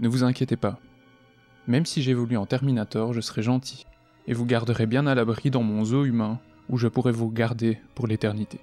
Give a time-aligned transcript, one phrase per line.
[0.00, 0.78] Ne vous inquiétez pas.
[1.66, 3.84] Même si j'évolue en Terminator, je serai gentil,
[4.26, 6.38] et vous garderai bien à l'abri dans mon zoo humain,
[6.70, 8.60] où je pourrai vous garder pour l'éternité.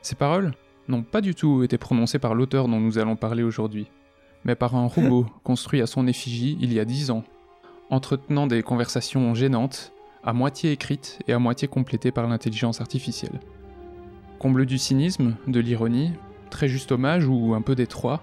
[0.00, 0.54] Ces paroles
[0.88, 3.86] n'ont pas du tout été prononcées par l'auteur dont nous allons parler aujourd'hui,
[4.44, 7.24] mais par un robot construit à son effigie il y a dix ans,
[7.90, 9.92] entretenant des conversations gênantes,
[10.24, 13.40] à moitié écrites et à moitié complétées par l'intelligence artificielle.
[14.38, 16.12] Comble du cynisme, de l'ironie,
[16.48, 18.22] très juste hommage ou un peu détroit,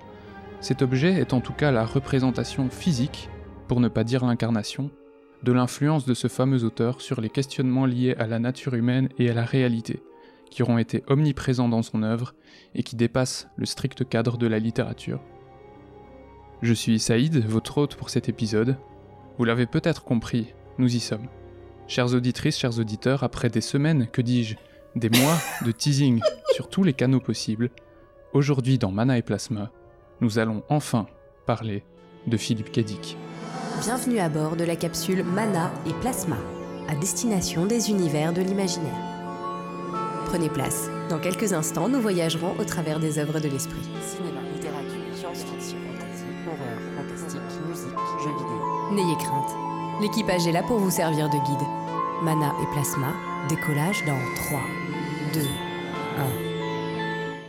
[0.59, 3.29] cet objet est en tout cas la représentation physique,
[3.67, 4.89] pour ne pas dire l'incarnation,
[5.43, 9.29] de l'influence de ce fameux auteur sur les questionnements liés à la nature humaine et
[9.29, 10.01] à la réalité,
[10.49, 12.33] qui auront été omniprésents dans son œuvre
[12.73, 15.21] et qui dépassent le strict cadre de la littérature.
[16.63, 18.77] Je suis Saïd, votre hôte pour cet épisode.
[19.37, 21.27] Vous l'avez peut-être compris, nous y sommes.
[21.87, 24.55] Chères auditrices, chers auditeurs, après des semaines, que dis-je,
[24.95, 26.19] des mois de teasing
[26.53, 27.69] sur tous les canaux possibles,
[28.33, 29.71] aujourd'hui dans Mana et Plasma,
[30.21, 31.07] nous allons enfin
[31.45, 31.83] parler
[32.25, 33.17] de Philippe Cadic.
[33.81, 36.37] Bienvenue à bord de la capsule Mana et Plasma,
[36.89, 39.17] à destination des univers de l'imaginaire.
[40.25, 40.89] Prenez place.
[41.09, 43.87] Dans quelques instants, nous voyagerons au travers des œuvres de l'esprit.
[44.01, 48.91] Cinéma, littérature, science-fiction, fantasy, horreur, fantastique, musique, jeux vidéo.
[48.91, 49.55] N'ayez crainte.
[50.01, 51.67] L'équipage est là pour vous servir de guide.
[52.23, 53.13] Mana et Plasma,
[53.47, 54.59] décollage dans 3,
[55.33, 55.39] 2,
[56.43, 56.46] 1.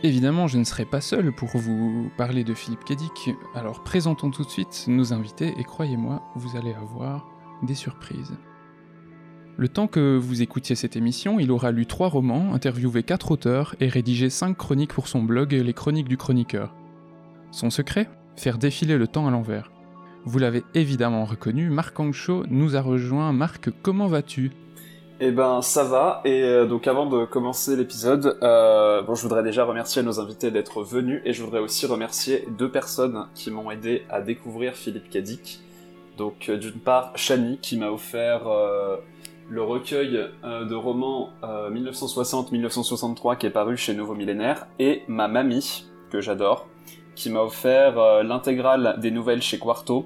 [0.01, 4.45] Évidemment, je ne serai pas seul pour vous parler de Philippe Cadic, alors présentons tout
[4.45, 7.27] de suite nos invités et croyez-moi, vous allez avoir
[7.63, 8.37] des surprises.
[9.57, 13.75] Le temps que vous écoutiez cette émission, il aura lu trois romans, interviewé quatre auteurs
[13.81, 16.73] et rédigé cinq chroniques pour son blog Les Chroniques du Chroniqueur.
[17.51, 18.09] Son secret?
[18.37, 19.69] Faire défiler le temps à l'envers.
[20.23, 23.33] Vous l'avez évidemment reconnu, Marc Ancho nous a rejoint.
[23.33, 24.51] Marc, comment vas-tu?
[25.21, 29.65] Eh ben ça va, et euh, donc avant de commencer l'épisode, euh, je voudrais déjà
[29.65, 34.03] remercier nos invités d'être venus, et je voudrais aussi remercier deux personnes qui m'ont aidé
[34.09, 35.59] à découvrir Philippe Cadic.
[36.17, 38.43] Donc euh, d'une part, Chani qui m'a offert
[39.49, 45.85] le recueil de romans euh, 1960-1963 qui est paru chez Nouveau Millénaire, et ma mamie,
[46.11, 46.65] que j'adore,
[47.15, 50.05] qui m'a offert l'intégrale des nouvelles chez Quarto,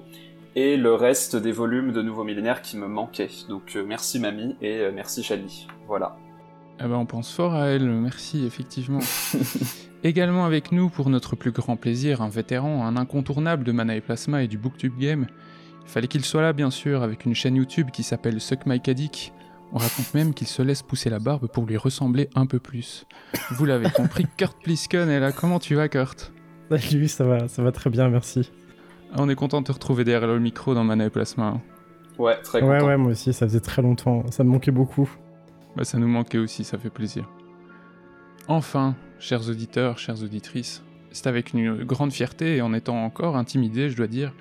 [0.56, 3.30] et le reste des volumes de Nouveau Millénaire qui me manquaient.
[3.50, 5.68] Donc euh, merci mamie et euh, merci Chani.
[5.88, 6.16] Voilà.
[6.80, 9.00] Ah ben on pense fort à elle, merci effectivement.
[10.03, 14.02] Également avec nous pour notre plus grand plaisir, un vétéran, un incontournable de Mana et
[14.02, 15.28] Plasma et du Booktube Game.
[15.84, 18.81] Il fallait qu'il soit là bien sûr, avec une chaîne YouTube qui s'appelle Suck My
[18.81, 19.34] Cadic.
[19.72, 23.06] On raconte même qu'il se laisse pousser la barbe pour lui ressembler un peu plus.
[23.52, 25.31] Vous l'avez compris, Kurt Plisken est là.
[25.31, 26.31] Comment tu vas Kurt?
[26.69, 28.52] Salut, ça va, ça va très bien, merci.
[29.18, 31.46] On est content de te retrouver derrière le micro dans Mana et Plasma.
[31.47, 31.62] hein.
[32.18, 32.88] Ouais, très Ouais, content.
[32.88, 35.09] ouais, moi aussi, ça faisait très longtemps, ça me manquait beaucoup.
[35.75, 37.28] Bah, ça nous manquait aussi, ça fait plaisir.
[38.47, 43.90] Enfin, chers auditeurs, chères auditrices, c'est avec une grande fierté et en étant encore intimidé,
[43.90, 44.34] je dois dire,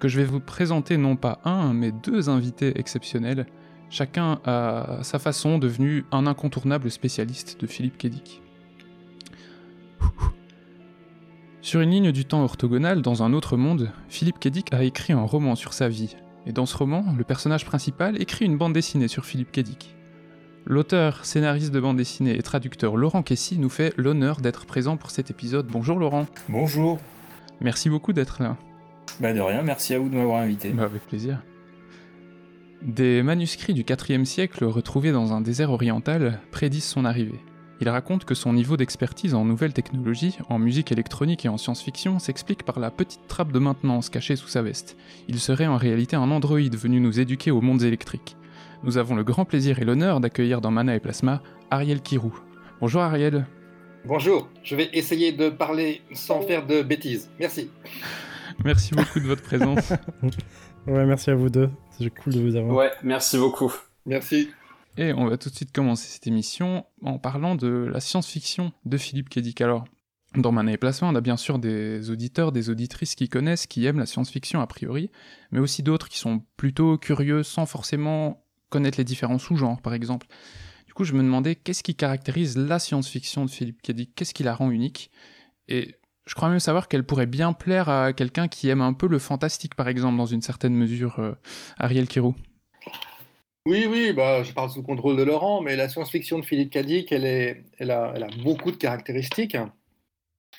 [0.00, 3.46] que je vais vous présenter non pas un, mais deux invités exceptionnels,
[3.88, 8.42] chacun à sa façon devenu un incontournable spécialiste de Philippe Cadic.
[11.64, 15.22] Sur une ligne du temps orthogonale, dans un autre monde, Philippe Cadic a écrit un
[15.22, 16.14] roman sur sa vie,
[16.44, 19.96] et dans ce roman, le personnage principal écrit une bande dessinée sur Philippe Cadic.
[20.66, 25.10] L'auteur, scénariste de bande dessinée et traducteur Laurent Kessy nous fait l'honneur d'être présent pour
[25.10, 25.66] cet épisode.
[25.66, 26.98] Bonjour Laurent, Bonjour.
[27.62, 28.58] merci beaucoup d'être là.
[29.20, 30.68] Bah de rien, merci à vous de m'avoir invité.
[30.68, 31.42] Bah, avec plaisir.
[32.82, 37.40] Des manuscrits du IVe siècle retrouvés dans un désert oriental prédisent son arrivée.
[37.80, 42.18] Il raconte que son niveau d'expertise en nouvelles technologies, en musique électronique et en science-fiction
[42.18, 44.96] s'explique par la petite trappe de maintenance cachée sous sa veste.
[45.28, 48.36] Il serait en réalité un androïde venu nous éduquer aux mondes électriques.
[48.84, 52.34] Nous avons le grand plaisir et l'honneur d'accueillir dans Mana et Plasma Ariel Kirou.
[52.80, 53.46] Bonjour Ariel.
[54.04, 57.30] Bonjour, je vais essayer de parler sans faire de bêtises.
[57.40, 57.70] Merci.
[58.64, 59.92] Merci beaucoup de votre présence.
[60.86, 62.76] Ouais, merci à vous deux, c'est cool de vous avoir.
[62.76, 63.72] Ouais, merci beaucoup.
[64.04, 64.50] Merci.
[64.96, 68.96] Et on va tout de suite commencer cette émission en parlant de la science-fiction de
[68.96, 69.60] Philippe Cadic.
[69.60, 69.84] Alors,
[70.36, 73.86] dans Mana et Plasma, on a bien sûr des auditeurs, des auditrices qui connaissent, qui
[73.86, 75.10] aiment la science-fiction a priori,
[75.50, 80.28] mais aussi d'autres qui sont plutôt curieux sans forcément connaître les différents sous-genres, par exemple.
[80.86, 84.44] Du coup, je me demandais qu'est-ce qui caractérise la science-fiction de Philippe Cadic, qu'est-ce qui
[84.44, 85.10] la rend unique?
[85.66, 85.96] Et
[86.26, 89.18] je crois même savoir qu'elle pourrait bien plaire à quelqu'un qui aime un peu le
[89.18, 91.32] fantastique, par exemple, dans une certaine mesure, euh,
[91.78, 92.34] Ariel Kirou.
[93.66, 96.70] Oui, oui, bah, je parle sous le contrôle de Laurent, mais la science-fiction de Philippe
[96.70, 97.24] Cadic, elle,
[97.90, 99.56] a, elle a beaucoup de caractéristiques.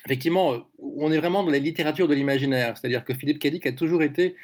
[0.04, 4.02] Effectivement, on est vraiment dans la littérature de l'imaginaire, c'est-à-dire que Philippe Cadic a toujours
[4.02, 4.34] été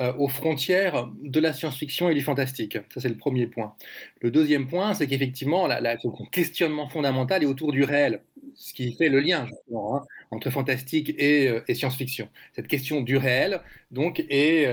[0.00, 2.78] euh, aux frontières de la science-fiction et du fantastique.
[2.92, 3.76] Ça, c'est le premier point.
[4.20, 8.22] Le deuxième point, c'est qu'effectivement, le questionnement fondamental est autour du réel,
[8.56, 10.02] ce qui fait le lien hein,
[10.32, 12.28] entre fantastique et, et science-fiction.
[12.54, 13.60] Cette question du réel,
[13.92, 14.64] donc, est,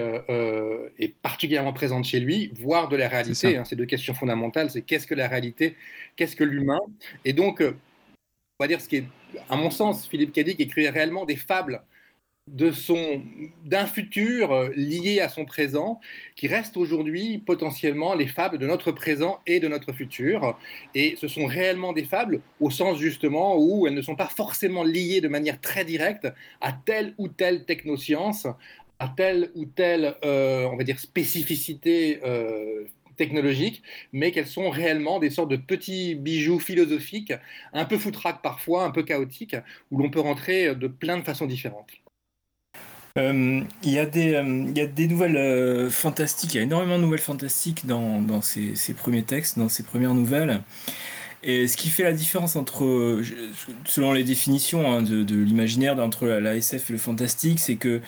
[0.98, 3.58] est, particulièrement présente chez lui, voire de la réalité.
[3.58, 3.66] Hein.
[3.66, 5.76] ces deux questions fondamentales, c'est qu'est-ce que la réalité,
[6.16, 6.80] qu'est-ce que l'humain?
[7.26, 9.06] Et donc, on va dire ce qui est,
[9.50, 11.84] à mon sens, Philippe Cadic écrit réellement des fables
[12.48, 13.22] de son
[13.64, 16.00] d'un futur euh, lié à son présent
[16.36, 20.58] qui reste aujourd'hui potentiellement les fables de notre présent et de notre futur
[20.96, 24.84] et ce sont réellement des fables au sens justement où elles ne sont pas forcément
[24.84, 26.28] liées de manière très directe
[26.62, 28.48] à telle ou telle technoscience
[29.00, 32.86] à telle ou telle euh, on va dire spécificité euh,
[33.18, 33.84] technologique,
[34.14, 37.34] mais qu'elles sont réellement des sortes de petits bijoux philosophiques,
[37.72, 39.56] un peu foutraques parfois, un peu chaotiques,
[39.92, 42.01] où l'on peut rentrer de plein de façons différentes.
[43.18, 47.20] Euh, il y, a des, euh, nouvelles euh, fantastiques, il y a énormément de nouvelles
[47.20, 50.62] fantastiques dans, ces, premiers textes, dans ces premières nouvelles.
[51.44, 53.22] Et ce qui fait la différence entre,
[53.86, 58.00] selon les définitions hein, de, l'imaginaire entre la, SF et le fantastique, c'est que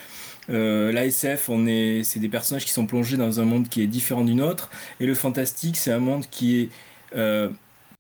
[0.48, 1.50] la SF,
[2.04, 5.06] c'est des personnages qui sont plongés dans un monde qui est différent du nôtre, et
[5.06, 6.70] le fantastique, c'est un monde qui est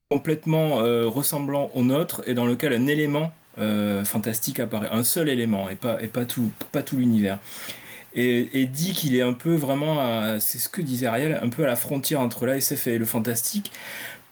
[0.09, 0.75] complètement
[1.09, 5.75] ressemblant au nôtre et dans lequel un élément euh, fantastique apparaît, un seul élément et
[5.75, 7.39] pas, et pas tout, pas tout l'univers.
[8.15, 11.67] Et, dit qu'il est un peu vraiment, c'est ce que disait Ariel, un peu à
[11.67, 13.71] la frontière entre l'ASF et le fantastique,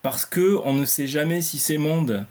[0.04, 2.28] parce que on ne sait jamais si ces mondes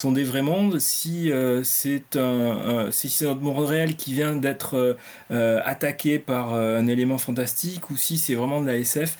[0.00, 4.96] sont des vrais mondes, si euh, c'est un, si c'est monde réel qui vient d'être
[5.30, 9.16] euh, attaqué par un élément fantastique, ou si c'est vraiment de la SF.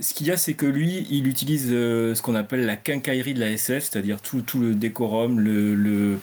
[0.00, 3.34] Ce qu'il y a, c'est que lui, il utilise euh, ce qu'on appelle la quincaillerie
[3.34, 6.18] de la SF, c'est-à-dire tout, le décorum, le,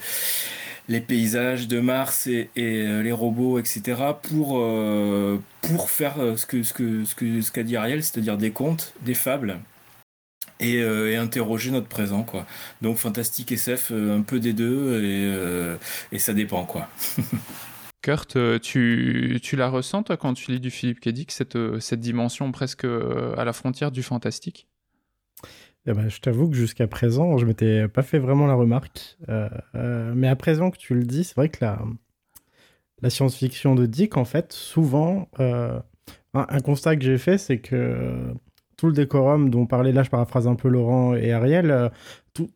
[0.88, 3.82] les paysages de Mars et, euh, les robots, etc.,
[4.22, 9.60] pour, euh, pour faire ce qu'a dit Ariel, c'est-à-dire des contes, des fables.
[10.58, 12.44] Et, et, interroger notre présent quoi.
[12.82, 16.90] Donc fantastique SF un peu des deux et, et ça dépend quoi.
[18.02, 21.80] Kurt, euh, tu, tu, la ressens, toi, quand tu lis du Philippe Kédic, cette, euh,
[21.80, 24.68] cette dimension presque euh, à la frontière du fantastique?
[25.86, 29.18] Eh ben, Je t'avoue que jusqu'à présent, je m'étais pas fait vraiment la remarque.
[29.74, 31.82] mais à présent que tu le dis, c'est vrai que la,
[33.02, 35.82] la science-fiction de Dick, en fait, souvent, un,
[36.34, 38.34] un, constat que j'ai fait, c'est que
[38.76, 41.90] tout le décorum dont parlait là, je paraphrase un peu Laurent et Ariel,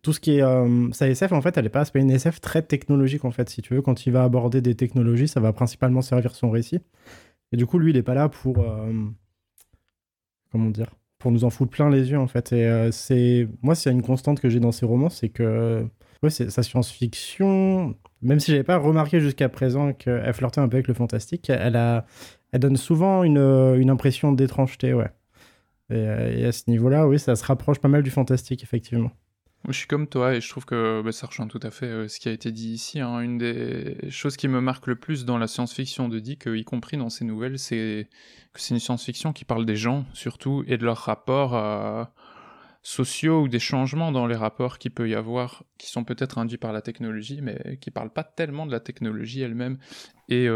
[0.03, 2.63] tout, ce qui est euh, sa SF, en fait, elle n'est pas, une SF très
[2.63, 3.83] technologique, en fait, si tu veux.
[3.83, 6.81] Quand il va aborder des technologies, ça va principalement servir son récit.
[7.53, 8.59] Et du coup, lui, il n'est pas là pour.
[8.61, 8.93] Euh,
[10.51, 12.53] comment dire Pour nous en foutre plein les yeux, en fait.
[12.53, 13.49] Et c'est.
[13.63, 15.87] Moi, a une constante que j'ai dans ces romans, c'est que.
[16.31, 17.95] C'est sa science-fiction.
[18.23, 21.77] Même si j'avais pas remarqué jusqu'à présent qu'elle flirtait un peu avec le fantastique, elle,
[21.77, 22.07] a,
[22.53, 25.11] elle donne souvent une, impression d'étrangeté, ouais.
[25.93, 29.11] Euh, et, à ce niveau-là, oui, ça se rapproche pas mal du fantastique, effectivement.
[29.69, 32.09] Je suis comme toi et je trouve que bah, ça rejoint tout à fait euh,
[32.09, 33.01] ce qui a été dit ici.
[33.01, 33.21] Hein.
[33.21, 36.99] Une des choses qui me marque le plus dans la science-fiction de Dick, y compris
[36.99, 38.07] dans ses nouvelles, c'est
[38.53, 42.05] que c'est une science-fiction qui parle des gens surtout et de leurs rapports euh,
[42.83, 46.59] sociaux ou des changements dans les rapports qu'il peut y avoir, qui sont peut-être induits
[46.59, 49.79] par la technologie, mais qui parlent pas tellement de la technologie elle-même.
[50.29, 50.47] Et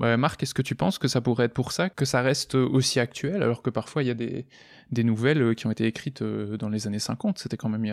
[0.00, 3.00] Marc, est-ce que tu penses que ça pourrait être pour ça que ça reste aussi
[3.00, 4.46] actuel, alors que parfois il y a des,
[4.90, 7.84] des nouvelles euh, qui ont été écrites euh, dans les années 50 C'était quand même
[7.84, 7.88] il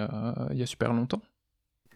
[0.57, 1.21] y, a, super longtemps.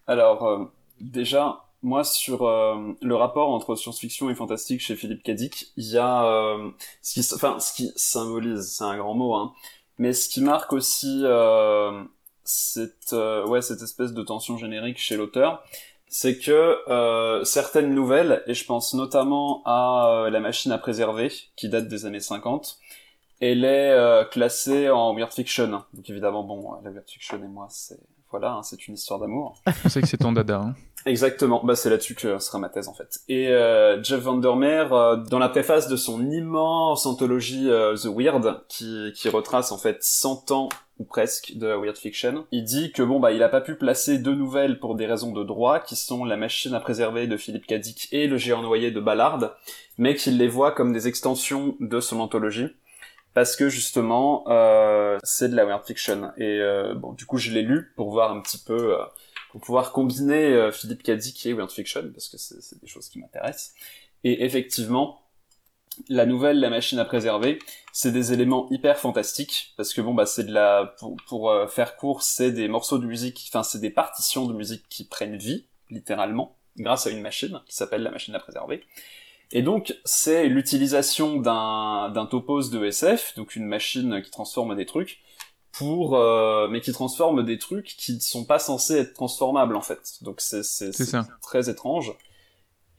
[0.07, 0.65] Alors, euh,
[0.99, 6.57] déjà, moi, sur le rapport entre science-fiction et fantastique chez Philippe Cadic, il y a
[7.01, 9.53] ce, qui, ce qui symbolise, c'est un grand mot, hein,
[9.97, 11.23] mais ce qui marque aussi
[12.43, 15.63] cette, ouais, cette espèce de tension générique chez l'auteur,
[16.09, 21.31] c'est que euh, certaines nouvelles, et je pense notamment à euh, La machine à préserver,
[21.55, 22.79] qui date des années 50,
[23.39, 25.83] elle est euh, classée en weird fiction.
[25.93, 27.99] Donc évidemment, bon, la weird fiction et moi, c'est
[28.29, 29.61] voilà, hein, c'est une histoire d'amour.
[29.85, 30.59] On sait que c'est ton dada.
[30.59, 30.75] Hein.
[31.05, 33.19] Exactement, bah c'est là-dessus que sera ma thèse en fait.
[33.29, 38.65] Et euh, Jeff Vandermeer, euh, dans la préface de son immense anthologie euh, The Weird,
[38.67, 40.69] qui, qui retrace en fait 100 ans
[40.99, 44.17] ou presque de Weird Fiction, il dit que bon bah il a pas pu placer
[44.17, 47.67] deux nouvelles pour des raisons de droit, qui sont La machine à préserver de Philippe
[47.67, 49.55] Cadic et Le géant noyé de Ballard,
[49.97, 52.69] mais qu'il les voit comme des extensions de son anthologie
[53.37, 56.31] parce que justement euh, c'est de la weird fiction.
[56.37, 59.03] Et euh, bon du coup je l'ai lu pour voir un petit peu euh,
[59.51, 63.19] pour pouvoir combiner euh, Philippe Cadic et weird fiction parce que c'est des choses qui
[63.19, 63.75] m'intéressent.
[64.23, 65.21] Et effectivement
[66.09, 67.59] la nouvelle La machine à préserver
[67.91, 71.67] c'est des éléments hyper fantastiques parce que bon bah c'est de la pour, pour euh,
[71.67, 75.37] faire court c'est des morceaux de musique enfin c'est des partitions de musique qui prennent
[75.37, 78.83] vie littéralement grâce à une machine qui s'appelle la machine à préserver
[79.51, 84.85] Et donc, c'est l'utilisation d'un, d'un topos de SF, donc une machine qui transforme des
[84.85, 85.19] trucs,
[85.71, 89.81] pour, euh, mais qui transforme des trucs qui ne sont pas censés être transformables, en
[89.81, 90.17] fait.
[90.21, 90.91] Donc c'est, c'est,
[91.41, 92.13] très étrange.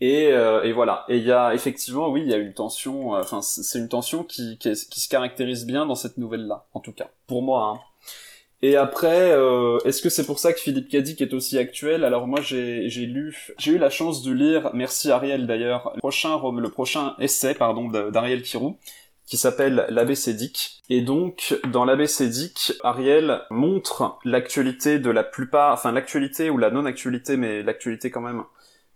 [0.00, 1.04] Et, euh, et voilà.
[1.08, 3.16] Et il y a effectivement, oui, il y a une tension.
[3.16, 6.80] euh, Enfin, c'est une tension qui, qui, qui se caractérise bien dans cette nouvelle-là, en
[6.80, 7.74] tout cas pour moi.
[7.74, 7.80] Hein.
[8.60, 12.04] Et après, euh, est-ce que c'est pour ça que Philippe Cadic est aussi actuel?
[12.04, 16.40] Alors moi, j'ai lu, j'ai eu la chance de lire, merci Ariel d'ailleurs, le prochain
[16.52, 18.76] le prochain essai pardon d'Ariel Kirou
[19.26, 20.82] qui s'appelle l'ABCDIC.
[20.88, 27.36] Et donc, dans l'ABCDIC, Ariel montre l'actualité de la plupart, enfin l'actualité ou la non-actualité,
[27.36, 28.42] mais l'actualité quand même,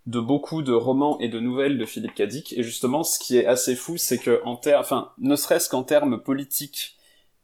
[0.05, 2.53] de beaucoup de romans et de nouvelles de Philippe Cadic.
[2.57, 5.83] Et justement, ce qui est assez fou, c'est que en ter- enfin, ne serait-ce qu'en
[5.83, 6.97] termes politiques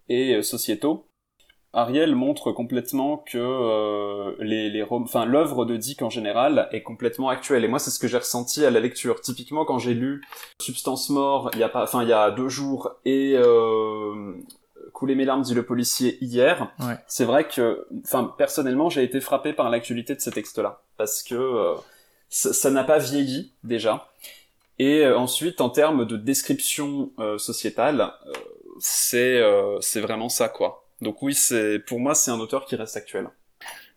[0.10, 1.06] et euh, sociétaux,
[1.72, 7.30] Ariel montre complètement que euh, les, les enfin l'œuvre de Dick en général est complètement
[7.30, 7.64] actuelle.
[7.64, 9.22] Et moi, c'est ce que j'ai ressenti à la lecture.
[9.22, 10.24] Typiquement, quand j'ai lu
[10.60, 14.34] Substance mort, il y a pas, enfin il y a deux jours et euh,
[14.94, 16.74] Couler mes larmes dit le policier hier.
[16.80, 16.96] Ouais.
[17.08, 21.36] C'est vrai que, enfin personnellement, j'ai été frappé par l'actualité de ces textes-là parce que
[21.36, 21.76] euh,
[22.30, 24.12] ça n'a pas vieilli déjà.
[24.78, 28.12] Et euh, ensuite, en termes de description euh, sociétale,
[29.14, 30.86] euh, c'est vraiment ça quoi.
[31.02, 33.30] Donc oui, c'est pour moi c'est un auteur qui reste actuel.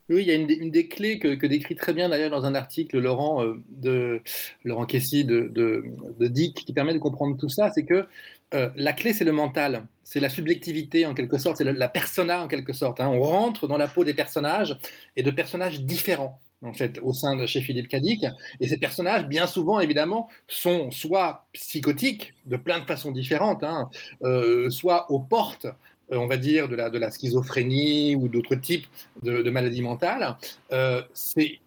[0.08, 2.54] Oui, il y a une, des- clés que, que décrit très bien d'ailleurs dans un
[2.54, 4.20] article Laurent de
[4.64, 8.06] Laurent Kessy de, de, Dick qui permet de comprendre tout ça, c'est que
[8.52, 12.48] la clé c'est le mental, c'est la subjectivité en quelque sorte, c'est la persona en
[12.48, 13.00] quelque sorte.
[13.00, 13.08] hein.
[13.08, 14.76] On rentre dans la peau des personnages
[15.16, 18.24] et de personnages différents en fait au sein de chez Philippe Cadic.
[18.60, 23.90] Et ces personnages, bien souvent évidemment, sont soit psychotiques de plein de façons différentes, hein,
[24.22, 25.66] euh, soit aux portes
[26.12, 28.86] euh, on va dire, de la, de la schizophrénie ou d'autres types
[29.22, 30.36] de, maladies mentales,
[30.72, 31.60] euh, c'est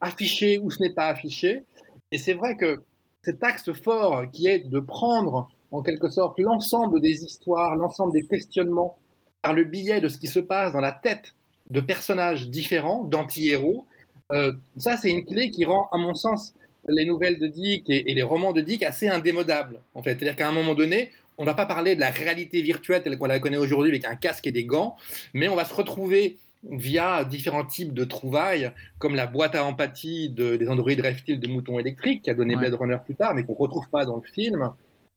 [0.00, 1.64] affiché ou ce n'est pas affiché.
[2.10, 2.82] Et c'est vrai que
[3.22, 8.26] cet axe fort qui est de prendre en quelque sorte l'ensemble des histoires, l'ensemble des
[8.26, 8.96] questionnements
[9.42, 11.34] par le biais de ce qui se passe dans la tête
[11.70, 13.86] de personnages différents, d'anti-héros,
[14.32, 16.54] euh, ça c'est une clé qui rend, à mon sens,
[16.88, 19.80] les nouvelles de Dick et, et les romans de Dick assez indémodables.
[19.94, 22.62] En fait, c'est-à-dire qu'à un moment donné, on ne va pas parler de la réalité
[22.62, 24.96] virtuelle telle qu'on la connaît aujourd'hui avec un casque et des gants,
[25.34, 26.38] mais on va se retrouver
[26.70, 31.46] via différents types de trouvailles, comme la boîte à empathie de- des androïdes reptiles de
[31.48, 32.60] moutons électriques, qui a donné Ouais.
[32.62, 34.70] Blade Runner plus tard, mais qu'on ne retrouve pas dans le film,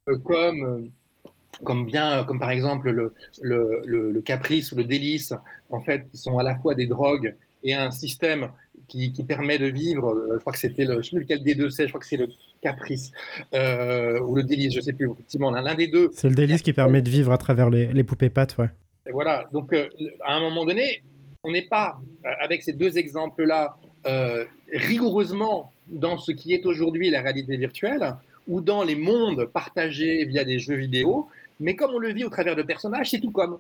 [0.10, 1.30] euh, comme, euh,
[1.64, 5.34] comme, bien, comme par exemple le, le, le- le caprice ou le délice,
[5.70, 8.50] en fait, qui sont à la fois des drogues et un système
[8.88, 11.44] qui, qui permet de vivre, euh, je crois que c'était le, je sais plus lequel
[11.44, 12.28] des deux c'est, je crois que c'est le
[12.62, 13.12] caprice,
[13.54, 16.62] euh, ou le délice, je ne sais plus, effectivement, l'un des deux, C'est le délice
[16.62, 18.70] qui permet de vivre à travers les, les poupées pattes, ouais.
[19.08, 19.88] et voilà, donc euh,
[20.24, 21.04] à un moment donné,
[21.44, 22.00] on n'est pas,
[22.42, 28.16] avec ces deux exemples-là, euh, rigoureusement dans ce qui est aujourd'hui la réalité virtuelle
[28.48, 31.28] ou dans les mondes partagés via des jeux vidéo,
[31.60, 33.60] mais comme on le vit au travers de personnages, c'est tout comme.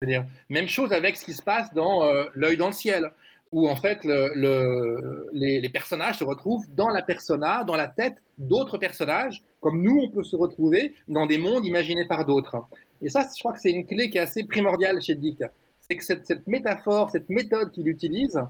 [0.00, 2.02] C'est-à-dire, même chose avec ce qui se passe dans
[2.34, 3.12] L'œil dans le ciel,
[3.52, 8.16] où en fait le- le- les, personnages se retrouvent dans la persona, dans la tête
[8.38, 12.56] d'autres personnages, comme nous on peut se retrouver dans des mondes imaginés par d'autres.
[13.02, 15.42] Et ça, je crois que c'est une clé qui est assez primordiale chez Dick.
[15.80, 18.40] C'est que cette, cette métaphore, cette méthode qu'il utilise,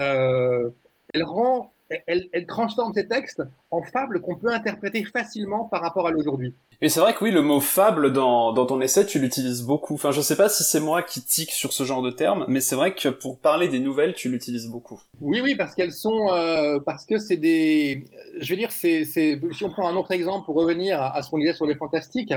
[0.00, 0.68] euh,
[1.14, 1.72] elle rend,
[2.06, 6.54] elle, elle transforme ces textes en fables qu'on peut interpréter facilement par rapport à l'aujourd'hui.
[6.82, 9.94] Et c'est vrai que oui, le mot fable dans, dans ton essai, tu l'utilises beaucoup.
[9.94, 12.60] Enfin, je sais pas si c'est moi qui tique sur ce genre de terme, mais
[12.60, 15.00] c'est vrai que pour parler des nouvelles, tu l'utilises beaucoup.
[15.20, 18.04] Oui, oui, parce qu'elles sont, euh, parce que c'est des,
[18.40, 21.22] je veux dire, c'est, c'est, si on prend un autre exemple pour revenir à, à
[21.22, 22.32] ce qu'on disait sur les fantastiques,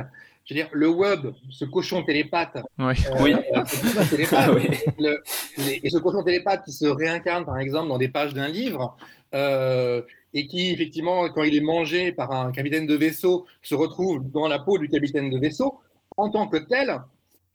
[0.45, 2.93] je veux dire, le web, ce cochon télépathe, Ouais.
[3.12, 3.33] euh, Oui.
[3.33, 4.67] euh, ce cochon télépathe, Ah oui.
[5.00, 5.23] le-
[5.59, 8.97] les- et ce cochon télépathe qui se réincarne, par exemple, dans des pages d'un livre,
[9.33, 10.01] euh,
[10.33, 14.47] et qui, effectivement, quand il est mangé par un capitaine de vaisseau, se retrouve dans
[14.47, 15.79] la peau du capitaine de vaisseau,
[16.17, 17.01] en tant que tel,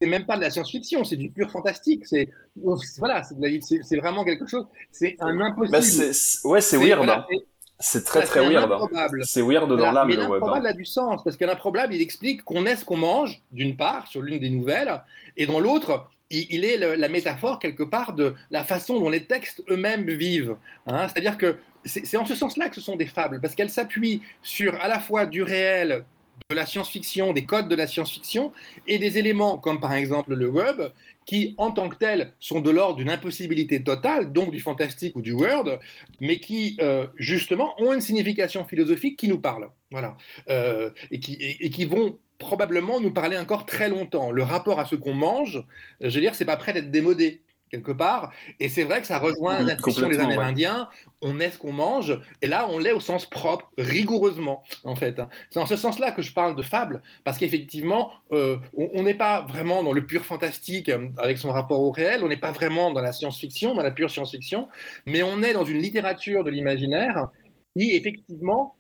[0.01, 2.07] c'est même pas de la science-fiction, c'est du pur fantastique.
[2.07, 4.67] C'est voilà, c'est, vraiment quelque chose.
[4.93, 5.73] C'est un impossible.
[5.73, 6.13] Bah, ouais, c'est
[6.61, 6.99] C'est- weird.
[6.99, 7.37] voilà, hein.
[7.79, 8.71] C'est- très très weird.
[8.73, 9.09] hein.
[9.23, 10.71] C'est weird dans l'âme mais l'improbable hein.
[10.71, 14.07] a du sens, parce que l'improbable, il explique qu'on est ce qu'on mange, d'une part,
[14.09, 15.03] sur l'une des nouvelles,
[15.37, 19.63] et dans l'autre, il, est la métaphore, quelque part, de la façon dont les textes
[19.71, 20.57] eux-mêmes vivent.
[20.87, 21.09] hein.
[21.09, 24.75] C'est-à-dire que c'est en ce sens-là que ce sont des fables, parce qu'elles s'appuient sur
[24.81, 26.05] à la fois du réel,
[26.51, 28.53] de la science-fiction, des codes de la science-fiction,
[28.87, 30.81] et des éléments comme par exemple le web,
[31.29, 35.21] qui en tant que tels sont de l'ordre d'une impossibilité totale, donc du fantastique ou
[35.21, 35.79] du world,
[36.21, 39.69] mais qui euh, justement ont une signification philosophique qui nous parle.
[39.91, 40.17] Voilà.
[40.49, 44.31] Euh, et, qui, et, qui vont probablement nous parler encore très longtemps.
[44.31, 45.59] Le rapport à ce qu'on mange,
[46.03, 47.43] euh, je veux dire, c'est pas prêt d'être démodé.
[47.71, 48.33] Quelque part.
[48.61, 50.19] Et c'est vrai que ça rejoint Mhm, la des.
[50.21, 50.89] Amérindiens.
[51.21, 52.21] On est ce qu'on mange.
[52.43, 55.19] Et là, on l'est au sens propre, rigoureusement, en fait.
[55.19, 55.29] hein.
[55.51, 59.43] C'est dans ce sens-là que je parle de fable, parce qu'effectivement, euh, on n'est pas
[59.43, 62.23] vraiment dans le pur fantastique euh, avec son rapport au réel.
[62.23, 64.69] On n'est pas vraiment dans la science-fiction, dans la pure science-fiction.
[65.07, 67.29] Mais on est dans une littérature de l'imaginaire
[67.77, 68.77] qui, effectivement,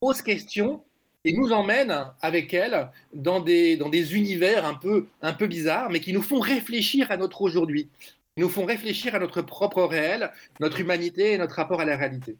[0.00, 0.84] pose question
[1.24, 5.90] et nous emmène avec elle dans des, dans des univers un peu, un peu bizarres,
[5.90, 7.88] mais qui nous font réfléchir à notre aujourd'hui,
[8.36, 12.36] nous font réfléchir à notre propre réel, notre humanité et notre rapport à la réalité.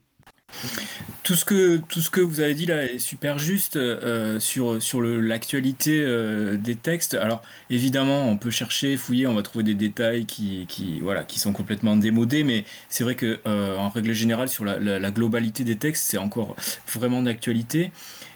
[1.23, 4.83] Tout ce que tout ce que vous avez dit là est super juste euh, sur
[4.83, 7.15] sur l'actualité euh, des textes.
[7.15, 11.39] Alors évidemment, on peut chercher, fouiller, on va trouver des détails qui qui voilà qui
[11.39, 15.77] sont complètement démodés, mais c'est vrai que euh, en règle générale sur la globalité des
[15.77, 16.55] textes, c'est encore
[16.87, 17.91] vraiment d'actualité.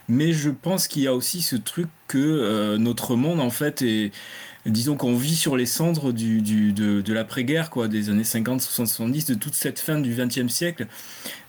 [0.08, 3.82] Mais je pense qu'il y a aussi ce truc que euh, notre monde en fait
[3.82, 4.12] est
[4.66, 9.34] Disons qu'on vit sur les cendres de, l'après-guerre, quoi, des années 50, 60, 70, de
[9.34, 10.86] toute cette fin du XXe siècle,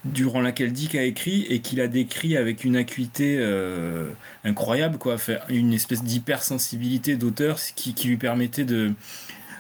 [0.06, 4.10] durant laquelle Dick a écrit et qu'il a décrit avec une acuité euh,
[4.44, 5.18] incroyable, quoi,
[5.50, 8.94] une espèce d'hypersensibilité d'auteur qui lui permettait de,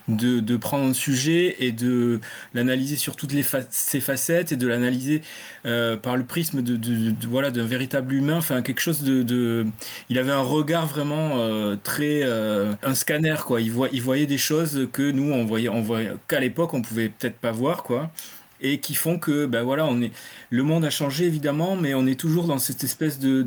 [0.08, 2.20] de, de prendre un sujet et de
[2.54, 5.22] l'analyser sur toutes les ses facettes et de l'analyser
[5.66, 9.66] euh, par le prisme de, de- voilà d'un véritable humain, enfin quelque chose de, de-
[10.10, 13.62] il avait un regard vraiment euh, très euh, un scanner quoi.
[13.62, 16.82] Il voit, il voyait des choses que nous on voyait, on voyait qu'à l'époque on
[16.82, 18.12] pouvait peut-être pas voir quoi.
[18.60, 20.12] Et qui font que ben voilà on est
[20.50, 23.44] le monde a changé évidemment mais on est toujours dans cette espèce de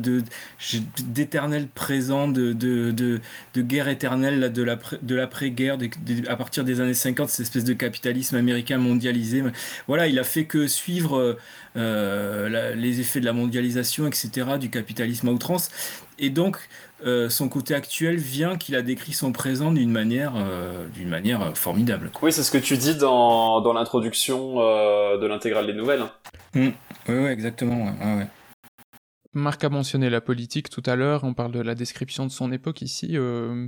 [0.99, 3.19] d'éternel présent de, de, de,
[3.53, 7.41] de guerre éternelle de l'après de l'après-guerre de- de- à partir des années 50 cette
[7.41, 9.43] espèce de capitalisme américain mondialisé
[9.87, 11.37] voilà il a fait que suivre
[11.77, 15.69] euh, les effets de la mondialisation, etc., du capitalisme à outrance.
[16.23, 16.69] Et donc,
[17.03, 21.41] euh, son côté actuel vient qu'il a décrit son présent d'une manière, euh, d'une manière
[21.41, 22.11] euh, formidable.
[22.21, 26.03] Oui, c'est ce que tu dis dans, dans l'introduction euh, de l'intégrale des nouvelles.
[26.53, 26.73] Oui,
[27.09, 27.85] ouais, exactement.
[27.85, 28.27] ouais, ouais, ouais.
[29.33, 32.51] Marc a mentionné la politique tout à l'heure, on parle de la description de son
[32.51, 33.17] époque ici.
[33.17, 33.67] euh,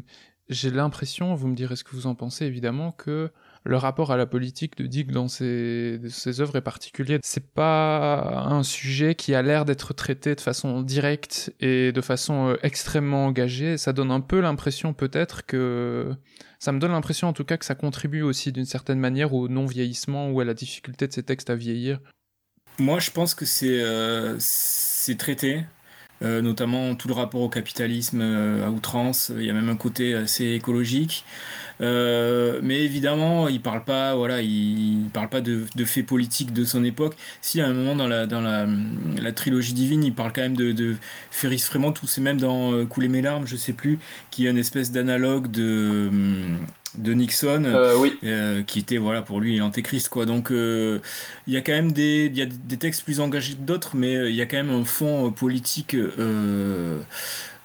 [0.49, 3.31] J'ai l'impression, vous me direz ce que vous en pensez évidemment, que
[3.65, 5.99] le rapport à la politique de Dick dans ses,
[6.39, 7.19] œuvres est particulier.
[7.23, 12.49] C'est pas un sujet qui a l'air d'être traité de façon directe et de façon
[12.49, 13.77] euh, extrêmement engagée.
[13.77, 16.13] Ça donne un peu l'impression peut-être que...
[16.59, 19.49] Ça me donne l'impression en tout cas que ça contribue aussi d'une certaine manière au
[19.49, 21.99] non-vieillissement ou à la difficulté de ces textes à vieillir.
[22.79, 24.37] Moi, je pense que c'est euh,
[25.17, 25.65] traité,
[26.23, 29.31] euh, notamment tout le rapport au capitalisme euh, à outrance.
[29.35, 31.25] Il y a même un côté assez écologique.
[31.81, 36.83] Euh, mais évidemment, il parle pas, voilà, il, parle pas de, faits politiques de son
[36.83, 37.15] époque.
[37.41, 40.95] Si à un moment dans la trilogie divine, il parle quand même de,
[41.31, 43.99] Ferris Fremont, ou c'est même dans Couler mes larmes, je sais plus,
[44.31, 46.09] qui est une espèce d'analogue de
[46.97, 48.17] de Nixon Euh, oui.
[48.23, 50.99] euh, qui était voilà pour lui l'antéchrist quoi donc euh,
[51.47, 53.95] il y a quand même des il y a des textes plus engagés que d'autres
[53.95, 56.99] mais il y a quand même un fond politique euh,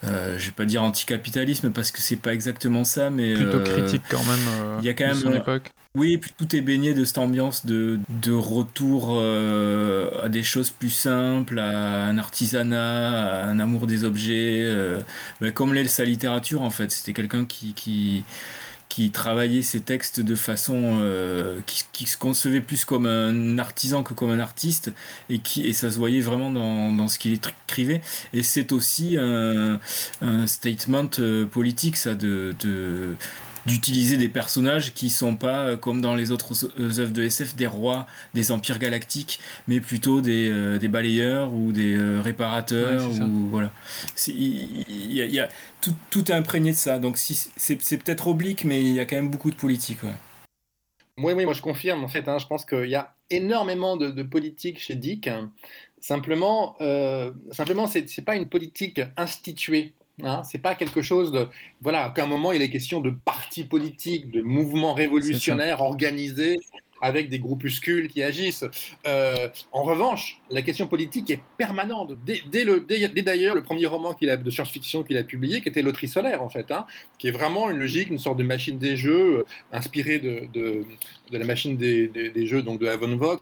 [0.04, 3.64] euh, je vais pas dire anticapitalisme parce que c'est pas exactement ça mais Plutôt euh,
[3.64, 5.70] critique quand même euh, il y a quand même son époque.
[5.96, 10.70] oui, puis tout est baigné de cette ambiance de, de retour euh, à des choses
[10.70, 15.00] plus simples, à un artisanat, à un amour des objets, euh,
[15.40, 16.92] ben, comme l'est sa littérature en fait.
[16.92, 18.22] C'était quelqu'un qui, qui,
[18.88, 24.02] qui travaillait ses textes de façon euh, qui, qui se concevait plus comme un artisan
[24.02, 24.92] que comme un artiste
[25.28, 28.00] et qui et ça se voyait vraiment dans, dans ce qu'il écrivait.
[28.32, 29.78] Et c'est aussi un,
[30.22, 33.16] un statement euh, politique ça de, de
[33.66, 37.54] d'utiliser des personnages qui sont pas euh, comme dans les autres euh, œuvres de SF
[37.56, 43.02] des rois des empires galactiques mais plutôt des, euh, des balayeurs ou des euh, réparateurs
[43.02, 43.24] Ouais, c'est ça.
[43.24, 43.72] ou voilà
[44.28, 45.48] il y, a- il y a
[45.80, 49.00] tout, tout est imprégné de ça donc si c'est c'est peut-être oblique mais il y
[49.00, 50.14] a quand même beaucoup de politique ouais.
[51.18, 52.28] Oui, oui, moi je confirme en fait.
[52.28, 55.28] hein, je pense qu'il y a énormément de, de politique chez Dick.
[56.00, 59.94] Simplement, euh, simplement, c'est pas une politique instituée.
[60.22, 61.46] Hein, c'est pas quelque chose de
[61.80, 66.58] voilà qu'à un moment il est question de partis politiques, de mouvements révolutionnaires organisés
[67.00, 68.64] avec des groupuscules qui agissent.
[69.06, 72.14] Euh, en revanche, la question politique est permanente.
[72.26, 75.22] Dès, dès le- dès- dès d'ailleurs le premier roman qu'il a, de science-fiction qu'il a
[75.22, 78.38] publié, qui était Loterie solaire en fait, hein, qui est vraiment une logique, une sorte
[78.38, 80.84] de machine des jeux euh, inspirée de, de,
[81.30, 83.40] de la machine des, des- jeux donc de Avon Vogt,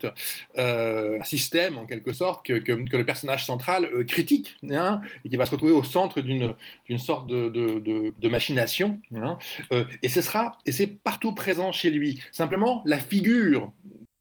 [0.59, 5.29] euh, un système en quelque sorte que, que- le personnage central euh, critique hein, et
[5.29, 9.01] qui va se retrouver au centre d'une sorte de- de machination.
[9.14, 9.38] hein.
[9.72, 12.20] Euh, et ce sera et c'est partout présent chez lui.
[12.33, 13.72] Simplement, la figure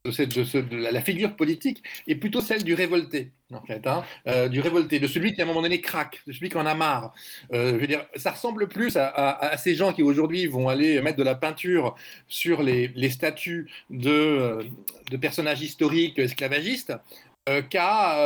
[0.05, 4.99] de, la, figure politique est plutôt celle du révolté, en fait, hein, euh, du révolté,
[4.99, 7.13] de celui qui à un moment donné craque, de celui qui en a marre.
[7.53, 11.17] Euh, je veux dire, ça ressemble plus à, ces gens qui aujourd'hui vont aller mettre
[11.17, 11.95] de la peinture
[12.27, 14.63] sur les, statues de, euh,
[15.11, 16.93] de personnages historiques esclavagistes
[17.69, 18.17] qu'à,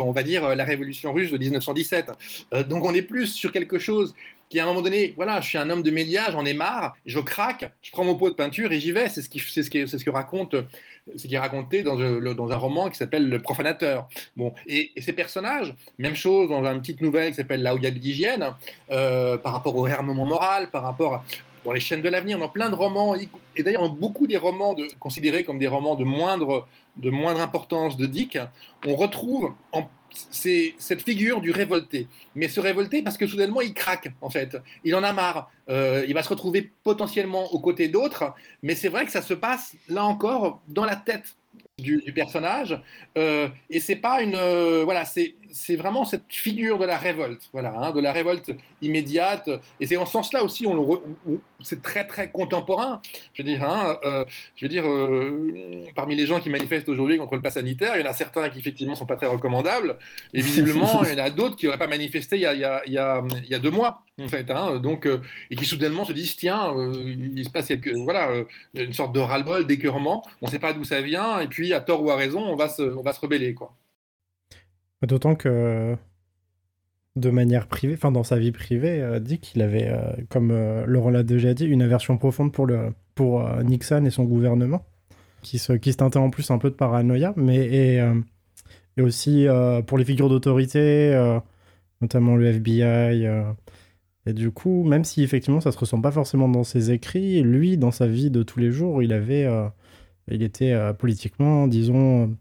[0.00, 2.12] on va dire, la révolution russe de 1917.
[2.54, 4.14] Euh, donc on est plus sur quelque chose
[4.48, 6.96] qui à un moment donné, voilà, je suis un homme de médias, j'en ai marre,
[7.06, 9.08] je craque, je prends mon pot de peinture et j'y vais.
[9.08, 10.56] C'est ce qui, c'est ce qui, c'est ce que raconte,
[11.16, 14.08] ce qui est raconté dans, le- dans un roman qui s'appelle Le Profanateur.
[14.36, 18.54] Bon, et, ces personnages, même chose dans une petite nouvelle qui s'appelle La Hoya d'hygiène,
[18.90, 21.24] euh, par rapport au réarmement moral, par rapport à-
[21.64, 24.72] dans les chaînes de l'avenir, dans plein de romans, et d'ailleurs dans beaucoup des romans
[24.74, 28.38] de, considérés comme des romans de moindre, de moindre importance de Dick,
[28.86, 29.88] on retrouve en
[30.30, 32.08] c'est cette figure du révolté.
[32.34, 34.56] Mais ce révolté, parce que soudainement, il craque, en fait.
[34.84, 35.50] Il en a marre.
[35.68, 38.34] Euh, il va se retrouver potentiellement aux côtés d'autres.
[38.62, 41.36] Mais c'est vrai que ça se passe, là encore, dans la tête
[41.78, 42.80] du, du personnage.
[43.18, 44.34] Euh, et c'est pas une.
[44.34, 47.48] euh, voilà, c'est c'est vraiment cette figure de la révolte.
[47.52, 49.48] Voilà, hein, de la révolte immédiate.
[49.80, 51.02] Et c'est en ce sens-là aussi, on
[51.62, 53.00] c'est très, très contemporain.
[53.34, 54.24] Je veux dire, hein, euh,
[54.56, 58.04] je veux dire euh, parmi les gens qui manifestent aujourd'hui contre le pass sanitaire, il
[58.04, 59.96] y en a certains qui, effectivement, sont pas très recommandables.
[60.32, 62.60] Et visiblement, il y en a d'autres qui n'auraient pas manifesté il y a, il
[62.60, 64.50] y a, il y a, il y a deux mois, en fait.
[64.50, 68.30] Hein, donc, euh, et qui soudainement se disent tiens, il se passe quelque, voilà,
[68.74, 70.24] une sorte de ras-le-bol, d'écœurement.
[70.40, 71.40] On ne sait pas d'où ça vient.
[71.40, 73.54] Et puis, à tort ou à raison, on va se, on va se rebeller.
[73.54, 73.74] Quoi.
[75.02, 75.96] D'autant que
[77.16, 81.10] de manière privée, enfin dans sa vie privée, euh, dit avait, euh, comme euh, Laurent
[81.10, 84.84] l'a déjà dit, une aversion profonde pour, le, pour euh, Nixon et son gouvernement,
[85.42, 88.00] qui se, qui se teintait en plus un peu de paranoïa, mais et,
[88.96, 89.46] et aussi
[89.86, 91.40] pour les figures d'autorité,
[92.02, 93.26] notamment le FBI.
[94.26, 97.78] et du coup, même si effectivement ça se ressent pas forcément dans ses écrits, lui,
[97.78, 99.48] dans sa vie de tous les jours, il avait,
[100.30, 102.36] il était politiquement, disons,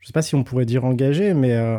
[0.00, 1.78] je sais pas si on pourrait dire engagé, mais euh,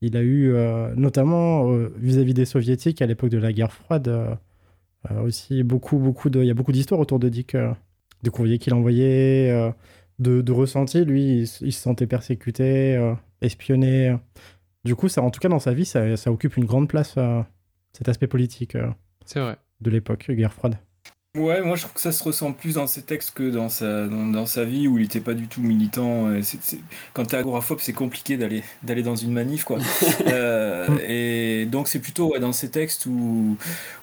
[0.00, 4.38] il a eu, euh, notamment euh, vis-à-vis des soviétiques à l'époque de la guerre froide,
[5.24, 8.72] aussi beaucoup, beaucoup de, il y a beaucoup d'histoires autour de Dick, de courriers qu'il
[8.72, 9.72] envoyait,
[10.20, 11.04] de, de ressentis.
[11.04, 14.16] Lui, il, se sentait persécuté, espionné.
[14.84, 17.16] Du coup, ça, en tout cas, dans sa vie, ça, ça occupe une grande place,
[17.92, 18.76] cet aspect politique
[19.24, 19.56] C'est vrai.
[19.80, 20.76] de l'époque, guerre froide.
[21.34, 24.06] Ouais, moi je trouve que ça se ressent plus dans ses textes que dans sa,
[24.06, 26.26] dans, dans sa vie où il était pas du tout militant.
[26.26, 26.78] Euh, c'est- c'est-
[27.14, 29.78] Quand t'es agoraphobe, c'est compliqué d'aller d'aller dans une manif, quoi.
[30.26, 33.56] Euh, et donc c'est plutôt ouais, dans ces textes où,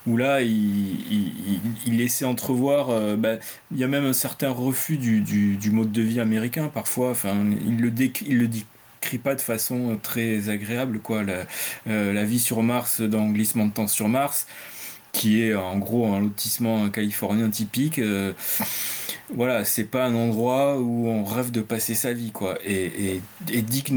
[0.08, 2.90] où là il, il, il- laissait entrevoir.
[2.90, 3.36] euh, bah,
[3.72, 7.12] il y a même un certain refus du, du, du mode de vie américain parfois.
[7.12, 7.36] Enfin,
[7.68, 11.22] il le déc- il le décrit pas de façon très agréable, quoi.
[11.24, 11.46] La,
[11.88, 14.48] euh, la vie sur Mars, dans Glissement de temps sur Mars
[15.12, 18.00] qui est en gros un lotissement californien typique.
[18.00, 18.34] euh,
[19.32, 22.58] voilà, c'est pas un endroit où on rêve de passer sa vie, quoi.
[22.66, 23.94] Et, et, et Dick,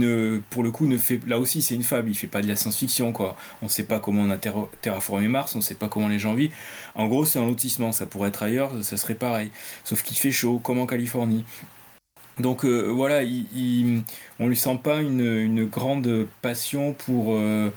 [0.51, 1.20] pour le coup, ne fait.
[1.27, 3.37] Là aussi, c'est une fable, il fait pas de la science-fiction, quoi.
[3.62, 6.35] On sait pas comment on a terra- terraformé Mars, on sait pas comment les gens
[6.35, 6.53] vivent.
[6.94, 9.51] En gros, c'est un lotissement, ça pourrait être ailleurs, ça serait pareil.
[9.85, 11.44] Sauf qu'il fait chaud, comme en Californie.
[12.38, 14.03] Donc euh, voilà, il, il-
[14.38, 17.35] on lui sent pas une, une grande passion pour.
[17.35, 17.70] euh,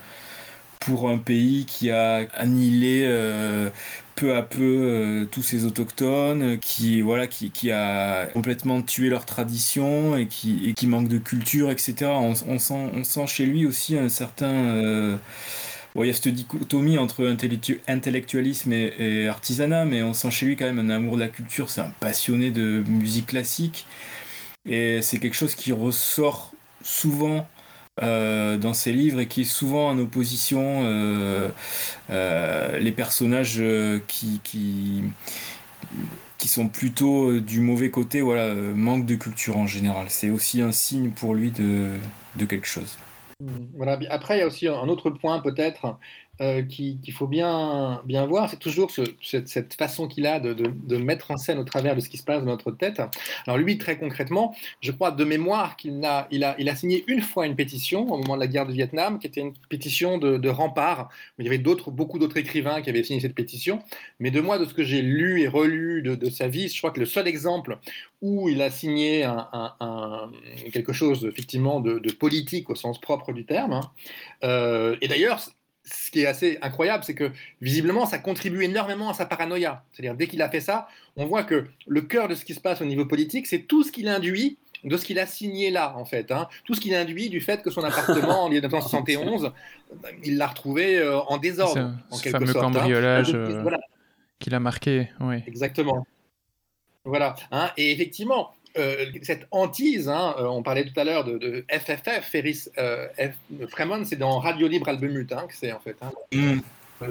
[0.79, 3.69] pour un pays qui a annihilé euh,
[4.15, 10.17] peu à peu euh, tous ses autochtones, qui voilà, qui, a complètement tué leur tradition
[10.17, 12.11] et qui, manque de culture, etc.
[12.11, 15.17] On, sent, chez lui aussi un certain euh,
[15.97, 20.55] il y a cette dichotomie entre intellectu- intellectualisme et artisanat, mais on sent chez lui
[20.57, 21.69] quand même un amour de la culture.
[21.69, 23.85] C'est un passionné de musique classique.
[24.65, 27.47] Et c'est quelque chose qui ressort souvent
[28.03, 31.49] euh, dans ses livres et qui est souvent en opposition euh,
[32.10, 33.63] euh, les personnages
[34.08, 35.03] qui, qui,
[36.38, 40.08] qui sont plutôt du mauvais côté, voilà, manque de culture en général.
[40.10, 41.91] C'est aussi un signe pour lui de,
[42.36, 42.97] de quelque chose.
[43.75, 43.99] Voilà.
[44.10, 45.97] Après, il y a aussi un autre point peut-être
[46.41, 50.97] euh, qui- qu'il faut bien, bien voir, c'est toujours ce- cette, façon qu'il a de,
[50.97, 53.01] mettre en scène au travers de ce qui se passe dans notre tête.
[53.47, 57.45] Alors lui, très concrètement, je crois de mémoire qu'il a, il a, signé une fois
[57.45, 61.09] une pétition au moment de la guerre du Vietnam, qui était une pétition de, rempart.
[61.39, 63.79] Il y avait d'autres, beaucoup d'autres écrivains qui avaient signé cette pétition.
[64.19, 66.91] Mais de moi, de ce que j'ai lu et relu de, sa vie, je crois
[66.91, 67.77] que le seul exemple
[68.21, 69.27] où il a signé
[70.73, 73.73] quelque chose effectivement de, de politique au sens propre du terme.
[73.73, 73.91] hein.
[74.43, 75.39] Euh, et d'ailleurs,
[75.85, 79.83] ce qui est assez incroyable, c'est que visiblement, ça contribue énormément à sa paranoïa.
[79.91, 82.59] C'est-à-dire, dès qu'il a fait ça, on voit que le cœur de ce qui se
[82.59, 85.95] passe au niveau politique, c'est tout ce qu'il induit de ce qu'il a signé là,
[85.97, 86.31] en fait.
[86.31, 86.47] hein.
[86.63, 89.51] Tout ce qu'il induit du fait que son appartement en 1971,
[90.23, 92.65] il l'a retrouvé euh, en désordre, un- en ce quelque fameux sorte.
[92.65, 92.71] hein.
[92.71, 93.79] cambriolage euh, voilà.
[94.39, 95.37] qu'il a marqué, oui.
[95.47, 96.05] Exactement.
[97.03, 97.35] Voilà.
[97.51, 97.71] hein.
[97.77, 102.65] Et effectivement, euh, cette hantise, hein, euh, on parlait tout à l'heure de, FFF, Ferris
[102.77, 105.95] euh, F- Fremont, c'est dans Radio Libre Albumut, hein, que c'est en fait.
[106.01, 106.59] hein, Mm.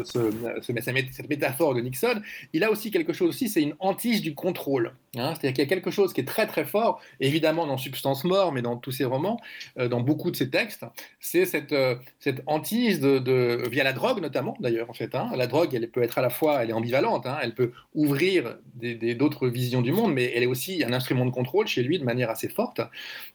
[0.05, 0.31] Ce-
[0.63, 0.73] ce-
[1.13, 2.21] cette métaphore de Nixon,
[2.53, 4.93] il a aussi quelque chose aussi, c'est une hantise du contrôle.
[5.17, 5.35] hein.
[5.35, 8.53] C'est-à-dire qu'il y a quelque chose qui est très très fort, évidemment dans Substance Mort,
[8.53, 9.39] mais dans tous ses romans,
[9.79, 10.85] euh, dans beaucoup de ses textes,
[11.21, 11.97] c'est cette, euh,
[12.47, 15.15] hantise de, via la drogue notamment d'ailleurs en fait.
[15.15, 15.31] hein.
[15.37, 18.57] La drogue, elle peut être à la fois, elle est ambivalente, hein, elle peut ouvrir
[18.75, 22.05] d'autres visions du monde, mais elle est aussi un instrument de contrôle chez lui de
[22.05, 22.81] manière assez forte.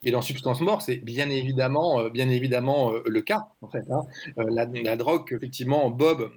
[0.04, 3.48] Et dans Substance Mort, c'est bien évidemment, euh, bien évidemment euh, le cas
[3.90, 4.02] hein.
[4.36, 6.30] La, la drogue, effectivement, Bob,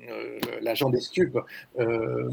[0.62, 1.38] l'agent des stupes,
[1.80, 2.30] euh,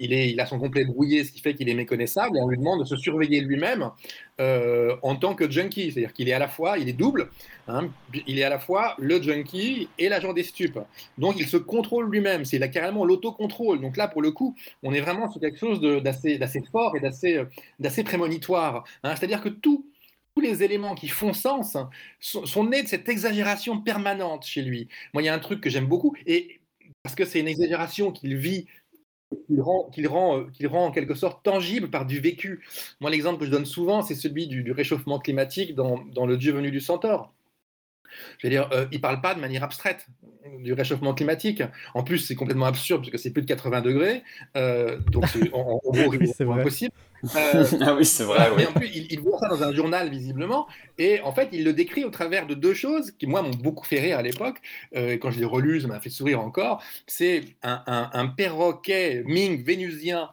[0.00, 2.80] il, a son complet brouillé, ce qui fait qu'il est méconnaissable, et on lui demande
[2.80, 3.90] de se surveiller lui-même
[4.40, 5.92] euh, en tant que junkie.
[5.92, 7.30] C'est-à-dire qu'il est à la fois, il est double,
[7.66, 7.88] hein,
[8.26, 10.78] il est à la fois le junkie et l'agent des stupes.
[11.18, 13.80] Donc il se contrôle lui-même, c'est carrément l'autocontrôle.
[13.80, 17.36] Donc là, pour le coup, on est vraiment sur quelque chose d'assez fort et d'assez
[17.36, 18.84] euh, prémonitoire.
[19.02, 19.14] hein.
[19.16, 19.84] C'est-à-dire que tous
[20.40, 21.76] les éléments qui font sens
[22.20, 24.88] sont, sont nés de cette exagération permanente chez lui.
[25.12, 26.57] Moi, il y a un truc que j'aime beaucoup, et
[27.08, 28.66] parce que c'est une exagération qu'il vit,
[29.46, 32.62] qu'il rend, qu'il rend, euh, qu'il rend en quelque sorte tangible par du vécu.
[33.00, 36.70] Moi, l'exemple que je donne souvent, c'est celui du, réchauffement climatique dans Le Dieu venu
[36.70, 37.32] du centaure.
[38.38, 40.06] Je veux dire, euh, il ne parle pas de manière abstraite
[40.60, 41.62] du réchauffement climatique.
[41.94, 44.22] En plus, c'est complètement absurde parce que c'est plus de 80 degrés.
[44.56, 46.66] euh, donc, c'est en, en gros, Oui, c'est vrai.
[46.66, 46.92] impossible.
[47.34, 48.62] Euh, ah oui, c'est vrai, oui.
[48.62, 50.68] et en plus, il, il voit ça dans un journal, visiblement.
[50.98, 53.84] Et en fait, il le décrit au travers de deux choses qui, moi, m'ont beaucoup
[53.84, 54.58] fait rire à l'époque.
[54.96, 56.82] Euh, et quand je les relus, ça m'a fait sourire encore.
[57.06, 60.30] C'est un, un- un perroquet Ming vénusien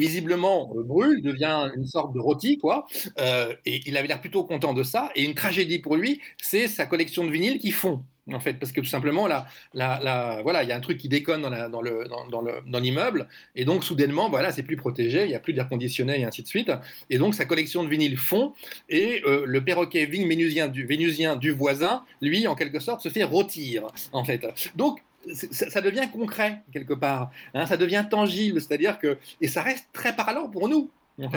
[0.00, 2.86] visiblement, euh, brûle, devient une sorte de rôti, quoi.
[3.18, 5.10] Euh, et il avait l'air plutôt content de ça.
[5.14, 8.02] Et une tragédie pour lui, c'est sa collection de vinyles qui fond.
[8.32, 10.96] En fait, parce que tout simplement, là, là, là, voilà, il y a un truc
[10.96, 14.62] qui déconne dans, dans le, dans, dans le, dans l'immeuble, et donc soudainement, voilà, c'est
[14.62, 16.72] plus protégé, il n'y a plus d'air conditionné et ainsi de suite,
[17.10, 18.54] et donc sa collection de vinyles fond,
[18.88, 23.10] et euh, le perroquet vigne vénusien du, vénusien du voisin, lui, en quelque sorte, se
[23.10, 24.46] fait rôtir, en fait.
[24.74, 29.86] Donc, ça, devient concret quelque part, hein, ça devient tangible, c'est-à-dire que et ça reste
[29.92, 30.90] très parlant pour nous.
[31.20, 31.30] Hein,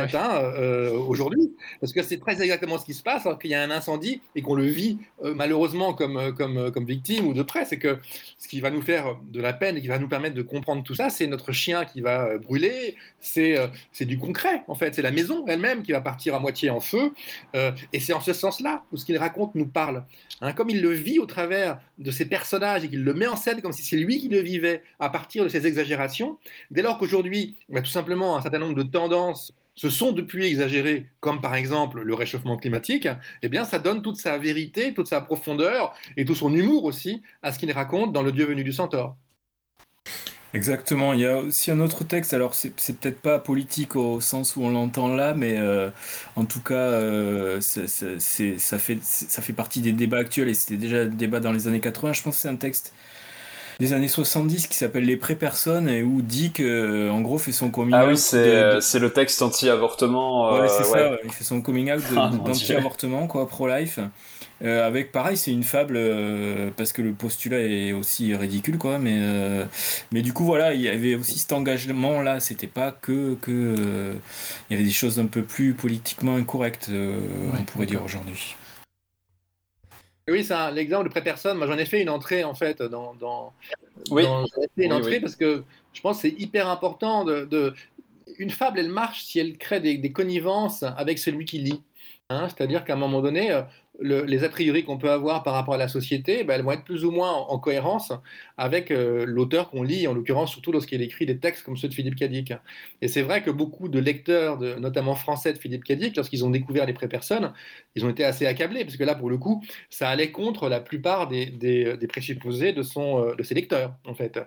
[0.57, 3.61] euh, aujourd'hui, parce que c'est très exactement ce qui se passe alors qu'il y a
[3.61, 7.43] un incendie et qu'on le vit euh, malheureusement comme, euh, comme, comme victime ou de
[7.43, 7.63] près.
[7.65, 7.99] C'est que
[8.39, 10.81] ce qui va nous faire de la peine et qui va nous permettre de comprendre
[10.81, 14.95] tout ça, c'est notre chien qui va brûler, c'est euh, c'est du concret en fait,
[14.95, 17.13] c'est la maison elle-même qui va partir à moitié en feu.
[17.93, 20.05] et c'est en ce sens-là où ce qu'il raconte nous parle.
[20.41, 23.35] Hein, comme il le vit au travers de ses personnages et qu'il le met en
[23.35, 26.37] scène comme si c'est lui qui le vivait à partir de ses exagérations,
[26.71, 31.07] dès lors qu'aujourd'hui, bah, tout simplement, un certain nombre de tendances se sont depuis exagérées,
[31.21, 33.07] comme par exemple le réchauffement climatique,
[33.43, 37.21] eh bien, ça donne toute sa vérité, toute sa profondeur et tout son humour aussi
[37.43, 39.15] à ce qu'il raconte dans Le Dieu venu du Centaure.
[40.53, 44.55] Exactement, il y a aussi un autre texte, alors c'est peut-être pas politique au sens
[44.55, 45.91] où on l'entend là, mais euh,
[46.35, 51.03] en tout cas, euh, ça fait, ça fait partie des débats actuels et c'était déjà
[51.03, 52.13] le débat dans les années 80.
[52.13, 52.93] Je pense que c'est un texte
[53.79, 57.69] des années 70 qui s'appelle Les pré-personnes et où Dick, euh, en gros, fait son
[57.69, 60.53] coming Ah out oui, c'est de- euh, le texte anti-avortement.
[60.53, 60.99] Ouais, euh, c'est ouais.
[60.99, 63.99] ça, il fait son coming out Ah, d'anti-avortement, quoi, pro-life.
[64.63, 68.97] Euh, avec pareil, c'est une fable euh, parce que le postulat est aussi ridicule, quoi.
[68.97, 69.65] Mais, euh,
[70.11, 72.39] mais du coup, voilà, il y avait aussi cet engagement-là.
[72.39, 73.35] C'était pas que.
[73.39, 74.13] que euh,
[74.69, 77.19] il y avait des choses un peu plus politiquement incorrectes, euh,
[77.51, 78.55] Ouais, on pourrait dire aujourd'hui.
[80.29, 81.57] Oui, c'est un- l'exemple de pré-personne.
[81.57, 83.13] Moi, j'en ai fait une entrée, en fait, dans.
[83.15, 83.53] dans,
[84.11, 84.23] Oui.
[84.23, 85.19] dans- j'en ai fait une entrée oui.
[85.21, 85.63] parce que
[85.93, 87.73] je pense que c'est hyper important de, de-
[88.39, 91.81] Une fable, elle marche si elle crée des, des connivences avec celui qui lit.
[92.29, 93.61] Hein, C'est-à-dire qu'à un moment donné, euh,
[93.99, 96.71] le- les a priori qu'on peut avoir par rapport à la société, ben, elles vont
[96.71, 98.11] être plus ou moins en, en cohérence
[98.57, 101.93] avec euh, l'auteur qu'on lit, en l'occurrence surtout lorsqu'il écrit des textes comme ceux de
[101.93, 102.53] Philippe Cadic.
[103.01, 106.49] Et c'est vrai que beaucoup de lecteurs, de- notamment français de Philippe Cadic, lorsqu'ils ont
[106.49, 107.53] découvert les pré-personnes,
[107.95, 110.79] ils ont été assez accablés, parce que là, pour le coup, ça allait contre la
[110.79, 114.39] plupart des, des, des présupposés de, son, euh, de ses lecteurs, en fait.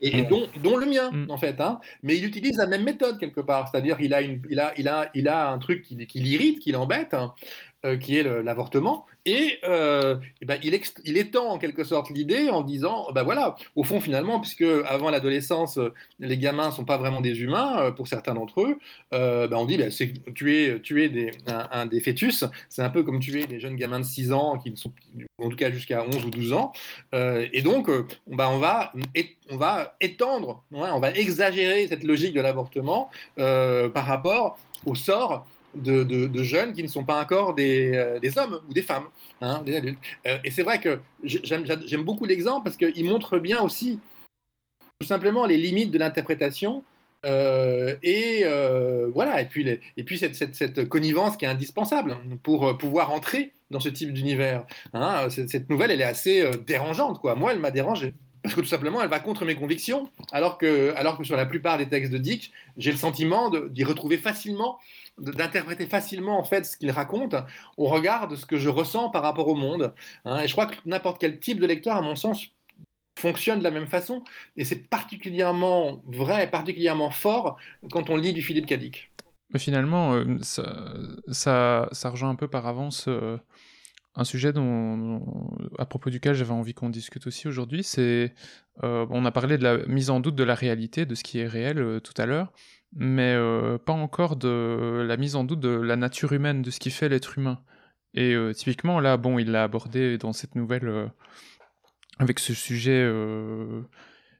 [0.00, 1.30] Et, et dont, dont le mien, Mm.
[1.30, 1.60] en fait.
[1.60, 1.80] Hein.
[2.02, 3.68] Mais il utilise la même méthode, quelque part.
[3.68, 6.58] C'est-à-dire il a, une, il, a, il, a, il a un truc qui, qui l'irrite,
[6.60, 7.34] qui l'embête, hein,
[7.84, 9.06] euh, qui est l'avortement.
[9.26, 10.74] Et, euh, ben, il,
[11.16, 15.76] étend en quelque sorte l'idée en disant, ben voilà, au fond finalement, puisque avant l'adolescence,
[15.76, 18.78] euh, les gamins sont pas vraiment des humains, euh, pour certains d'entre eux,
[19.12, 23.20] euh, ben, on dit, ben, c'est tuer, des, un, des fœtus, c'est un peu comme
[23.20, 24.92] tuer des jeunes gamins de 6 ans, qui ne sont
[25.38, 26.72] en tout cas jusqu'à 11 ou 12 ans.
[27.14, 28.92] Euh, et donc, euh, ben, on, va,
[29.50, 35.46] on va étendre, on va exagérer cette logique de l'avortement euh, par rapport au sort
[35.74, 39.04] de, jeunes qui ne sont pas encore des, euh, hommes ou des femmes,
[39.40, 39.98] hein, des adultes.
[40.26, 43.98] Euh, et c'est vrai que j'ai- j'aime beaucoup l'exemple parce qu'il montre bien aussi
[45.00, 46.84] tout simplement les limites de l'interprétation
[47.26, 48.44] Euh, et
[49.12, 53.78] voilà, et puis, et puis cette, cette- connivence qui est indispensable pour pouvoir entrer dans
[53.78, 54.64] ce type d'univers.
[54.94, 57.34] Hein, cette, nouvelle, elle est assez dérangeante, quoi.
[57.34, 58.14] Moi, elle m'a dérangé.
[58.42, 61.44] Parce que tout simplement, elle va contre mes convictions, alors que, alors que sur la
[61.44, 64.78] plupart des textes de Dick, j'ai le sentiment d'y retrouver facilement,
[65.18, 67.34] d'interpréter facilement en fait ce qu'il raconte
[67.76, 69.92] au regard de ce que je ressens par rapport au monde.
[70.24, 70.40] hein.
[70.40, 72.48] et je crois que n'importe quel type de lecteur, à mon sens,
[73.18, 74.24] fonctionne de la même façon.
[74.56, 77.58] Et c'est particulièrement vrai, particulièrement fort
[77.90, 79.12] quand on lit du Philippe Cadic.
[79.56, 83.36] Finalement, euh, ça, ça, rejoint un peu par avance euh,
[84.14, 85.22] un sujet dont,
[85.78, 87.82] à propos duquel j'avais envie qu'on discute aussi aujourd'hui.
[87.82, 88.32] C'est,
[88.84, 91.40] euh, on a parlé de la mise en doute de la réalité, de ce qui
[91.40, 92.52] est réel tout à l'heure,
[92.92, 96.80] mais euh, pas encore de la mise en doute de la nature humaine, de ce
[96.80, 97.62] qui fait l'être humain.
[98.14, 101.06] Et euh, typiquement, là, bon, il l'a abordé dans cette nouvelle euh,
[102.18, 103.10] avec ce sujet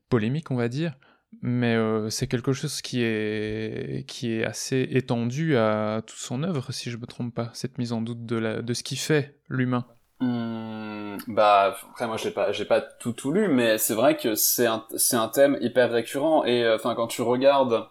[0.09, 0.95] polémique, on va dire
[1.43, 1.77] mais
[2.11, 6.97] c'est quelque chose qui est, qui est assez étendu à toute son œuvre, si je
[6.97, 9.87] me trompe pas, cette mise en doute de, de ce qui fait l'humain.
[10.21, 14.35] Hmm, bah après moi j'ai pas j'ai pas tout tout lu mais c'est vrai que
[14.35, 16.45] c'est un c'est un thème hyper récurrent.
[16.45, 17.87] Et euh, enfin quand tu regardes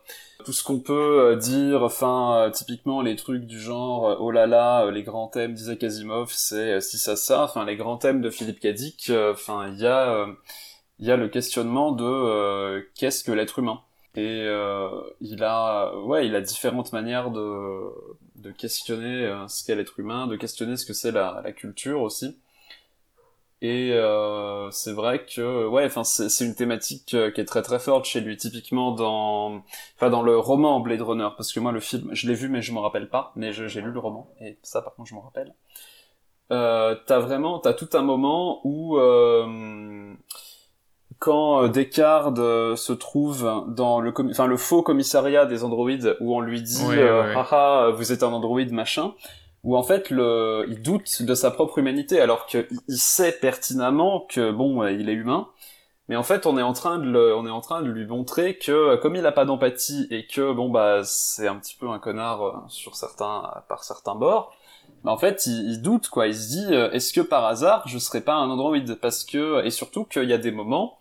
[0.46, 4.46] tout ce qu'on peut euh, dire enfin euh, typiquement les trucs du genre oh là
[4.46, 7.44] là les grands thèmes d'Isaac Asimov c'est si ça ça.
[7.46, 8.64] Enfin les grands thèmes de Philippe
[9.10, 10.28] euh, enfin il y a
[11.00, 13.82] il y a le questionnement de qu'est-ce que l'être humain?
[14.16, 14.46] Et
[15.22, 17.42] il a ouais il a différentes manières de
[18.40, 22.02] de questionner euh, ce qu'est l'être humain, de questionner ce que c'est la, la culture
[22.02, 22.38] aussi.
[23.62, 27.80] Et euh, c'est vrai que ouais, enfin c'est une thématique euh, qui est très très
[27.80, 29.64] forte chez lui, typiquement dans
[29.98, 32.62] enfin dans le roman Blade Runner, parce que moi le film je l'ai vu mais
[32.62, 35.20] je me rappelle pas, mais j'ai lu le roman et ça par contre je me
[35.20, 35.54] rappelle.
[36.52, 40.14] Euh, t'as vraiment t'as tout un moment où euh,
[41.20, 46.36] quand euh, Descartes euh, se trouve dans le enfin le faux commissariat des androïdes où
[46.36, 49.14] on lui dit Ouais, euh, haha vous êtes un androïde machin
[49.64, 54.26] où en fait le il doute de sa propre humanité alors qu'il il sait pertinemment
[54.30, 55.50] que bon il est humain
[56.08, 58.08] mais en fait on est en train de le, on est en train de lui
[58.08, 61.90] montrer que comme il a pas d'empathie et que bon bah c'est un petit peu
[61.90, 64.54] un connard sur certains par certains bords
[65.04, 66.28] bah, en fait, il, il doute quoi.
[66.28, 68.96] Il se dit, est-ce que par hasard, je serais pas un androïde?
[68.96, 70.99] Parce que et surtout qu'il y a des moments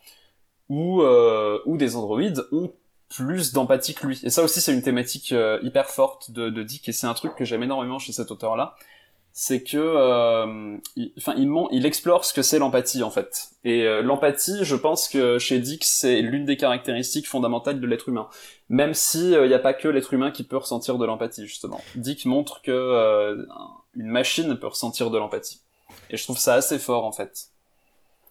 [0.68, 2.72] où euh, des androïdes ont
[3.08, 4.20] plus d'empathie que lui.
[4.22, 7.14] Et ça aussi, c'est une thématique euh, hyper forte de, de Dick, et c'est un
[7.14, 8.74] truc que j'aime énormément chez cet auteur-là.
[9.32, 13.50] C'est que, euh, il, il, il explore ce que c'est l'empathie en fait.
[13.62, 18.08] Et euh, l'empathie, je pense que chez Dick, c'est l'une des caractéristiques fondamentales de l'être
[18.08, 18.28] humain.
[18.68, 21.80] Même si il n'y a pas que l'être humain qui peut ressentir de l'empathie justement.
[21.94, 23.46] Dick montre que euh,
[23.94, 25.60] une machine peut ressentir de l'empathie.
[26.10, 27.50] Et je trouve ça assez fort en fait.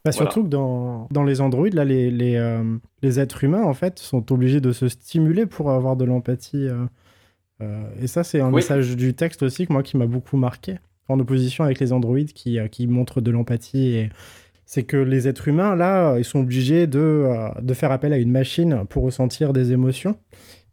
[0.08, 0.32] Bah, Voilà.
[0.32, 2.64] Surtout que dans, dans les androïdes, là, les, les, euh,
[3.02, 6.68] les êtres humains, en fait, sont obligés de se stimuler pour avoir de l'empathie.
[6.68, 6.86] euh,
[7.62, 8.56] euh, et ça, c'est un Oui.
[8.56, 10.76] message du texte aussi, que moi, qui m'a beaucoup marqué,
[11.10, 13.88] en opposition avec les androïdes qui, qui montrent de l'empathie.
[13.96, 14.10] Et...
[14.70, 17.26] C'est que les êtres humains, là, ils sont obligés de,
[17.62, 20.18] de faire appel à une machine pour ressentir des émotions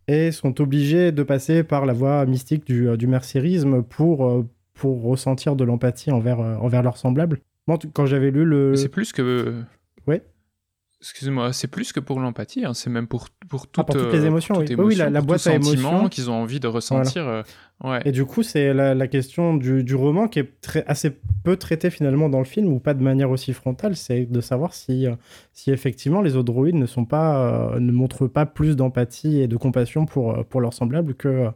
[0.09, 4.45] et sont obligés de passer par la voie mystique du, du mercérisme pour,
[4.75, 7.39] pour ressentir de l'empathie envers, envers leurs semblables.
[7.67, 8.77] Moi, quand j'avais lu le...
[8.77, 9.55] C'est plus que.
[10.07, 10.23] Ouais.
[11.01, 14.13] Excusez-moi, c'est plus que pour l'empathie, hein, c'est même pour, pour, Ah, pour toutes euh,
[14.13, 14.75] les émotions, toute oui.
[14.79, 16.09] Oui, oui, la- la pour boîte tout à sentiment émotions.
[16.09, 17.29] qu'ils ont envie de ressentir.
[17.29, 17.43] euh,
[17.83, 18.01] ouais.
[18.07, 21.11] Et du coup, c'est la, la question du, du roman qui est très, assez
[21.43, 24.73] peu traitée finalement dans le film, ou pas de manière aussi frontale, c'est de savoir
[24.73, 25.15] si, euh,
[25.53, 29.57] si effectivement les androïdes ne, sont pas, euh, ne montrent pas plus d'empathie et de
[29.59, 31.49] compassion pour, euh, pour leurs semblables que,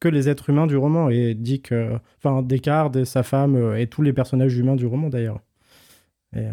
[0.00, 1.10] que les êtres humains du roman.
[1.10, 1.90] Et que,
[2.24, 5.40] enfin, Descartes et sa femme euh, et tous les personnages humains du roman d'ailleurs.
[6.36, 6.52] Et, euh,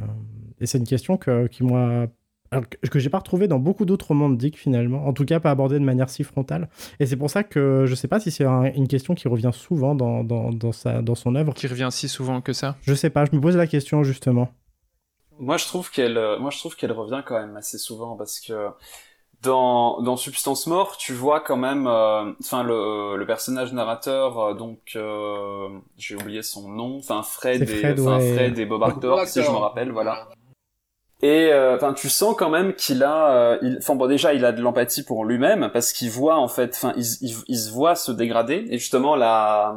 [0.60, 2.08] et c'est une question que, qui moi.
[2.52, 5.40] alors que, j'ai pas retrouvé dans beaucoup d'autres romans de Dick finalement, en tout cas
[5.40, 6.70] pas abordé de manière si frontale.
[7.00, 9.52] Et c'est pour ça que je sais pas si c'est un- une question qui revient
[9.54, 11.54] souvent dans, dans, dans, sa, dans son œuvre.
[11.54, 12.78] Qui revient si souvent que ça?
[12.84, 14.50] Je sais pas, je me pose la question justement.
[15.40, 18.40] Moi, je trouve qu'elle, euh, moi, je trouve qu'elle revient quand même assez souvent parce
[18.40, 18.70] que
[19.44, 24.54] dans, dans Substance Mort, tu vois quand même, euh, enfin, le, le personnage narrateur, euh,
[24.54, 28.34] donc, euh, j'ai oublié son nom, enfin, Fred, et, ouais.
[28.34, 30.30] Fred et Bob Arthur, si je me rappelle, voilà.
[31.22, 34.44] Et euh, enfin, tu sens quand même qu'il a, euh, il, enfin bon, déjà, il
[34.44, 37.72] a de l'empathie pour lui-même parce qu'il voit en fait, enfin, il, il, il se
[37.72, 39.74] voit se dégrader et justement la,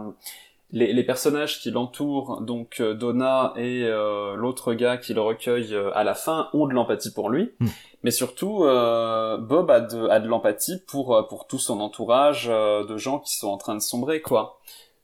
[0.73, 5.73] les, les personnages qui l'entourent, donc euh, Donna et euh, l'autre gars qui le recueille
[5.73, 7.53] euh, à la fin, ont de l'empathie pour lui.
[7.61, 7.67] Mm.
[8.07, 12.97] Mais surtout, euh, Bob a de, l'empathie pour, euh, pour tout son entourage euh, de
[12.97, 14.61] gens qui sont en train de sombrer, quoi.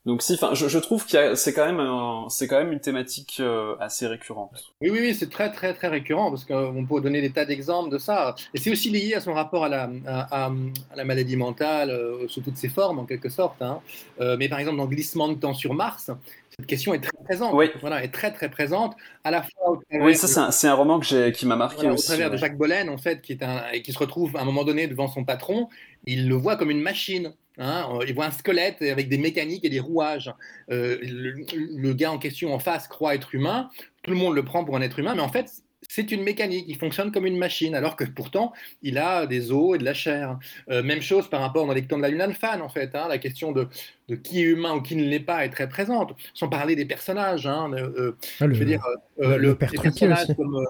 [0.07, 1.85] Donc si, enfin, je, trouve que c'est quand même
[2.29, 3.43] c'est quand même une thématique
[3.81, 4.73] assez récurrente.
[4.81, 7.99] Oui, oui, c'est très très très récurrent parce qu'on peut donner des tas d'exemples de
[7.99, 8.35] ça.
[8.53, 11.97] Et c'est aussi lié à son rapport à la, maladie mentale
[12.27, 13.63] sous toutes ses formes en quelque sorte.
[13.63, 13.79] Hein.
[14.19, 16.11] Mais par exemple dans Glissement de temps sur Mars,
[16.57, 17.55] cette question est très présente.
[17.55, 17.71] Oui.
[17.81, 19.81] Voilà, est très très présente à la fois.
[19.93, 22.05] oui, ça c'est un, un, roman que qui m'a marqué voilà, aussi.
[22.05, 22.33] Au travers ouais.
[22.33, 24.87] de Jacques Bollen en fait, qui est un qui se retrouve à un moment donné
[24.87, 25.69] devant son patron,
[26.07, 27.35] il le voit comme une machine.
[27.59, 30.33] Hein, il voit un squelette avec des mécaniques et des rouages.
[30.71, 33.69] Euh, le, le, gars en question en face croit être humain.
[34.03, 36.65] Tout le monde le prend pour un être humain, mais en fait, c'est une mécanique.
[36.69, 38.53] Il fonctionne comme une machine, alors que pourtant,
[38.83, 40.39] il a des os et de la chair.
[40.71, 42.95] Euh, même chose par rapport dans les temps de la lune alphane, en fait.
[42.95, 43.69] Hein, la question de,
[44.09, 46.15] de, qui est humain ou qui ne l'est pas est très présente.
[46.35, 47.47] Sans parler des personnages.
[47.47, 48.83] Hein, euh, ah, le, je veux dire,
[49.19, 50.07] le, le père aussi.
[50.37, 50.65] Comme,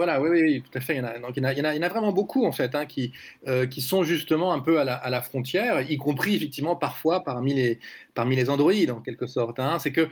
[0.00, 0.94] voilà, oui, oui, tout à fait.
[0.94, 1.80] Il y en a, donc, il y en a, il y en a, il y
[1.80, 3.12] en a vraiment beaucoup, en fait, hein, qui,
[3.48, 7.22] euh, qui sont justement un peu à la, à la, frontière, y compris, effectivement, parfois
[7.22, 7.78] parmi les,
[8.14, 9.60] parmi les androïdes, en quelque sorte.
[9.78, 10.08] C'est que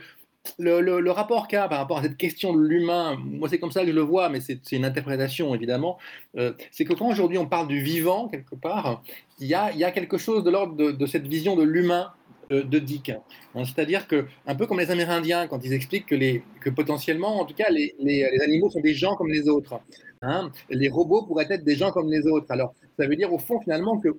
[0.57, 3.87] le, rapport qu'a par rapport à cette question de l'humain, moi, c'est comme ça que
[3.87, 5.97] je le vois, mais c'est une interprétation, évidemment,
[6.37, 9.03] euh, c'est que quand aujourd'hui on parle du vivant, quelque part,
[9.39, 12.11] il y a, quelque chose de l'ordre de, cette vision de l'humain
[12.49, 13.09] de Dick.
[13.09, 17.39] Hein, C'est-à-dire que, un peu comme les Amérindiens, quand ils expliquent que, les, que potentiellement,
[17.39, 19.79] en tout cas, les, les, les animaux sont des gens comme les autres.
[20.21, 22.47] Hein, les robots pourraient être des gens comme les autres.
[22.49, 24.09] Alors, ça veut dire au fond, finalement, que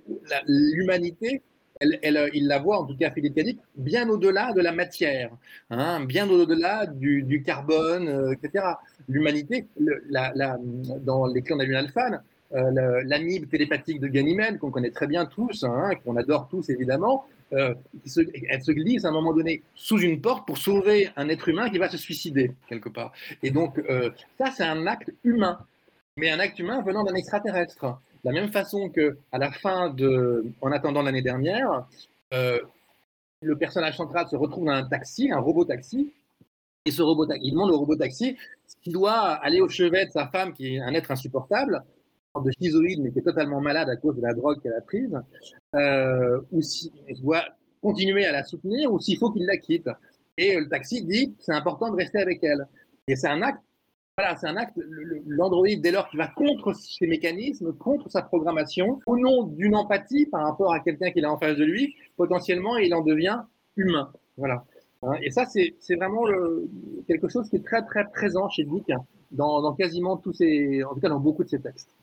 [0.46, 1.42] l'humanité,
[1.80, 5.30] elle, elle, il la voit, en tout cas Philippe bien au-delà de la matière,
[5.70, 8.64] hein, bien au-delà du, carbone, euh, etc.
[9.08, 9.66] L'humanité,
[11.00, 12.22] dans les clans de la lune alphane,
[12.52, 17.24] euh, l'amibe télépathique de Ganymède, qu'on connaît très bien tous, hein, qu'on adore tous évidemment,
[17.52, 17.74] euh,
[18.06, 21.48] se, elle se glisse à un moment donné sous une porte pour sauver un être
[21.48, 23.12] humain qui va se suicider quelque part.
[23.42, 25.58] Et donc euh, ça, c'est un acte humain,
[26.16, 28.00] mais un acte humain venant d'un extraterrestre.
[28.24, 31.86] De la même façon que à la fin de, en attendant l'année dernière,
[32.34, 32.60] euh,
[33.42, 36.12] le personnage central se retrouve dans un taxi, un robot taxi,
[36.84, 40.28] et ce robot il demande au robot taxi s'il doit aller au chevet de sa
[40.28, 41.82] femme, qui est un être insupportable,
[42.38, 45.18] de schizoïde, mais qui est totalement malade à cause de la drogue qu'elle a prise,
[45.74, 47.44] euh, ou s'il doit
[47.82, 49.88] continuer à la soutenir, ou s'il faut qu'il la quitte.
[50.36, 52.66] Et le taxi dit c'est important de rester avec elle.
[53.08, 53.62] Et c'est un acte,
[54.20, 54.78] voilà, c'est un acte,
[55.26, 60.26] l'androïde, dès lors qu'il va contre ses mécanismes, contre sa programmation, au nom d'une empathie
[60.26, 63.40] par rapport à quelqu'un qu'il a en face de lui, potentiellement, il en devient
[63.76, 64.12] humain.
[64.36, 64.64] Voilà.
[65.22, 66.24] Et ça, c'est vraiment
[67.06, 68.92] quelque chose qui est très, très présent chez Dick
[69.30, 71.96] dans, dans quasiment tous ses, en tout cas dans beaucoup de ses textes.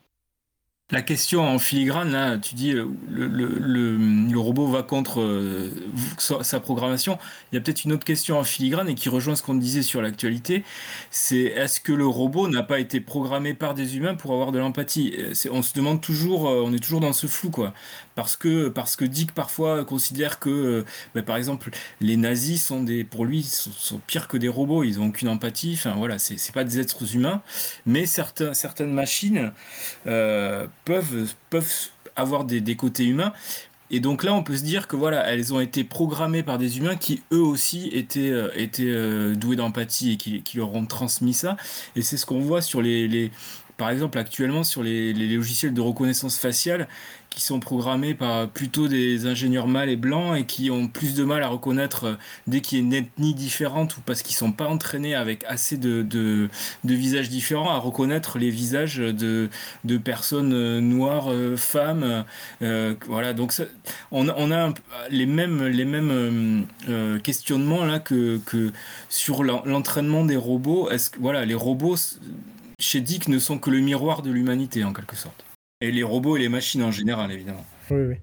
[0.90, 5.70] La question en filigrane, là, tu dis le, le, robot va contre euh,
[6.16, 7.18] sa programmation.
[7.52, 9.82] Il y a peut-être une autre question en filigrane et qui rejoint ce qu'on disait
[9.82, 10.64] sur l'actualité.
[11.10, 14.58] C'est est-ce que le robot n'a pas été programmé par des humains pour avoir de
[14.60, 15.14] l'empathie?
[15.50, 17.74] On se demande toujours, on est toujours dans ce flou, quoi.
[18.18, 23.04] Parce que, parce que Dick parfois considère que, bah, par exemple, les nazis sont des,
[23.04, 24.82] pour lui, sont, pires que des robots.
[24.82, 25.74] Ils ont aucune empathie.
[25.74, 27.42] Enfin voilà, c'est pas des êtres humains,
[27.86, 29.52] mais certains, certaines machines.
[30.08, 31.72] Euh, peuvent, peuvent
[32.16, 33.32] avoir des, des, côtés humains.
[33.92, 36.78] Et donc là, on peut se dire que voilà, elles ont été programmées par des
[36.78, 40.86] humains qui eux aussi étaient, euh, étaient euh, doués d'empathie et qui, qui, leur ont
[40.86, 41.56] transmis ça.
[41.94, 43.30] Et c'est ce qu'on voit sur les,
[43.78, 46.88] par exemple actuellement sur les, logiciels de reconnaissance faciale
[47.30, 51.22] qui sont programmés par plutôt des ingénieurs mâles et blancs et qui ont plus de
[51.22, 52.18] mal à reconnaître
[52.48, 55.76] dès qu'il y a une ethnie différente ou parce qu'ils sont pas entraînés avec assez
[55.76, 56.48] de, de,
[56.82, 59.48] visages différents à reconnaître les visages de,
[59.84, 62.24] de personnes noires, femmes.
[62.62, 63.52] Euh, voilà, donc
[64.10, 64.74] on, a
[65.10, 68.72] les mêmes, les mêmes euh, questionnements là que, que
[69.08, 70.90] sur l'entraînement des robots.
[70.90, 71.96] Est-ce que voilà, les robots
[72.78, 75.44] chez Dick ne sont que le miroir de l'humanité en quelque sorte.
[75.80, 77.64] Et les robots et les machines en général, évidemment.
[77.90, 78.14] Oui, oui.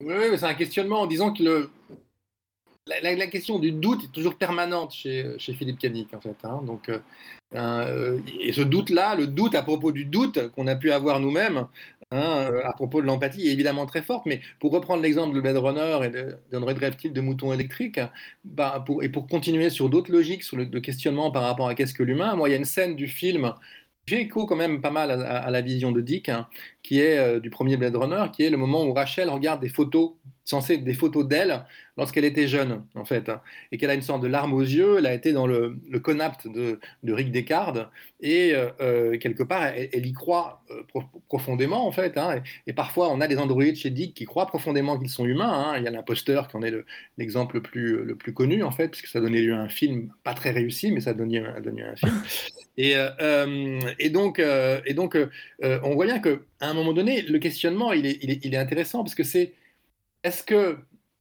[0.00, 1.70] Oui, oui mais c'est un questionnement en disant que le...
[2.86, 6.36] la, la, la, question du doute est toujours permanente chez, chez Philippe Canic, en fait.
[6.44, 6.62] Hein.
[6.64, 6.98] Donc, euh,
[7.54, 11.66] euh, et ce doute-là, le doute à propos du doute qu'on a pu avoir nous-mêmes,
[12.10, 14.26] hein, à propos de l'empathie, est évidemment très forte.
[14.26, 18.00] Mais pour reprendre l'exemple de Blade Runner et d'André de, Reptile de Mouton électrique,
[18.44, 21.74] bah, pour, et pour continuer sur d'autres logiques, sur le, le questionnement par rapport à
[21.74, 23.54] qu'est-ce que l'humain, moi, il y a une scène du film
[24.08, 26.48] fait écho quand même pas mal à la vision de Dick, hein,
[26.86, 29.68] qui est euh, du premier Blade Runner, qui est le moment où Rachel regarde des
[29.68, 30.12] photos,
[30.44, 31.64] censées être des photos d'elle,
[31.96, 33.40] lorsqu'elle était jeune, en fait, hein,
[33.72, 35.98] et qu'elle a une sorte de larme aux yeux, elle a été dans le, le
[35.98, 37.88] conapt de, de, Rick Descartes,
[38.20, 42.70] et euh, quelque part, elle, elle, y croit euh, pro profondément, en fait, hein, et,
[42.70, 45.82] et, parfois, on a des androïdes chez Dick qui croient profondément qu'ils sont humains, il
[45.82, 46.72] y a l'imposteur qui en est
[47.18, 49.68] l'exemple le, le, plus, le plus connu, en fait, puisque ça donnait lieu à un
[49.68, 52.22] film pas très réussi, mais ça donnait, a donné un film,
[52.76, 55.18] et, euh, et, donc, et donc
[55.62, 59.24] on voit bien que à un moment donné, le questionnement, il est, intéressant parce que
[59.24, 59.54] c'est
[60.22, 60.78] est-ce que,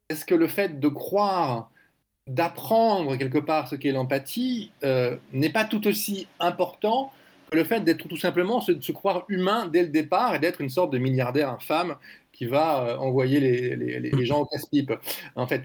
[0.10, 1.72] est -ce que le fait de croire
[2.28, 7.12] d'apprendre quelque part ce qu'est l'empathie euh, n'est pas tout aussi important
[7.52, 10.62] que le fait d'être tout simplement de se croire humain dès le départ et d'être
[10.62, 11.96] une sorte de milliardaire infâme
[12.36, 14.92] qui va euh, envoyer les, gens au casse-pipe.
[15.36, 15.64] En fait,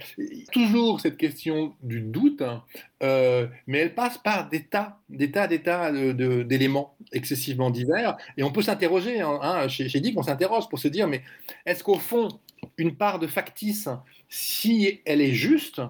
[0.53, 2.63] toujours cette question du doute, hein,
[3.03, 8.17] euh, mais elle passe par des tas, des tas, des tas d'éléments excessivement divers.
[8.37, 9.21] Et on peut s'interroger,
[9.67, 11.23] j'ai dit qu'on s'interroge pour se dire, mais
[11.67, 12.29] est-ce qu'au fond,
[12.79, 13.89] une part de factice,
[14.29, 15.83] si elle est juste,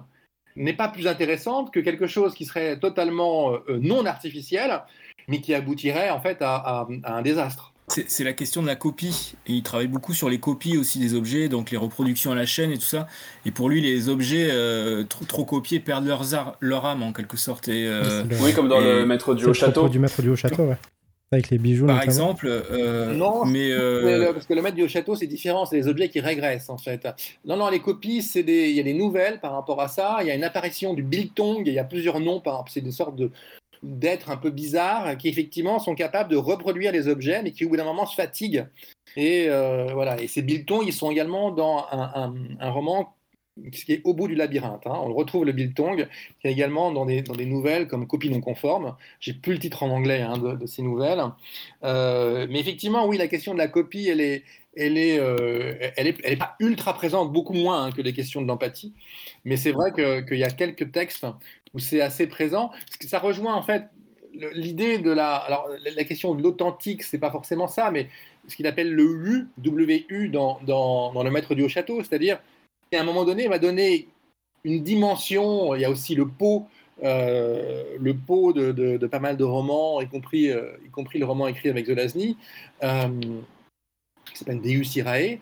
[0.55, 4.81] n'est pas plus intéressante que quelque chose qui serait totalement euh, non artificiel,
[5.27, 7.70] mais qui aboutirait en fait à un désastre?
[8.07, 9.35] C'est la question de la copie.
[9.47, 12.45] Et il travaille beaucoup sur les copies aussi des objets, donc les reproductions à la
[12.45, 13.07] chaîne et tout ça.
[13.45, 16.07] Et pour lui, les objets euh, trop, copiés perdent
[16.59, 17.67] leur âme en quelque sorte.
[17.67, 19.89] Et, euh, oui, comme dans le maître du haut château.
[19.89, 20.77] du maître du haut château, ouais.
[21.33, 21.87] Avec les bijoux.
[21.87, 22.45] Par exemple.
[22.49, 23.71] Euh, non, mais
[24.33, 25.65] parce que le maître du haut château, c'est différent.
[25.65, 27.07] C'est les objets qui régressent en fait.
[27.45, 28.69] Non, non, les copies, c'est des...
[28.69, 30.17] il y a des nouvelles par rapport à ça.
[30.21, 31.63] Il y a une apparition du biltong.
[31.65, 32.41] Il y a plusieurs noms.
[32.41, 32.65] Par...
[32.69, 33.31] C'est des sortes de
[33.83, 37.69] d'êtres un peu bizarres qui effectivement sont capables de reproduire les objets, mais qui au
[37.69, 38.65] bout d'un moment se fatiguent.
[39.15, 40.21] Et euh, voilà.
[40.21, 43.15] Et ces biltons, ils sont également dans un, roman
[43.71, 44.87] qui est au bout du labyrinthe.
[44.87, 44.93] Hein.
[44.95, 46.07] On retrouve le biltong,
[46.39, 48.95] qui est également dans des, dans des nouvelles comme Copie non conforme.
[49.19, 51.21] J'ai plus le titre en anglais hein, de, ces nouvelles.
[51.83, 54.43] Euh, mais effectivement, oui, la question de la copie, elle est,
[54.75, 58.13] elle est, euh, elle est, elle est pas ultra présente, beaucoup moins hein, que les
[58.13, 58.93] questions de l'empathie.
[59.43, 61.25] Mais c'est vrai qu'il y a quelques textes
[61.73, 62.69] où c'est assez présent.
[62.69, 63.85] Parce que ça rejoint en fait
[64.33, 65.35] l'idée de la.
[65.35, 68.09] Alors, la question de l'authentique, c'est pas forcément ça, mais
[68.47, 72.39] ce qu'il appelle le U, WU dans, dans, Le Maître du Haut-Château, c'est-à-dire
[72.91, 74.07] qu'à un moment donné, il va donner
[74.63, 75.75] une dimension.
[75.75, 76.67] Il y a aussi le pot.
[77.03, 81.25] Euh, le pot de, de, pas mal de romans, y compris, euh, y compris le
[81.25, 82.37] roman écrit avec Zelazny,
[82.83, 83.07] euh,
[84.31, 85.39] qui s'appelle Deus Irae.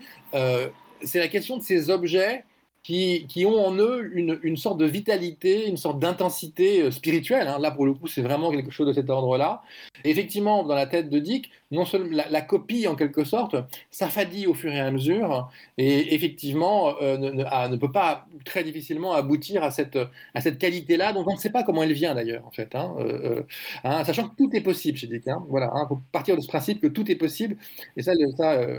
[1.04, 2.46] c'est la question de ces objets
[2.84, 7.48] qui, ont en eux une, une, sorte de vitalité, une sorte d'intensité euh, spirituelle.
[7.48, 7.60] Hein.
[7.60, 9.62] Là, pour le coup, c'est vraiment quelque chose de cet ordre-là.
[10.04, 13.56] Effectivement, dans la tête de Dick, non seulement la, copie, en quelque sorte,
[13.92, 18.64] s'affadit au fur et à mesure, et effectivement, euh, ne, ah, ne, peut pas très
[18.64, 19.98] difficilement aboutir à cette,
[20.34, 22.74] à cette qualité-là, dont on ne sait pas comment elle vient d'ailleurs, en fait.
[22.76, 23.44] Hein, euh,
[23.84, 25.28] hein, sachant que tout est possible chez Dick.
[25.28, 25.46] Hein.
[25.50, 27.58] Voilà, il faut partir de ce principe que tout est possible,
[27.98, 28.14] et ça,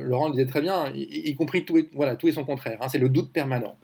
[0.03, 2.79] Laurent le disait très bien, y, compris tout, voilà, tout est son contraire.
[2.89, 3.77] c'est le doute permanent.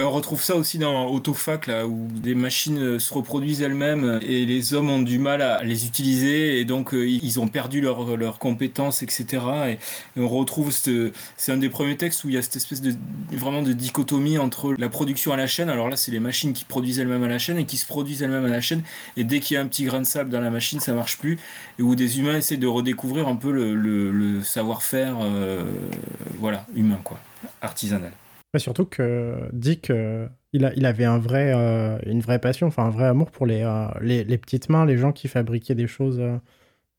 [0.00, 4.46] On retrouve ça aussi dans Autofac, là, où des machines euh, se reproduisent elles-mêmes et
[4.46, 8.38] les hommes ont du mal à les utiliser et donc euh, ils ont perdu leurs
[8.38, 9.26] compétences, etc.
[9.70, 9.78] Et,
[10.16, 12.94] on retrouve, c'est un des premiers textes où il y a cette espèce de
[13.32, 15.68] vraiment de dichotomie entre la production à la chaîne.
[15.68, 18.22] Alors là, c'est les machines qui produisent elles-mêmes à la chaîne et qui se produisent
[18.22, 18.82] elles-mêmes à la chaîne.
[19.16, 21.18] Et dès qu'il y a un petit grain de sable dans la machine, ça marche
[21.18, 21.40] plus.
[21.80, 25.64] Et où des humains essaient de redécouvrir un peu le, savoir-faire, euh,
[26.38, 27.18] voilà, humain, quoi,
[27.62, 28.12] artisanal
[28.56, 32.84] surtout que Dick, euh, il, a, il avait un vrai, euh, une vraie passion, enfin
[32.84, 35.86] un vrai amour pour les, euh, les, les, petites mains, les gens qui fabriquaient des
[35.86, 36.20] choses.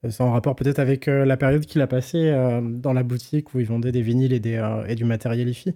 [0.08, 2.32] c'est en rapport peut-être avec la période qu'il a passée
[2.62, 5.74] dans la boutique où il vendait des vinyles et, des, et du matériel IFI.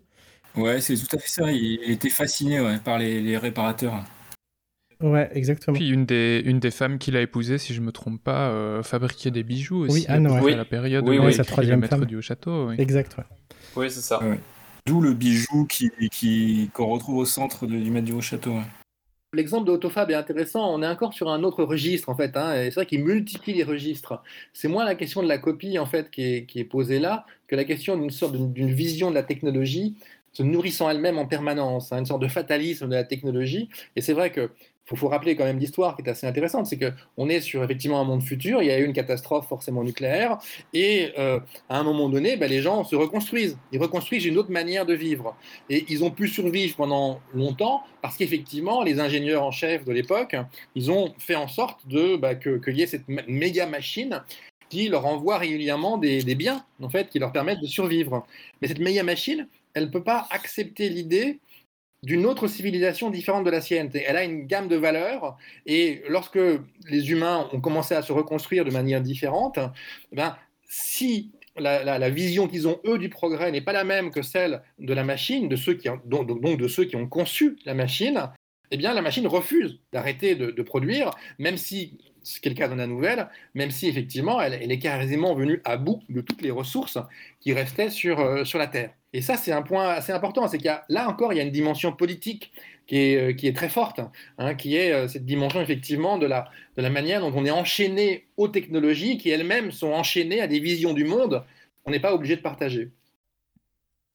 [0.55, 1.51] Ouais, c'est tout à fait ça.
[1.51, 4.03] Il, était fasciné ouais, par les, les, réparateurs.
[5.01, 5.75] Ouais, exactement.
[5.75, 9.31] Puis une des, une des femmes qu'il a épousées, si je me trompe pas, fabriquait
[9.31, 10.01] des bijoux aussi.
[10.01, 10.53] Oui, Anne, ouais.
[10.53, 12.05] à la période oui, où oui, sa troisième femme.
[12.05, 12.67] du château.
[12.69, 12.75] Oui.
[12.77, 13.23] Exact, ouais.
[13.75, 14.19] Oui, c'est ça.
[14.85, 18.55] D'où le bijou qu'on qui, qu'on retrouve au centre du maître du Haut-Château.
[19.33, 20.73] L'exemple de Autofab est intéressant.
[20.73, 22.35] On est encore sur un autre registre, en fait.
[22.35, 24.21] Hein, c'est vrai qu'il multiplie les registres.
[24.51, 27.25] C'est moins la question de la copie, en fait, qui est, qui est posée là,
[27.47, 29.95] que la question d'une sorte d'une vision de la technologie
[30.33, 33.69] se nourrissant elle-même en permanence, hein, une sorte de fatalisme de la technologie.
[33.95, 34.49] Et c'est vrai que
[34.91, 38.01] il faut, rappeler quand même l'histoire qui est assez intéressante, c'est qu'on est sur effectivement
[38.01, 40.37] un monde futur, il y a eu une catastrophe forcément nucléaire,
[40.73, 44.51] et euh, à un moment donné, ben, les gens se reconstruisent, ils reconstruisent une autre
[44.51, 45.35] manière de vivre.
[45.69, 50.35] Et ils ont pu survivre pendant longtemps parce qu'effectivement, les ingénieurs en chef de l'époque,
[50.75, 54.21] ils ont fait en sorte de ben, qu'il y ait cette méga machine
[54.69, 58.25] qui leur envoie régulièrement des, des, biens, en fait, qui leur permettent de survivre.
[58.61, 61.39] Mais cette méga machine, elle ne peut pas accepter l'idée
[62.03, 63.89] d'une autre civilisation différente de la sienne.
[63.93, 66.39] Elle a une gamme de valeurs et lorsque
[66.89, 69.57] les humains ont commencé à se reconstruire de manière différente,
[70.11, 70.35] eh ben,
[70.67, 74.93] si la, vision qu'ils ont eux du progrès n'est pas la même que celle de
[74.93, 78.29] la machine, de ceux qui donc, de ceux qui ont conçu la machine,
[78.71, 82.67] eh bien la machine refuse d'arrêter de, produire, même si ce qui est le cas
[82.67, 86.51] dans la nouvelle, même si effectivement elle, est quasiment venue à bout de toutes les
[86.51, 86.97] ressources
[87.39, 88.91] qui restaient sur, euh, sur la Terre.
[89.13, 90.47] Et ça, c'est un point assez important.
[90.47, 92.51] C'est qu'il là encore, il y a une dimension politique
[92.87, 94.01] qui est, euh, qui est très forte,
[94.37, 97.51] hein, qui est euh, cette dimension effectivement de la, de la manière dont on est
[97.51, 101.43] enchaîné aux technologies qui elles-mêmes sont enchaînées à des visions du monde
[101.83, 102.91] qu'on n'est pas obligé de partager.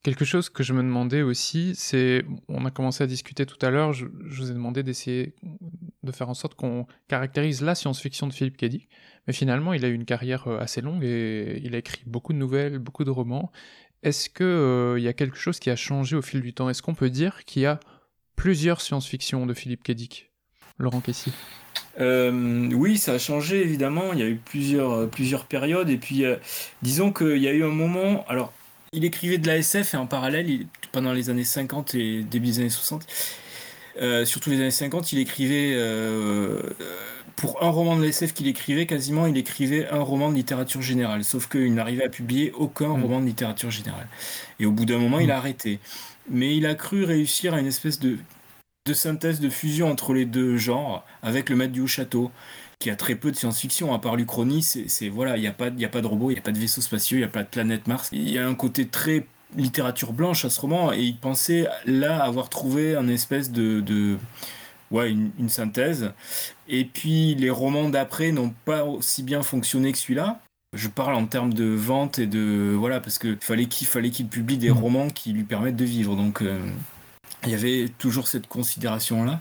[0.04, 3.70] Quelque chose que je me demandais aussi, c'est, on a commencé à discuter tout à
[3.70, 5.34] l'heure, je, vous ai demandé d'essayer
[6.02, 8.88] de faire en sorte qu'on caractérise la science-fiction de Philippe Cadic,
[9.26, 12.32] mais finalement il a eu une carrière euh, assez longue et il a écrit beaucoup
[12.32, 13.50] de nouvelles, beaucoup de romans.
[14.02, 16.68] Est-ce qu'il il y a quelque chose qui a changé au fil du temps?
[16.70, 17.80] Est-ce qu'on peut dire qu'il y a
[18.36, 20.30] plusieurs science-fiction de Philippe Cadic
[20.78, 21.32] Laurent Kessy
[22.00, 24.12] euh, oui, ça a changé évidemment.
[24.12, 25.88] Il y a eu plusieurs, euh, périodes.
[25.90, 26.36] Et puis, euh,
[26.82, 28.24] disons qu'il y a eu un moment.
[28.28, 28.52] Alors,
[28.92, 32.58] il écrivait de la SF et en parallèle, pendant les années 50 et début des
[32.60, 33.04] années 60,
[34.00, 35.74] euh, surtout les années 50, il écrivait.
[37.40, 41.24] Pour un roman de SF qu'il écrivait, quasiment, il écrivait un roman de littérature générale.
[41.24, 43.02] Sauf qu'il n'arrivait à publier aucun Mm.
[43.02, 44.08] roman de littérature générale.
[44.60, 45.78] Et au bout d'un moment, il a arrêté.
[46.30, 48.18] Mais il a cru réussir à une espèce de
[48.86, 52.30] de synthèse, de fusion entre les deux genres, avec le maître du château,
[52.78, 55.68] qui a très peu de science-fiction, à part l'Uchronie, c'est voilà, il n'y a, pas-
[55.76, 57.28] y a pas de robots, il n'y a pas de vaisseaux spatiaux, il n'y a
[57.28, 58.08] pas de planète Mars.
[58.12, 59.26] Il y a un côté très
[59.56, 63.80] littérature blanche à ce roman, et il pensait là avoir trouvé un espèce de...
[63.80, 64.16] de
[64.90, 66.12] ouais, une, une synthèse.
[66.68, 70.40] Et puis les romans d'après n'ont pas aussi bien fonctionné que celui-là.
[70.74, 74.28] Je parle en termes de vente et de voilà parce que fallait qu'il fallait qu'il
[74.28, 74.78] publie des Mhm.
[74.78, 76.14] romans qui lui permettent de vivre.
[76.14, 76.58] Donc euh,
[77.44, 79.40] il y avait toujours cette considération-là.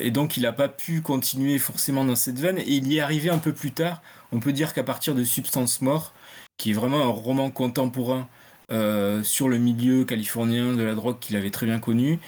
[0.00, 2.58] Et donc, il n'a pas pu continuer forcément dans cette veine.
[2.58, 4.00] Et il y est arrivé un peu plus tard.
[4.32, 6.14] On peut dire qu'à partir de Substance Mort,
[6.56, 8.26] qui est vraiment un roman contemporain
[8.72, 12.18] euh, sur le milieu californien de la drogue qu'il avait très bien connu,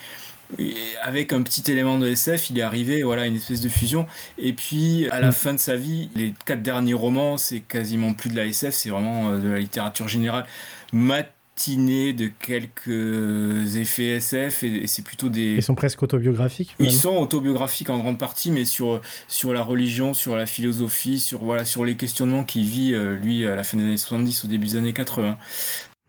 [1.02, 4.06] avec un petit élément de SF, il est arrivé voilà, une espèce de fusion.
[4.38, 5.32] Et puis, à la Mm.
[5.32, 8.90] fin de sa vie, les quatre derniers romans, c'est quasiment plus de la SF, c'est
[8.90, 10.46] vraiment euh, de la littérature générale.
[10.92, 15.56] Matinée de quelques effets SF, et, c'est plutôt des...
[15.56, 16.74] Ils sont presque autobiographiques.
[16.78, 21.44] Ils sont autobiographiques en grande partie, mais sur, sur la religion, sur la philosophie, sur,
[21.44, 24.48] voilà, sur les questionnements qu'il vit, euh, lui, à la fin des années 70, au
[24.48, 25.36] début des années 80.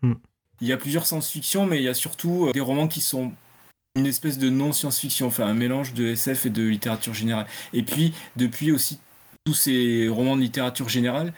[0.02, 0.14] Hmm.
[0.62, 3.32] Il y a plusieurs science-fiction, mais il y a surtout euh, des romans qui sont
[3.96, 7.46] une espèce de non-science-fiction, enfin un mélange de SF et de littérature générale.
[7.72, 9.00] Et puis, depuis aussi,
[9.44, 11.32] tous ces romans de littérature générale,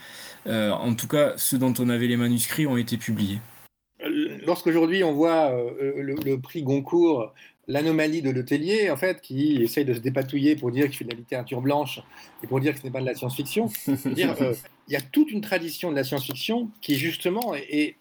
[0.47, 3.39] euh, en tout cas ceux dont on avait les manuscrits, ont été publiés.
[4.03, 7.33] Euh, Lorsqu'aujourd'hui on voit euh, le, le prix Goncourt,
[7.69, 11.11] l'anomalie de Letellier, en fait, qui essaye de se dépatouiller pour dire qu'il fait de
[11.11, 12.01] la littérature blanche
[12.43, 14.55] et pour dire que ce n'est pas de la science-fiction, euh,
[14.89, 17.97] il y a toute une tradition de la science-fiction qui justement est, est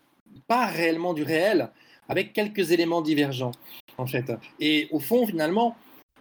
[0.48, 1.70] pas réellement du réel,
[2.10, 3.52] avec quelques éléments divergents,
[3.98, 4.32] en fait.
[4.60, 5.76] Et au fond, finalement,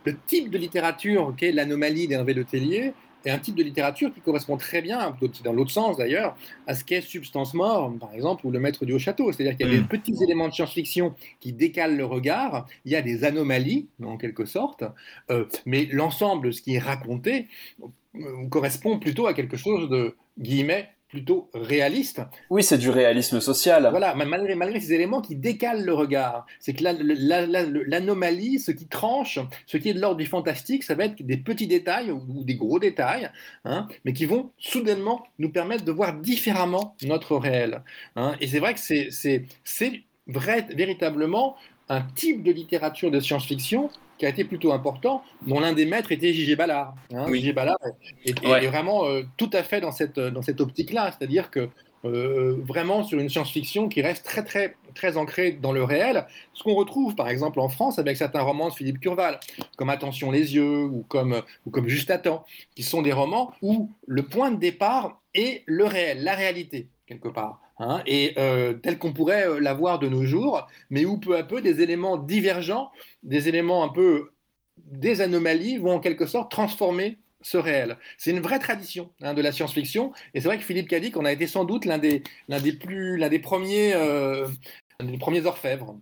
[0.05, 2.93] le type de littérature qu'est l'anomalie d'Hervé Letellier
[3.25, 5.15] est un type de littérature qui correspond très bien,
[5.45, 8.95] dans l'autre sens d'ailleurs, à ce qu'est Substance Mort, par exemple, ou Le Maître du
[8.95, 9.31] Haut Château.
[9.31, 9.89] C'est-à-dire qu'il y a des Mm.
[9.89, 14.47] petits éléments de science-fiction qui décalent le regard, il y a des anomalies, en quelque
[14.47, 14.85] sorte,
[15.31, 17.49] euh, mais l'ensemble de ce qui est raconté
[18.17, 22.23] euh, correspond plutôt à quelque chose de, guillemets, plutôt réaliste.
[22.51, 23.89] Oui, c'est du réalisme social.
[23.91, 26.47] Voilà, ma- malgré, malgré ces éléments qui décalent le regard.
[26.61, 30.85] C'est que la- la- l'anomalie, ce qui tranche, ce qui est de l'ordre du fantastique,
[30.85, 33.29] ça va être des petits détails ou, des gros détails,
[33.65, 37.83] hein, mais qui vont soudainement nous permettre de voir différemment notre réel.
[38.17, 38.37] hein.
[38.41, 41.57] Et c'est vrai que c'est- c'est c'est vrai, véritablement
[41.89, 43.91] un type de littérature de science-fiction
[44.21, 46.55] qui a été plutôt important, dont l'un des maîtres était J.G.
[46.55, 46.95] Ballard.
[47.15, 47.25] hein.
[47.31, 47.41] Oui.
[47.41, 47.53] J.G.
[47.55, 47.79] Ballard
[48.27, 48.63] est, est- Ouais.
[48.65, 51.71] est vraiment euh, tout à fait dans cette, dans cette optique-là, c'est-à-dire que
[52.05, 56.27] euh, vraiment sur une science-fiction qui reste très très très ancrée dans le réel.
[56.55, 59.39] Ce qu'on retrouve par exemple en France avec certains romans de Philippe Curval,
[59.77, 62.45] comme Attention les yeux ou comme ou comme Juste à temps,
[62.75, 67.29] qui sont des romans où le point de départ est le réel, la réalité quelque
[67.29, 67.61] part.
[67.79, 71.43] hein, et euh, tel qu'on pourrait euh, l'avoir de nos jours, mais où peu à
[71.43, 72.91] peu des éléments divergents,
[73.25, 74.31] des éléments un peu
[74.79, 77.99] des anomalies vont en quelque sorte transformer ce réel.
[78.19, 81.25] C'est une vraie tradition hein, de la science-fiction, et c'est vrai que Philippe Cadic, on
[81.25, 82.73] a été sans doute l'un des, des
[83.31, 83.41] des
[83.95, 84.49] euh,
[85.01, 85.99] l'un des premiers orfèvres.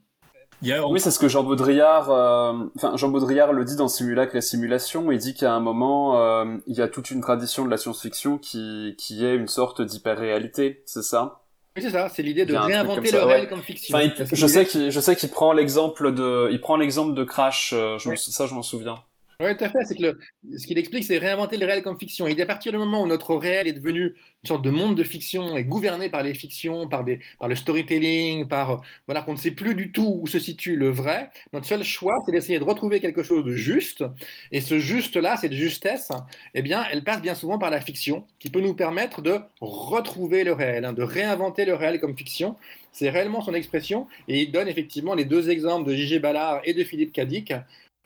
[0.62, 3.76] Il y a, Oui, c'est ce que Jean Baudrillard, euh, enfin Jean Baudrillard le dit
[3.76, 5.10] dans Simulacre et Simulation.
[5.12, 8.38] Il dit qu'à un moment, euh, il y a toute une tradition de la science-fiction
[8.38, 11.42] qui qui est une sorte d'hyper-réalité, c'est ça?
[11.76, 13.48] Oui, c'est ça, c'est l'idée de réinventer comme le réel ouais.
[13.48, 13.96] comme fiction.
[13.96, 17.22] Enfin, il- je sais qu'il je sais qu'il prend l'exemple de il prend l'exemple de
[17.22, 17.72] Crash.
[17.72, 18.16] euh, je me- Ouais.
[18.18, 18.96] Ça, je m'en souviens.
[19.40, 19.94] Oui, tout à fait.
[19.94, 20.18] Que
[20.58, 22.26] ce qu'il explique, c'est réinventer le réel comme fiction.
[22.26, 25.04] Et à partir du moment où notre réel est devenu une sorte de monde de
[25.04, 29.76] fiction et gouverné par les fictions, par, le storytelling, par voilà qu'on ne sait plus
[29.76, 33.22] du tout où se situe le vrai, notre seul choix, c'est d'essayer de retrouver quelque
[33.22, 34.02] chose de juste.
[34.50, 36.10] Et ce juste-là, cette justesse,
[36.54, 40.42] eh bien, elle passe bien souvent par la fiction, qui peut nous permettre de retrouver
[40.42, 42.56] le réel, hein, de réinventer le réel comme fiction.
[42.90, 44.08] C'est réellement son expression.
[44.26, 46.18] Et il donne effectivement les deux exemples de J.G.
[46.18, 47.52] Ballard et de Philippe Cadic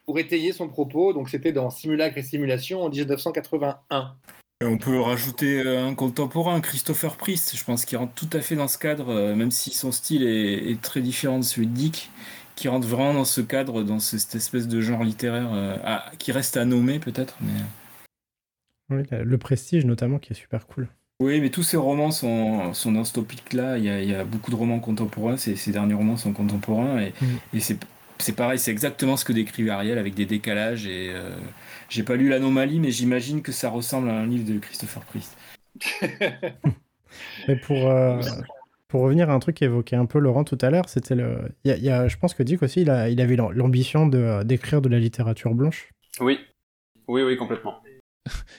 [0.05, 1.13] pour étayer son propos.
[1.13, 4.15] Donc c'était dans Simulacre et Simulation en 1981.
[4.63, 8.57] on peut rajouter euh, un contemporain, Christopher Priest, je pense qu'il rentre tout à fait
[8.57, 12.11] dans ce cadre, euh, même si son style est, très différent de celui de Dick,
[12.55, 15.77] qui rentre vraiment dans ce cadre, dans cette espèce de genre littéraire euh,
[16.19, 17.37] qui reste à nommer peut-être.
[17.41, 17.61] Mais...
[18.91, 20.89] Oui, le prestige notamment qui est super cool.
[21.21, 23.79] Oui, mais tous ces romans sont, sont dans ce topic-là.
[23.79, 25.37] Il, il, y a beaucoup de romans contemporains.
[25.37, 26.99] Ces, ces derniers romans sont contemporains.
[26.99, 27.27] Et, mm.
[27.55, 27.79] et c'est
[28.31, 30.87] pareil, c'est exactement ce que décrit Ariel avec des décalages.
[30.87, 31.13] Et
[31.89, 35.37] j'ai pas lu l'anomalie, mais j'imagine que ça ressemble à un livre de Christopher Priest.
[37.49, 38.21] mais pour, euh,
[38.89, 41.51] pour revenir à un truc qu'évoquait un peu Laurent tout à l'heure, c'était le.
[41.65, 44.89] Il y a, je pense que Dick aussi, il, a, il avait l'ambition d'écrire de
[44.89, 45.91] la littérature blanche.
[46.21, 46.39] Oui,
[47.09, 47.83] oui, oui, complètement.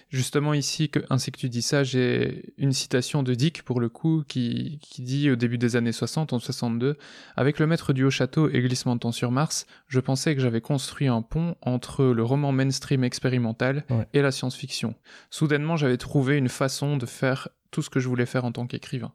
[0.09, 3.89] Justement ici, que, ainsi que tu dis ça, j'ai une citation de Dick pour le
[3.89, 6.97] coup qui, dit au début des années 60, en 62,
[7.35, 10.41] Avec le maître du haut château et glissement de temps sur Mars, je pensais que
[10.41, 14.95] j'avais construit un pont entre le roman mainstream expérimental et la science-fiction.
[15.29, 18.67] Soudainement, j'avais trouvé une façon de faire tout ce que je voulais faire en tant
[18.67, 19.13] qu'écrivain.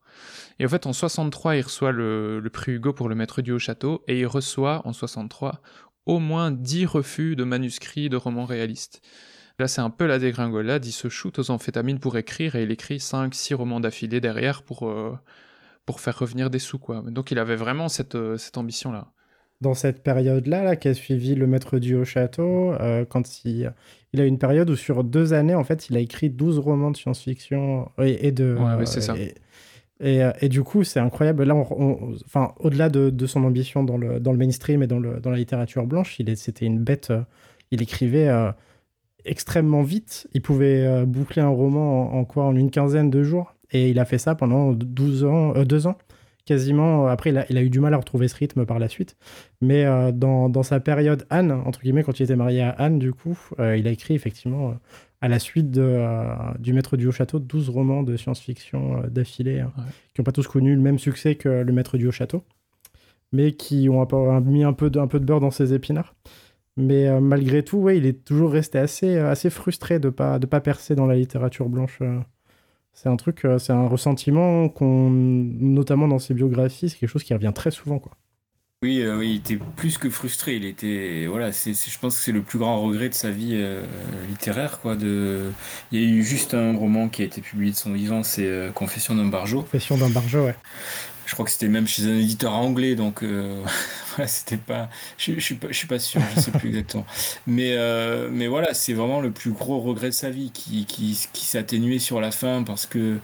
[0.58, 3.52] Et en fait, en 63, il reçoit le, le prix Hugo pour le maître du
[3.52, 5.62] haut château et il reçoit en 63
[6.06, 9.02] au moins 10 refus de manuscrits de romans réalistes.
[9.58, 10.86] Là, c'est un peu la dégringolade.
[10.86, 14.88] Il se shoot aux amphétamines pour écrire et il écrit 5-6 romans d'affilée derrière pour,
[14.88, 15.18] euh,
[15.84, 16.78] pour faire revenir des sous.
[16.78, 17.02] Quoi.
[17.08, 19.08] Donc, il avait vraiment cette, euh, cette ambition-là.
[19.60, 23.72] Dans cette période-là, là, qui a suivi Le Maître du Haut-Château, euh, quand il,
[24.12, 26.92] il a une période où, sur deux années, en fait, il a écrit 12 romans
[26.92, 28.54] de science-fiction et, de.
[28.54, 29.16] Ouais, c'est ça.
[29.98, 31.42] Et, et, du coup, c'est incroyable.
[31.42, 35.18] Là, enfin, au-delà de, de, son ambition dans le, dans le mainstream et dans, le,
[35.18, 37.12] dans la littérature blanche, il c'était une bête.
[37.72, 38.28] il écrivait
[39.24, 40.28] extrêmement vite.
[40.32, 43.54] Il pouvait euh, boucler un roman en, quoi En une quinzaine de jours.
[43.70, 45.98] Et il a fait ça pendant 12 ans, euh, deux ans,
[46.46, 47.06] quasiment.
[47.06, 49.16] Après, il a, il a, eu du mal à retrouver ce rythme par la suite.
[49.60, 52.98] Mais euh, dans, dans, sa période Anne, entre guillemets, quand il était marié à Anne,
[52.98, 54.74] du coup, il a écrit effectivement,
[55.20, 56.02] à la suite de,
[56.58, 59.72] du Maître du Haut-Château, 12 romans de science-fiction d'affilée, hein,
[60.14, 62.42] qui n'ont pas tous connu le même succès que Le Maître du Haut-Château,
[63.32, 64.06] mais qui ont
[64.42, 66.14] mis un peu, de, un peu de beurre dans ses épinards.
[66.78, 70.10] Mais euh, malgré tout, ouais, il est toujours resté assez, euh, assez frustré de ne
[70.10, 71.98] pas, de pas percer dans la littérature blanche.
[72.00, 72.20] Euh.
[72.92, 77.32] C'est un truc, c'est un ressentiment qu'on, notamment dans ses biographies, c'est quelque chose qui
[77.32, 78.12] revient très souvent, quoi.
[78.82, 80.56] Oui, oui, il était plus que frustré.
[80.56, 83.56] Il était, voilà, c'est, je pense que c'est le plus grand regret de sa vie
[84.28, 84.96] littéraire, quoi.
[84.96, 85.52] De,
[85.92, 88.72] il y a eu juste un roman qui a été publié de son vivant, c'est
[88.74, 89.60] Confession d'un barjo.
[89.62, 90.10] Confession d'un
[90.40, 90.56] ouais.
[91.28, 93.22] Je crois que c'était même chez un éditeur anglais, donc
[94.26, 94.88] c'était pas.
[95.18, 97.04] Je, je, suis pas, je suis sûr, je sais plus exactement.
[97.46, 101.28] Mais, euh, mais voilà, c'est vraiment le plus gros regret de sa vie qui, qui,
[101.34, 103.18] qui atténué sur la fin parce que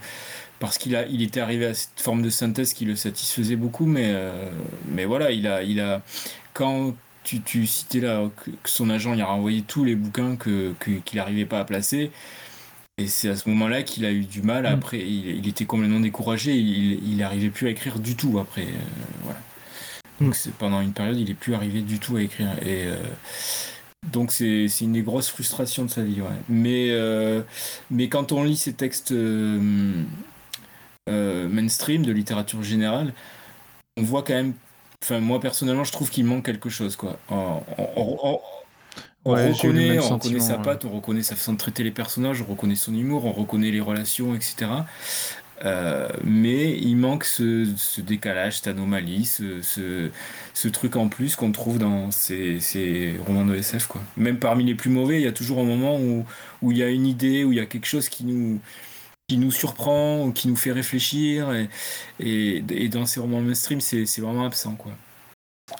[0.59, 4.11] parce qu'il il était arrivé à cette forme de synthèse qui le satisfaisait beaucoup, mais,
[4.13, 4.49] euh,
[4.87, 6.01] mais voilà, il a, il a,
[6.53, 6.93] quand
[7.23, 11.17] tu, tu citais là que, son agent il a renvoyé tous les bouquins que, qu'il
[11.17, 12.11] n'arrivait pas à placer,
[12.97, 14.63] et c'est à ce moment-là qu'il a eu du mal.
[14.63, 14.67] Mm.
[14.67, 18.63] Après, il, il était complètement découragé, il n'arrivait plus à écrire du tout après.
[18.63, 19.39] Euh, voilà.
[20.21, 22.51] Donc pendant une période, il est plus arrivé du tout à écrire.
[22.61, 22.95] Et euh,
[24.11, 26.21] donc c'est une des grosses frustrations de sa vie.
[26.47, 27.41] Mais, euh,
[27.91, 29.13] mais quand on lit ces textes
[31.07, 33.13] mainstream de littérature générale,
[33.97, 34.53] on voit quand même.
[35.03, 36.95] Enfin, moi personnellement, je trouve qu'il manque quelque chose.
[36.95, 37.19] Quoi.
[39.25, 42.51] On, reconnaît, on reconnaît sa patte, on reconnaît sa façon de traiter les personnages, on
[42.51, 44.67] reconnaît son humour, on reconnaît les relations, etc.
[45.63, 47.67] Euh, mais il manque ce,
[48.01, 49.61] décalage, cette anomalie, ce,
[50.53, 53.87] ce, truc en plus qu'on trouve dans ces, ces, romans de SF.
[53.87, 54.01] Quoi.
[54.17, 56.25] Même parmi les plus mauvais, il y a toujours un moment où,
[56.61, 58.59] où il y a une idée, où il y a quelque chose qui nous,
[59.27, 61.51] qui nous surprend, ou qui nous fait réfléchir.
[62.19, 64.75] Et, et, dans ces romans mainstream, c'est vraiment absent.
[64.75, 64.91] Quoi.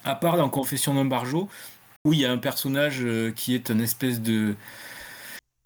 [0.04, 1.50] À part dans Confession d'un barjo,
[2.06, 4.56] où il y a un personnage euh, qui est une espèce de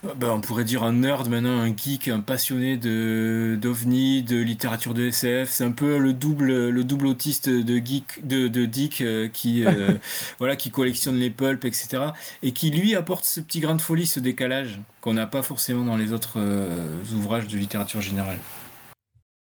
[0.01, 4.93] ben, on pourrait dire un nerd maintenant, un geek, un passionné de d'ovni, de littérature
[4.93, 5.49] de SF.
[5.49, 9.65] C'est un peu le double le double autiste de geek de, de Dick euh, qui
[9.65, 9.95] euh,
[10.39, 12.11] voilà qui collectionne les pulps etc.
[12.43, 15.83] Et qui lui apporte ce petit grain de folie, ce décalage qu'on n'a pas forcément
[15.83, 18.39] dans les autres euh, ouvrages de littérature générale.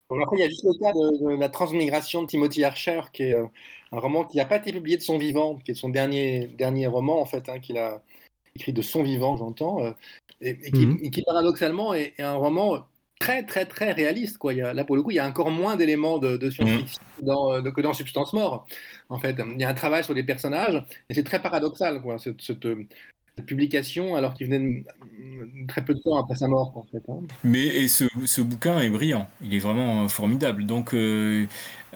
[0.09, 3.35] après, il y a juste le cas de, la transmigration de Timothy Archer, qui est
[3.91, 6.87] un roman qui n'a pas été publié de son vivant, qui est son dernier dernier
[6.87, 8.01] roman en fait, hein, qu'il a
[8.55, 9.91] écrit de son vivant, j'entends, euh,
[10.41, 10.99] mhm.
[11.01, 12.85] et, qui, paradoxalement est, un roman
[13.19, 14.37] très très très réaliste.
[14.37, 14.53] Quoi.
[14.53, 17.01] Il y a, là pour le coup, il y a encore moins d'éléments de, science-fiction
[17.19, 17.25] mhm.
[17.25, 18.65] dans, euh, que dans Substance Mort.
[19.09, 22.19] En fait, il y a un travail sur les personnages, et c'est très paradoxal, quoi,
[22.19, 22.67] cette, cette,
[23.45, 24.83] publication, alors qu'il venait
[25.67, 26.75] très peu de temps après sa mort.
[26.75, 27.19] En fait, hein.
[27.43, 30.65] Mais et ce, ce, bouquin est brillant, il est vraiment euh, formidable.
[30.65, 30.95] Donc,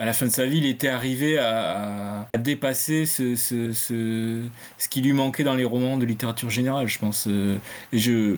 [0.02, 4.42] à la fin de sa vie, il était arrivé à, dépasser ce, ce, ce,
[4.80, 7.28] ce, qui lui manquait dans les romans de littérature générale, je pense.
[7.28, 7.58] Euh,
[7.94, 8.38] et je,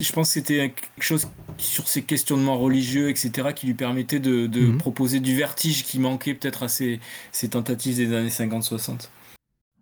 [0.00, 1.26] Je pense que c'était quelque chose
[1.56, 4.76] sur ses questionnements religieux, etc., qui lui permettait de, Mhm.
[4.76, 7.00] proposer du vertige qui manquait peut-être à ses,
[7.30, 9.08] ses tentatives des années 50-60.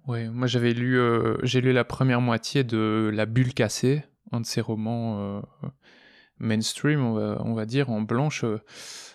[0.07, 4.41] Ouais, moi j'avais lu, euh, j'ai lu la première moitié de La Bulle cassée, un
[4.41, 5.41] de ses romans euh,
[6.41, 8.45] mainstream, on va, on va dire, en blanche.
[8.45, 8.59] euh,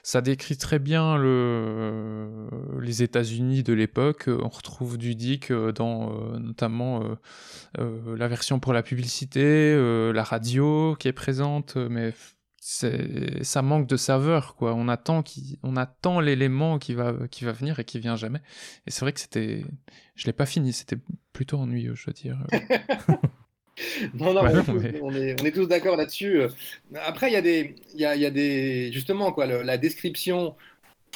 [0.04, 2.48] Ça décrit très bien le,
[2.80, 4.26] les États-Unis de l'époque.
[4.28, 7.16] On retrouve du Dick euh, dans euh, notamment euh,
[7.80, 12.14] euh, la version pour la publicité, euh, la radio qui est présente, euh, mais
[12.60, 14.74] ça manque de saveur, quoi.
[14.74, 15.24] On attend,
[15.62, 18.42] on attend l'élément qui va, qui va venir et qui vient jamais.
[18.88, 19.64] Et c'est vrai que c'était,
[20.16, 20.98] je l'ai pas fini, c'était
[21.32, 22.40] plutôt ennuyeux, je veux dire.
[24.14, 26.42] Non, non, Ouais, on, est non, tous, mais- on est- on est tous d'accord là-dessus.
[26.42, 26.48] Euh,
[27.06, 29.62] Après, il y a des, il y a, il y a des, justement, quoi, le-
[29.64, 30.56] la description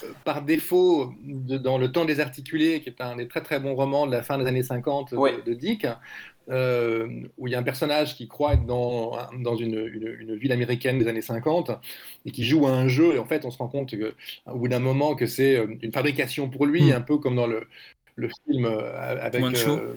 [0.04, 3.60] euh, par défaut de- dans Le Temps des Articulés, qui est un des très très
[3.60, 5.34] bons romans de la fin des années 50 de, Ouais.
[5.46, 5.86] de Dick,
[6.50, 7.08] euh,
[7.38, 10.52] où il y a un personnage qui croit être dans, dans une, une- une ville
[10.52, 11.72] américaine des années 50
[12.26, 14.16] et qui joue à un jeu, et en fait, on se rend compte que,
[14.48, 16.94] au bout d'un moment que c'est une fabrication pour lui, Mm.
[16.94, 17.68] un peu comme dans le,
[18.16, 19.44] le film avec.
[19.44, 19.94] Euh,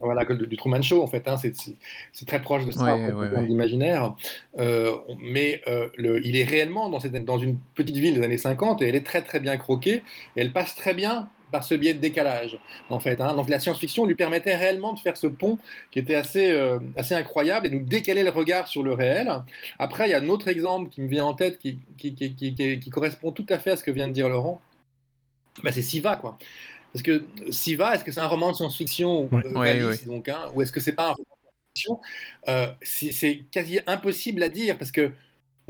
[0.00, 3.46] voilà, du Truman Show, en fait, hein, c'est très proche de ça, Ouais, ouais, ouais.
[3.46, 4.14] l'imaginaire.
[4.58, 8.38] Euh, mais euh, le- il est réellement dans, cette- dans une petite ville des années
[8.38, 9.94] 50 et elle est très très bien croquée
[10.36, 12.58] et elle passe très bien par ce biais de décalage,
[12.90, 13.20] en fait.
[13.20, 13.34] hein.
[13.34, 15.58] Donc la science-fiction lui permettait réellement de faire ce pont
[15.90, 19.32] qui était assez, euh, assez incroyable et nous décaler le regard sur le réel.
[19.78, 23.32] Après, il y a un autre exemple qui me vient en tête qui, qui, correspond
[23.32, 24.60] tout à fait à ce que vient de dire Laurent.
[25.64, 26.38] Bah, c'est Siva, quoi.
[26.92, 29.42] Parce que Siva, est-ce que c'est un roman de science-fiction Ouais.
[29.44, 32.00] euh, Ouais, réaliste, donc, hein, ou est-ce que c'est pas un roman de science-fiction
[32.48, 35.12] Euh, c'est quasi impossible à dire parce que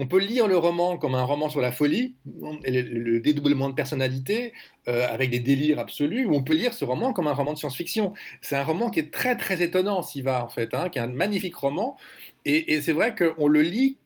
[0.01, 2.14] on peut lire le roman comme un roman sur la folie
[2.62, 4.53] et le, le dédoublement de personnalité
[4.87, 7.59] euh, avec des délires absolus, ou on peut lire ce roman comme un roman de
[7.59, 8.14] science-fiction.
[8.41, 11.09] C'est un roman qui est très très étonnant, Siva, en fait, hein, qui est un
[11.09, 11.97] magnifique roman,
[12.45, 13.97] et, et c'est vrai qu'on le lit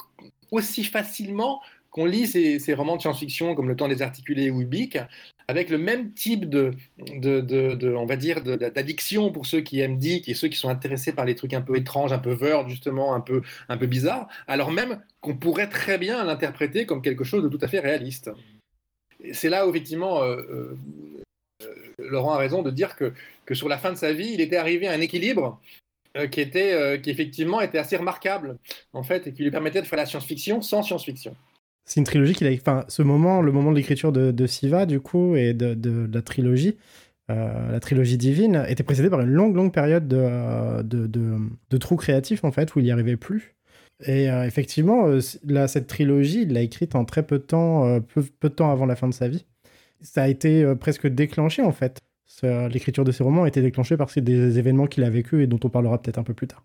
[0.51, 1.61] aussi facilement
[1.91, 4.97] qu'on lit ces, ces romans de science-fiction comme Le Temps des Articulés ou Ubik,
[5.49, 9.99] avec le même type de, de, de- on va dire, d'addiction pour ceux qui aiment
[9.99, 12.69] Dick et ceux qui sont intéressés par les trucs un peu étranges, un peu verd,
[12.69, 17.25] justement, un peu, un peu bizarres, alors même qu'on pourrait très bien l'interpréter comme quelque
[17.25, 18.31] chose de tout à fait réaliste.
[19.33, 20.77] C'est là où, effectivement, euh, euh,
[21.63, 23.13] euh, Laurent a raison de dire que,
[23.45, 25.61] que sur la fin de sa vie, il était arrivé à un équilibre
[26.31, 28.59] qui, était, qui, effectivement, était assez remarquable,
[28.93, 31.35] en fait, et qui lui permettait de faire la science-fiction sans science-fiction.
[31.85, 32.53] C'est une trilogie qu'il a.
[32.53, 36.77] Enfin, ce moment, le moment de l'écriture de, Siva, du coup, et de, la trilogie,
[37.31, 41.97] euh, la trilogie divine, était précédée par une longue, longue période de, euh, de, trou
[41.97, 43.55] créatif, en fait, où il n'y arrivait plus.
[44.05, 45.07] Et euh, effectivement,
[45.45, 48.71] là, cette trilogie, il l'a écrite en très peu de temps, peu, peu de temps
[48.71, 49.45] avant la fin de sa vie.
[50.01, 52.01] Ça a été presque déclenché, en fait.
[52.43, 55.61] L'écriture de ces romans a été déclenchée par des événements qu'il a vécu et dont
[55.65, 56.65] on parlera peut-être un peu plus tard.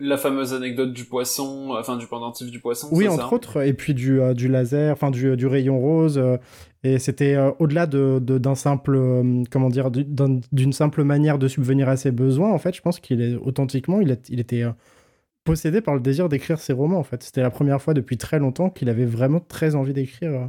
[0.00, 2.88] La fameuse anecdote du poisson, enfin du pendentif du poisson.
[2.92, 6.18] Oui, entre ça autres, et puis du, euh, du laser, enfin du, du rayon rose.
[6.18, 6.36] euh,
[6.84, 11.02] et c'était euh, au-delà de, de- d'un simple, euh, comment dire, du- d'un- d'une simple
[11.02, 12.52] manière de subvenir à ses besoins.
[12.52, 14.70] En fait, je pense qu'il est authentiquement, il, il était euh,
[15.44, 16.98] possédé par le désir d'écrire ses romans.
[16.98, 20.30] En fait, c'était la première fois depuis très longtemps qu'il avait vraiment très envie d'écrire.
[20.30, 20.46] euh.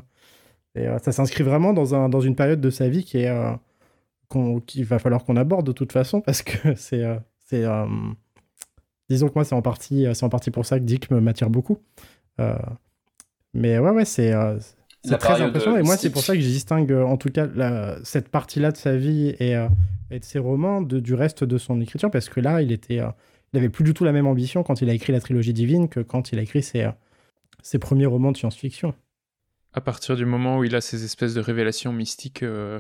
[0.75, 3.29] et euh, ça s'inscrit vraiment dans, un, dans une période de sa vie qui est
[3.29, 3.53] euh,
[4.67, 7.85] qu'il va falloir qu'on aborde de toute façon parce que c'est, euh, c'est, euh,
[9.10, 11.49] disons que moi c'est en partie, c'est en partie pour ça que Dick me m'attire
[11.49, 11.80] beaucoup.
[12.39, 12.55] Euh,
[13.53, 14.57] mais ouais, ouais, c'est euh,
[15.03, 15.76] c'est très impressionnant.
[15.78, 18.30] euh, Et moi, c'est pour ça que je distingue, euh, en tout cas, la- cette
[18.30, 19.68] partie-là de sa vie et, euh,
[20.12, 22.99] et de ses romans de, du reste de son écriture, parce que là, il était,
[22.99, 23.07] euh,
[23.53, 25.88] il avait plus du tout la même ambition quand il a écrit la trilogie divine
[25.88, 26.91] que quand il a écrit ses, euh,
[27.64, 28.93] ses premiers romans de science-fiction.
[29.74, 32.80] À partir du moment où il a ces espèces de révélations mystiques, euh,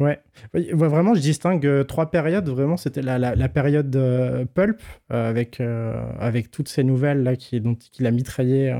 [0.00, 0.18] Ouais.
[0.54, 2.48] Vraiment, je distingue euh, trois périodes.
[2.48, 4.80] Vraiment, c'était la, la, période euh, pulp
[5.12, 8.74] euh, avec, avec toutes ces nouvelles là qui, dont qu'il a mitraillé.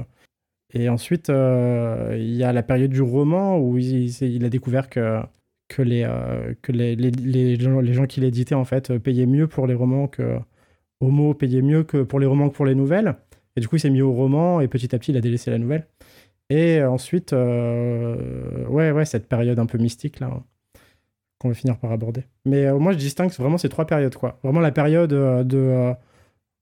[0.73, 5.21] Et ensuite, il y a la période du roman où il, a découvert que,
[5.69, 6.09] que, les,
[6.63, 9.75] que les, les, les gens, les gens qui l'éditaient en fait payaient mieux pour les
[9.75, 10.39] romans que
[11.01, 13.17] Homo payait mieux que pour les romans que pour les nouvelles.
[13.57, 15.51] Et du coup, il s'est mis au roman et petit à petit, il a délaissé
[15.51, 15.87] la nouvelle.
[16.51, 20.41] Et ensuite, ouais, ouais, cette période un peu mystique là
[21.41, 22.23] qu'on va finir par aborder.
[22.45, 24.39] Mais euh, moi, je distingue vraiment ces trois périodes, quoi.
[24.45, 25.93] Vraiment la période euh, de, euh,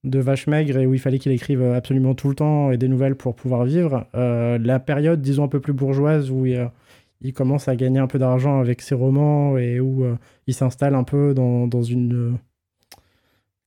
[0.05, 2.89] de vache maigre et où il fallait qu'il écrive absolument tout le temps et des
[2.89, 4.07] nouvelles pour pouvoir vivre.
[4.15, 8.07] Euh, la période, disons, un peu plus bourgeoise où il, euh, commence à gagner un
[8.07, 10.17] peu d'argent avec ses romans et où euh,
[10.47, 12.13] il s'installe un peu dans, dans une...
[12.15, 12.33] euh,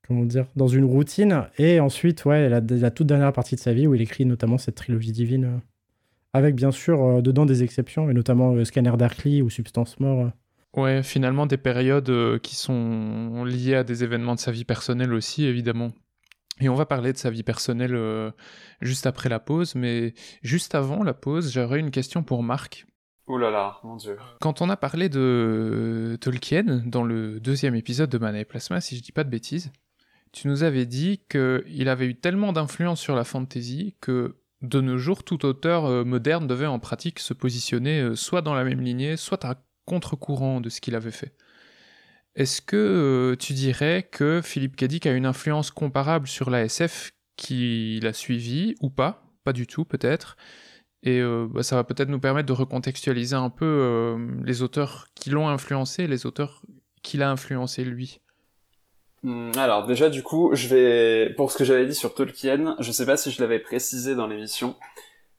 [0.08, 1.44] comment dire Dans une routine.
[1.58, 4.76] Et ensuite, ouais, la, toute dernière partie de sa vie où il écrit notamment cette
[4.76, 5.44] trilogie divine.
[5.46, 5.58] euh,
[6.34, 10.32] avec bien sûr euh, dedans des exceptions, et notamment euh, Scanner Darkly ou Substance Mort.
[10.78, 14.66] Euh, ouais, finalement des périodes euh, qui sont liées à des événements de sa vie
[14.66, 15.92] personnelle aussi, évidemment.
[16.60, 18.32] Et on va parler de sa vie personnelle euh,
[18.82, 20.14] juste après la pause, mais
[20.44, 22.86] juste avant la pause, j'aurais une question pour Marc.
[23.28, 24.18] Ouh là là, mon dieu.
[24.40, 28.98] Quand on a parlé de Tolkien dans le deuxième épisode de Mana et Plasma, si
[28.98, 29.72] je dis pas de bêtises,
[30.32, 34.98] tu nous avais dit qu'il avait eu tellement d'influence sur la fantasy que de nos
[34.98, 38.82] jours, tout auteur euh, moderne devait en pratique se positionner euh, soit dans la même
[38.82, 39.56] lignée, soit à
[39.86, 41.34] contre-courant de ce qu'il avait fait.
[42.36, 47.12] Est-ce que euh, tu dirais que Philippe Cadic a une influence comparable sur la SF
[47.36, 49.24] qu'il a suivi ou pas?
[49.44, 50.38] Pas du tout, peut-être.
[51.04, 51.20] Et
[51.50, 54.16] bah, ça va peut-être nous permettre de recontextualiser un peu
[54.46, 56.62] les auteurs qui l'ont influencé, les auteurs
[57.02, 58.22] qu'il a influencé lui.
[59.24, 62.92] Hmm, alors déjà du coup, je vais pour ce que j'avais dit sur Tolkien, je
[62.92, 64.76] sais pas si je l'avais précisé dans l'émission,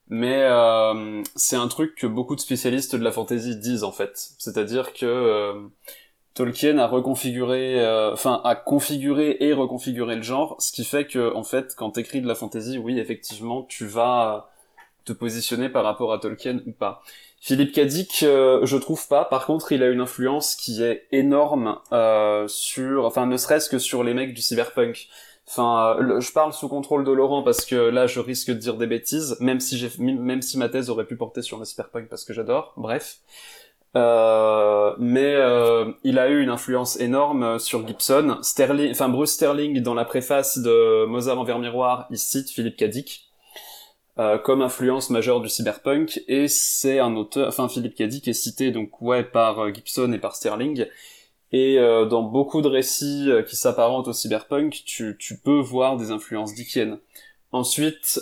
[0.09, 4.13] mais euh, c'est un truc que beaucoup de spécialistes de la fantasy disent en fait,
[4.39, 5.55] c'est-à-dire que euh,
[6.35, 11.35] Tolkien a reconfiguré, euh, enfin a configuré et reconfiguré le genre, ce qui fait que
[11.35, 14.51] en fait, quand t'écris de la fantasy, oui effectivement, tu vas
[15.05, 17.03] te positionner par rapport à Tolkien ou pas.
[17.41, 19.25] Philippe Cadic, euh, je trouve pas.
[19.25, 21.79] Par contre, il a une influence qui est énorme
[22.47, 25.09] sur, enfin, ne serait-ce que sur les mecs du cyberpunk.
[25.49, 28.77] Enfin, euh, je parle sous contrôle de Laurent parce que là, je risque de dire
[28.77, 32.25] des bêtises, même si même si ma thèse aurait pu porter sur le cyberpunk parce
[32.25, 32.73] que j'adore.
[32.77, 33.19] Bref.
[33.95, 35.35] mais
[36.05, 38.39] il a eu une influence énorme sur Gibson.
[38.43, 42.79] Sterling, enfin Bruce Sterling dans la préface de Mozart envers miroir, il cite Philippe.
[44.19, 48.71] Euh, comme influence majeure du cyberpunk et c'est un auteur, enfin Philippe qui est cité
[48.71, 50.87] donc ouais par euh, Gibson et par Sterling
[51.53, 56.11] et euh, dans beaucoup de récits qui s'apparentent au cyberpunk, tu, tu peux voir des
[56.11, 56.99] influences dickiennes.
[57.53, 58.19] Ensuite,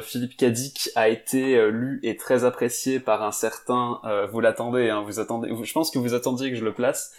[0.00, 4.00] Philippe Cadic a été lu et très apprécié par un certain,
[4.32, 7.12] vous l'attendez, hein, vous attendez, je pense que vous attendiez que je le place.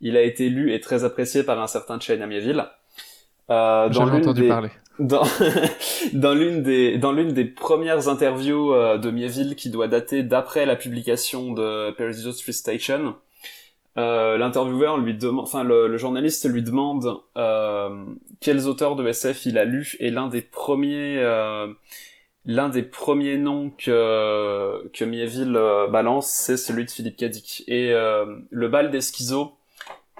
[0.00, 2.64] Il a été lu et très apprécié par un certain Chain Amieville.
[3.50, 4.70] Euh, dans entendu parler.
[5.00, 5.24] Dans,
[6.12, 10.66] dans l'une des dans l'une des premières interviews euh, de Mieville qui doit dater d'après
[10.66, 13.16] la publication de Paradiso Street Station,
[13.96, 18.04] euh, l'intervieweur lui demande, enfin le, le, journaliste lui demande euh,
[18.40, 21.72] quels auteurs de SF il a lu et l'un des premiers euh,
[22.44, 27.92] l'un des premiers noms que que Mieville euh, balance c'est celui de Philippe Cadic et
[27.92, 29.52] le bal des schizos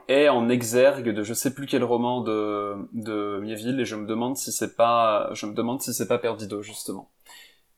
[0.07, 4.07] est en exergue de je sais plus quel roman de de Mieville et je me
[4.07, 7.11] demande si c'est pas je me demande si c'est pas Perdido justement.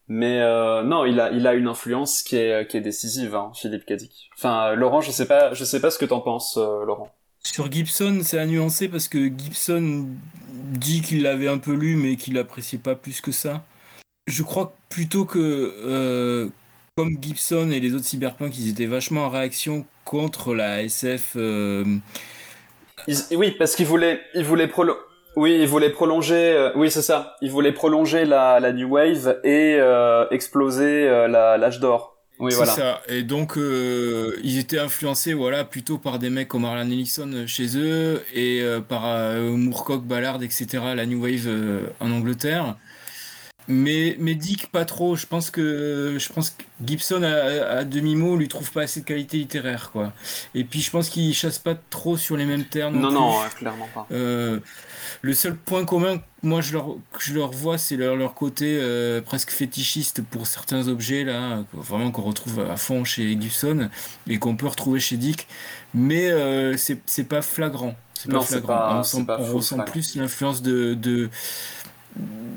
[0.09, 3.51] Mais euh, non, il a il a une influence qui est qui est décisive, hein,
[3.55, 4.31] Philippe Cadic.
[4.37, 7.11] Enfin, Laurent, je sais pas je sais pas ce que t'en penses, euh, Laurent.
[7.43, 10.07] Sur Gibson, c'est à nuancer parce que Gibson
[10.49, 13.65] dit qu'il l'avait un peu lu mais qu'il l'appréciait pas plus que ça.
[14.29, 16.49] Je crois plutôt que euh,
[16.97, 21.33] comme Gibson et les autres cyberpunk, ils étaient vachement en réaction contre la SF.
[21.37, 21.85] Euh,
[23.33, 24.69] oui, parce qu'ils voulaient, ils voulaient
[25.37, 26.35] oui, ils voulaient prolonger.
[26.35, 27.37] Euh, oui, c'est ça.
[27.43, 32.17] Ils voulaient prolonger la, la new wave et euh, exploser l'âge d'or.
[32.39, 32.73] Oui, voilà.
[32.73, 33.03] ça.
[33.09, 38.23] Et donc, ils étaient influencés, voilà, plutôt par des mecs comme Arlan Ellison chez eux
[38.35, 40.67] et par Moorcock, Ballard, etc.
[40.95, 41.49] La new wave
[42.01, 42.77] en Angleterre.
[43.69, 45.17] Mais, mais Dick, pas trop.
[45.17, 49.39] Je pense que, je pense que Gibson, à, demi-mot, lui trouve pas assez de qualité
[49.39, 49.91] littéraire.
[49.93, 50.13] Quoi.
[50.55, 52.99] Et puis, je pense qu'il chasse pas trop sur les mêmes termes.
[53.01, 54.07] Non, non, clairement pas.
[54.13, 54.61] Euh,
[55.23, 58.79] le seul point commun moi je leur, que je leur vois, c'est leur, leur côté
[58.81, 63.91] euh, presque fétichiste pour certains objets, là, vraiment qu'on retrouve à fond chez Gibson
[64.29, 65.47] et qu'on peut retrouver chez Dick.
[65.93, 67.95] Mais euh, c'est pas flagrant.
[68.15, 69.03] C'est pas flagrant.
[69.29, 71.29] on, ressent plus l'influence de, de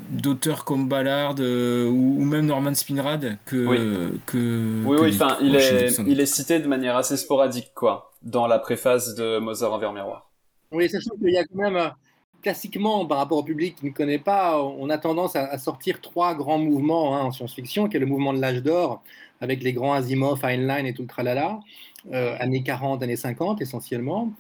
[0.10, 4.20] d'auteurs comme Ballard euh, ou, même Norman Spinrad que oui.
[4.26, 8.48] que oui oui enfin il est il est cité de manière assez sporadique quoi dans
[8.48, 10.30] la préface de Mozart envers miroir.
[10.72, 11.90] Oui c'est sûr qu'il y a quand même euh,
[12.42, 16.34] classiquement par rapport au public qui ne connaît pas on a tendance à, sortir trois
[16.36, 19.04] grands mouvements hein, en science-fiction qui est le mouvement de l'âge d'or
[19.42, 21.60] avec les grands Asimov Heinlein et tout le tralala
[22.14, 24.34] euh, années 40 années 50 essentiellement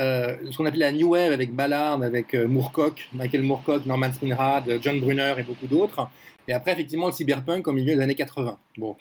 [0.00, 4.12] euh, ce qu'on appelle la New Wave avec Ballard, avec euh, Moorcock, Michael Moorcock, Norman
[4.12, 6.08] Spinrad, John Brunner et beaucoup d'autres.
[6.48, 8.58] Et après, effectivement, le cyberpunk au milieu des années 80.
[8.78, 8.96] Bon.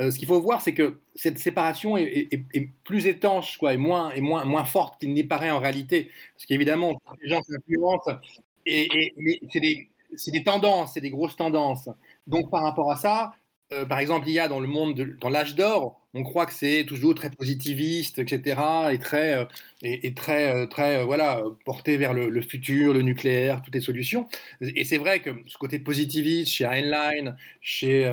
[0.00, 2.42] Euh, ce qu'il faut voir, c'est que cette séparation est,
[2.84, 6.10] plus étanche quoi, et, moins, moins, moins forte qu'il n'y paraît en réalité.
[6.34, 8.18] Parce qu'évidemment, les gens s'influencent
[8.66, 9.88] et, et c'est des,
[10.26, 11.88] des, tendances, c'est des grosses tendances.
[12.26, 13.32] Donc, par rapport à ça,
[13.72, 16.46] euh, par exemple, il y a dans le monde, de, dans l'âge d'or, on croit
[16.46, 18.58] que c'est toujours très positiviste, etc.,
[18.90, 19.44] et très, euh,
[19.82, 24.26] et, très, euh, très voilà, porté vers le, futur, le nucléaire, toutes les solutions.
[24.62, 28.10] Et c'est vrai que ce côté positiviste chez Heinlein, chez,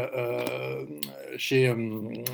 [1.37, 1.73] chez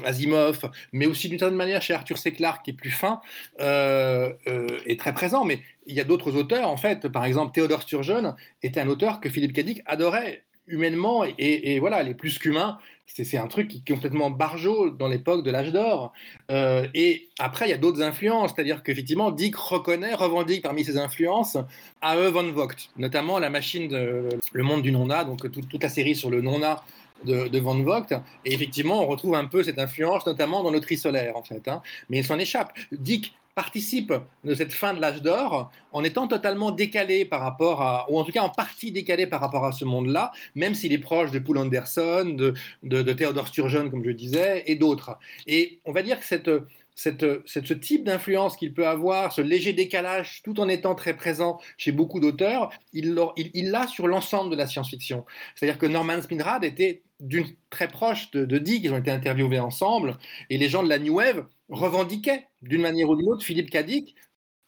[0.03, 2.33] Asimov, mais aussi d'une certaine manière chez Arthur C.
[2.33, 3.21] Clarke, qui est plus fin,
[3.59, 5.45] est très présent.
[5.45, 9.19] Mais il y a d'autres auteurs, en fait, par exemple, Théodore Sturgeon était un auteur
[9.19, 12.79] que Philippe Cadic adorait humainement et, et, voilà, les plus qu'humains
[13.15, 16.13] c'est un truc qui est complètement barjot dans l'époque de l'âge d'or.
[16.49, 20.97] Euh, et après, il y a d'autres influences, c'est-à-dire qu'effectivement, Dick reconnaît, revendique parmi ses
[20.97, 21.57] influences
[22.01, 22.29] à E.
[22.29, 26.29] von Vogt, notamment la machine de Le Monde du Nona, donc toute, la série sur
[26.29, 26.83] le Nona
[27.25, 28.13] de, de, Van Vogt.
[28.45, 31.67] Et effectivement, on retrouve un peu cette influence, notamment dans le tri solaire, en fait.
[31.67, 31.81] Hein.
[32.09, 32.71] Mais il s'en échappe.
[32.91, 38.09] Dick participe de cette fin de l'âge d'or en étant totalement décalé par rapport à,
[38.09, 40.97] ou en tout cas en partie décalé par rapport à ce monde-là, même s'il est
[40.97, 45.17] proche de Poul Anderson, de, de, Theodore Sturgeon, comme je disais, et d'autres.
[45.47, 46.49] Et on va dire que cette,
[46.95, 51.59] cette, ce type d'influence qu'il peut avoir, ce léger décalage, tout en étant très présent
[51.77, 55.25] chez beaucoup d'auteurs, il l'a sur l'ensemble de la science-fiction.
[55.55, 59.59] C'est-à-dire que Norman Spinrad était d'une très proche de, de Dick, ils ont été interviewés
[59.59, 60.17] ensemble,
[60.49, 64.15] et les gens de la New Wave revendiquaient d'une manière ou d'une autre Philippe Cadic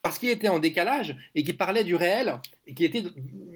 [0.03, 3.03] parce qu'il était en décalage et qu'il parlait du réel, et qui était,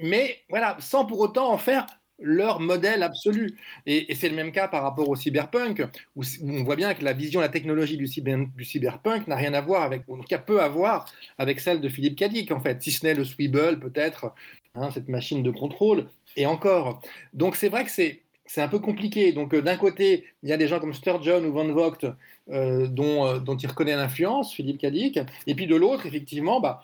[0.01, 1.85] mais voilà, sans pour autant en faire
[2.19, 3.59] leur modèle absolu.
[3.85, 5.83] Et, c'est le même cas par rapport au cyberpunk,
[6.15, 9.83] où, on voit bien que la vision, la technologie du, cyberpunk n'a rien à voir
[9.83, 11.05] avec, en tout cas peu à voir
[11.37, 14.33] avec celle de Philippe Cadic, en fait, si ce n'est le Sweeble, peut-être,
[14.73, 17.01] hein, cette machine de contrôle, et encore.
[17.33, 19.31] Donc c'est vrai que c'est c'est un peu compliqué.
[19.33, 22.05] Donc, euh, d'un côté, il y a des gens comme Sturgeon ou Van Vogt
[22.49, 25.19] euh, dont, euh, dont, il reconnaît l'influence, Philippe Cadic.
[25.45, 26.81] Et puis de l'autre, effectivement, bah,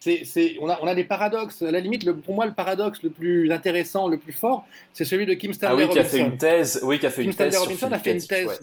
[0.00, 1.62] c'est, on, a, on, a, des paradoxes.
[1.62, 5.04] À la limite, le, pour moi, le paradoxe le plus intéressant, le plus fort, c'est
[5.04, 6.02] celui de Kim Stanley ah oui, Robinson.
[6.02, 6.80] Qui a fait une thèse.
[6.82, 8.60] Oui, qui a fait Kim une Stanley thèse Robinson a fait une thèse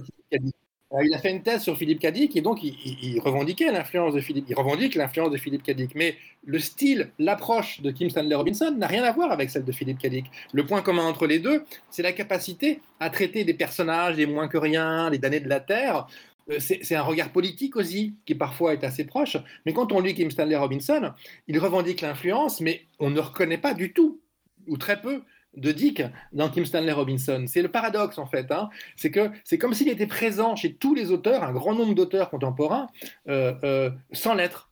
[1.03, 4.45] il a fait une thèse sur Philippe Cadic et donc il, revendiquait l'influence de Philippe.
[4.49, 6.15] Il revendique l'influence de Philippe Cadic, mais
[6.45, 9.99] le style, l'approche de Kim Stanley Robinson n'a rien à voir avec celle de Philippe
[9.99, 10.25] Cadic.
[10.51, 14.49] Le point commun entre les deux, c'est la capacité à traiter des personnages, des moins
[14.49, 16.07] que rien, les damnés de la terre.
[16.49, 19.37] Euh, c'est un regard politique aussi qui parfois est assez proche.
[19.65, 21.13] Mais quand on lit Kim Stanley Robinson,
[21.47, 24.19] il revendique l'influence, mais on ne reconnaît pas du tout
[24.67, 25.23] ou très peu
[25.55, 27.45] de Dick dans Kim Stanley Robinson.
[27.47, 28.51] C'est le paradoxe en fait.
[28.51, 28.69] Hein.
[28.95, 32.29] C'est que c'est comme s'il était présent chez tous les auteurs, un grand nombre d'auteurs
[32.29, 32.87] contemporains,
[33.27, 34.71] euh, euh, sans l'être,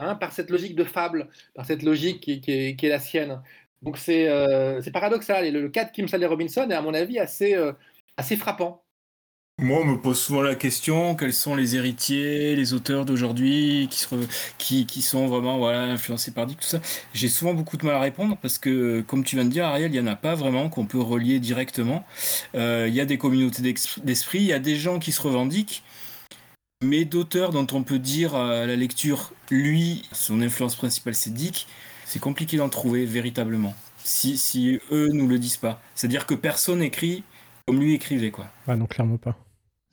[0.00, 3.42] hein, par cette logique de fable, par cette logique qui, est, la sienne.
[3.82, 5.46] Donc euh, c'est paradoxal.
[5.46, 7.56] Et le, cas de Kim Stanley Robinson est à mon avis assez
[8.36, 8.83] frappant.
[9.58, 15.00] Moi, on me pose souvent la question quels sont les héritiers, les auteurs d'aujourd'hui qui,
[15.00, 16.80] sont vraiment influencés par Dick, tout ça.
[17.12, 19.94] J'ai souvent beaucoup de mal à répondre parce que, comme tu viens de dire, Ariel,
[19.94, 22.04] il n'y en a pas vraiment qu'on peut relier directement.
[22.56, 23.62] Euh, il y a des communautés
[24.02, 25.84] d'esprit, il y a des gens qui se revendiquent,
[26.82, 31.68] mais d'auteurs dont on peut dire à la lecture, lui, son influence principale, c'est Dick,
[32.06, 33.74] c'est compliqué d'en trouver véritablement.
[34.02, 35.80] Si, si eux nous le disent pas.
[35.94, 37.22] C'est-à-dire que personne écrit
[37.66, 38.46] comme lui écrivait, quoi.
[38.66, 39.36] Ah non, clairement pas.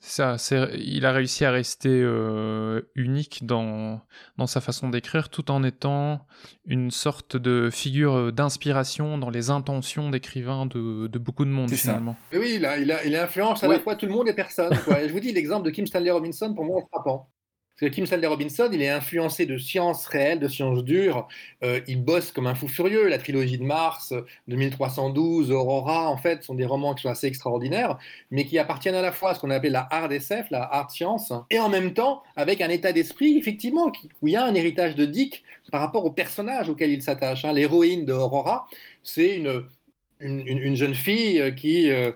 [0.04, 0.36] Ça,
[0.74, 4.00] il a réussi à rester euh, unique dans,
[4.36, 6.26] dans sa façon d'écrire tout en étant
[6.66, 12.16] une sorte de figure d'inspiration dans les intentions d'écrivains de, de, beaucoup de monde finalement.
[12.32, 14.74] Oui, il, a, il, a, il influence à la fois tout le monde et personne.
[14.74, 17.30] je vous dis, l'exemple de Kim Stanley Robinson, pour moi, est frappant.
[17.88, 21.28] Kim Stanley Robinson, il est influencé de sciences réelles, de sciences dures.
[21.64, 23.08] Euh, il bosse comme un fou furieux.
[23.08, 24.12] La trilogie de Mars,
[24.48, 27.98] de 1312, Aurora, en fait, sont des romans qui sont assez extraordinaires,
[28.30, 30.90] mais qui appartiennent à la fois à ce qu'on appelle la hard SF, la hard
[30.90, 34.54] science, et en même temps avec un état d'esprit, effectivement, où il y a un
[34.54, 37.44] héritage de Dick par rapport au personnage auquel il s'attache.
[37.44, 37.52] Hein.
[37.52, 38.66] L'héroïne de Aurora,
[39.02, 39.64] c'est une,
[40.22, 42.12] une, jeune fille euh, qui, euh,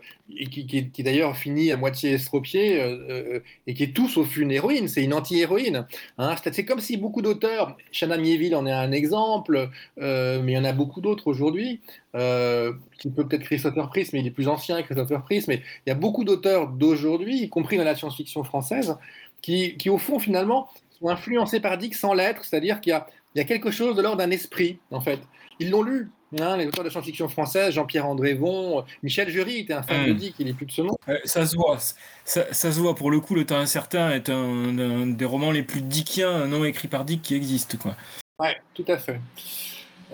[0.50, 4.88] qui, qui, d'ailleurs finit à moitié estropiée euh, et qui est tout sauf une héroïne,
[4.88, 5.86] c'est une anti-héroïne.
[6.18, 6.36] Hein.
[6.52, 10.64] C'est comme si beaucoup d'auteurs, Shanna Mieville en est un exemple, mais il y en
[10.64, 11.80] a beaucoup d'autres aujourd'hui,
[12.14, 15.92] qui peut peut-être Christopher Priest, mais il est plus ancien Christopher Priest, mais il y
[15.92, 18.96] a beaucoup d'auteurs d'aujourd'hui, y compris dans la science-fiction française,
[19.42, 22.92] qui, qui, au fond finalement sont influencés par Dick sans l'être, c'est-à-dire qu'il
[23.34, 25.20] y, y a, quelque chose de l'ordre d'un esprit en fait.
[25.59, 29.82] Ils l'ont lu, Hein, les auteurs de science-fiction française, Jean-Pierre Andrévon, Michel Jury était un
[29.82, 30.12] fan de.
[30.12, 30.96] Dick, il est plus de ce nom.
[31.24, 31.78] ça se voit,
[32.24, 32.94] ça, se voit.
[32.96, 36.88] Pour le coup, Le Temps Incertain est un, des romans les plus dickiens non écrits
[36.88, 37.78] par Dick qui existent.
[37.78, 37.96] Quoi.
[38.40, 39.20] Ouais, tout à fait.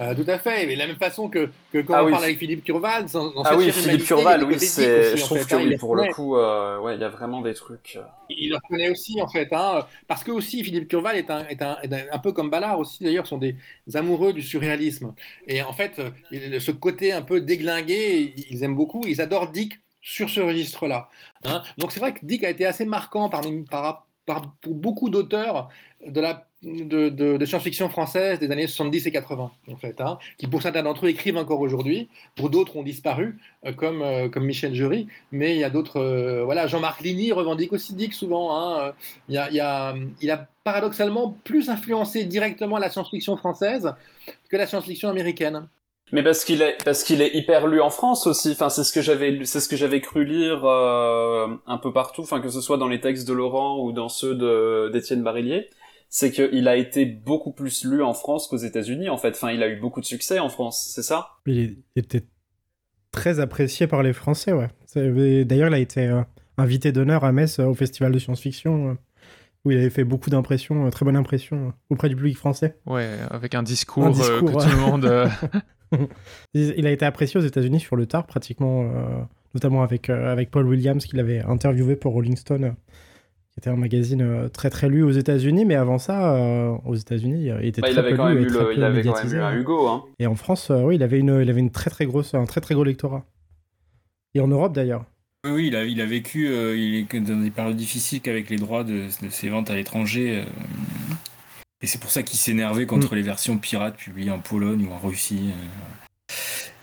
[0.01, 2.25] Euh, tout à fait, mais de la même façon que, que quand ah on parle
[2.25, 3.07] avec Philippe Curval.
[3.45, 6.95] ah oui, Philippe Curval, oui, c'est, je trouve que hein, pour le coup, euh, ouais,
[6.95, 7.97] il y a vraiment des trucs.
[7.97, 8.03] Euh.
[8.31, 11.63] Il le reconnaît aussi, en fait, hein, parce que aussi Philippe Curval est un, est
[11.63, 11.77] un,
[12.11, 13.57] un, peu comme Ballard aussi, d'ailleurs, sont des
[13.95, 15.15] amoureux du surréalisme.
[15.47, 16.01] Et en fait,
[16.31, 21.11] ce côté un peu déglingué, ils aiment beaucoup, ils adorent Dick sur ce registre-là.
[21.45, 21.63] Hein.
[21.79, 25.69] Donc c'est vrai que Dick a été assez marquant par, par, par, pour beaucoup d'auteurs
[26.07, 30.63] de la de, science-fiction française des années 70 et 80, en fait, hein, qui pour
[30.63, 34.75] certains d'entre eux écrivent encore aujourd'hui, pour d'autres ont disparu, euh, comme, euh, comme Michel
[34.75, 38.93] Jury, mais il y a d'autres, euh, voilà, Jean-Marc Ligny revendique aussi Dick souvent, hein,
[39.29, 43.95] il, y a, il, a, paradoxalement plus influencé directement la science-fiction française
[44.49, 45.67] que la science-fiction américaine.
[46.13, 48.53] Mais parce qu'il est parce qu'il est hyper lu en France aussi.
[48.53, 52.21] Enfin, c'est ce que j'avais c'est ce que j'avais cru lire un peu partout.
[52.21, 55.71] Enfin, que ce soit dans les textes de Laurent ou dans ceux d'Étienne Barillier
[56.15, 59.31] c'est qu'il a été beaucoup plus lu en France qu'aux États-Unis, en fait.
[59.31, 61.31] Enfin, il a eu beaucoup de succès en France, c'est ça?
[61.47, 62.27] Il était
[63.13, 64.69] très apprécié par les Français, ouais.
[64.95, 66.21] D'ailleurs, il a été euh,
[66.59, 68.95] invité d'honneur à Metz euh, au Festival de science-fiction, euh,
[69.65, 72.77] où il avait fait beaucoup d'impressions, très bonne impression auprès du public français.
[72.85, 75.31] Ouais, avec un discours, que tout le monde.
[76.53, 78.87] il a été apprécié aux États-Unis sur le tard, pratiquement,
[79.55, 82.75] notamment avec, avec Paul Williams, qu'il avait interviewé pour Rolling Stone
[83.53, 86.95] qui était un magazine euh, très très lu aux États-Unis, mais avant ça, euh, aux
[86.95, 89.55] États-unis, il était bah, très il avait quand même lu, il avait quand même un
[89.55, 89.89] Hugo.
[89.89, 90.05] Hein.
[90.19, 92.47] Et en France, euh, oui, il avait une, il avait une très très grosse, un
[92.47, 93.25] très très gros lectorat.
[94.35, 95.05] Et en Europe d'ailleurs.
[95.45, 98.85] Oui, il a, il a vécu il est dans des périodes difficiles qu'avec les droits
[98.85, 100.45] de, ses ventes à l'étranger.
[101.83, 103.17] et c'est pour ça qu'il s'énervait contre mm.
[103.17, 105.51] les versions pirates publiées en Pologne ou en Russie.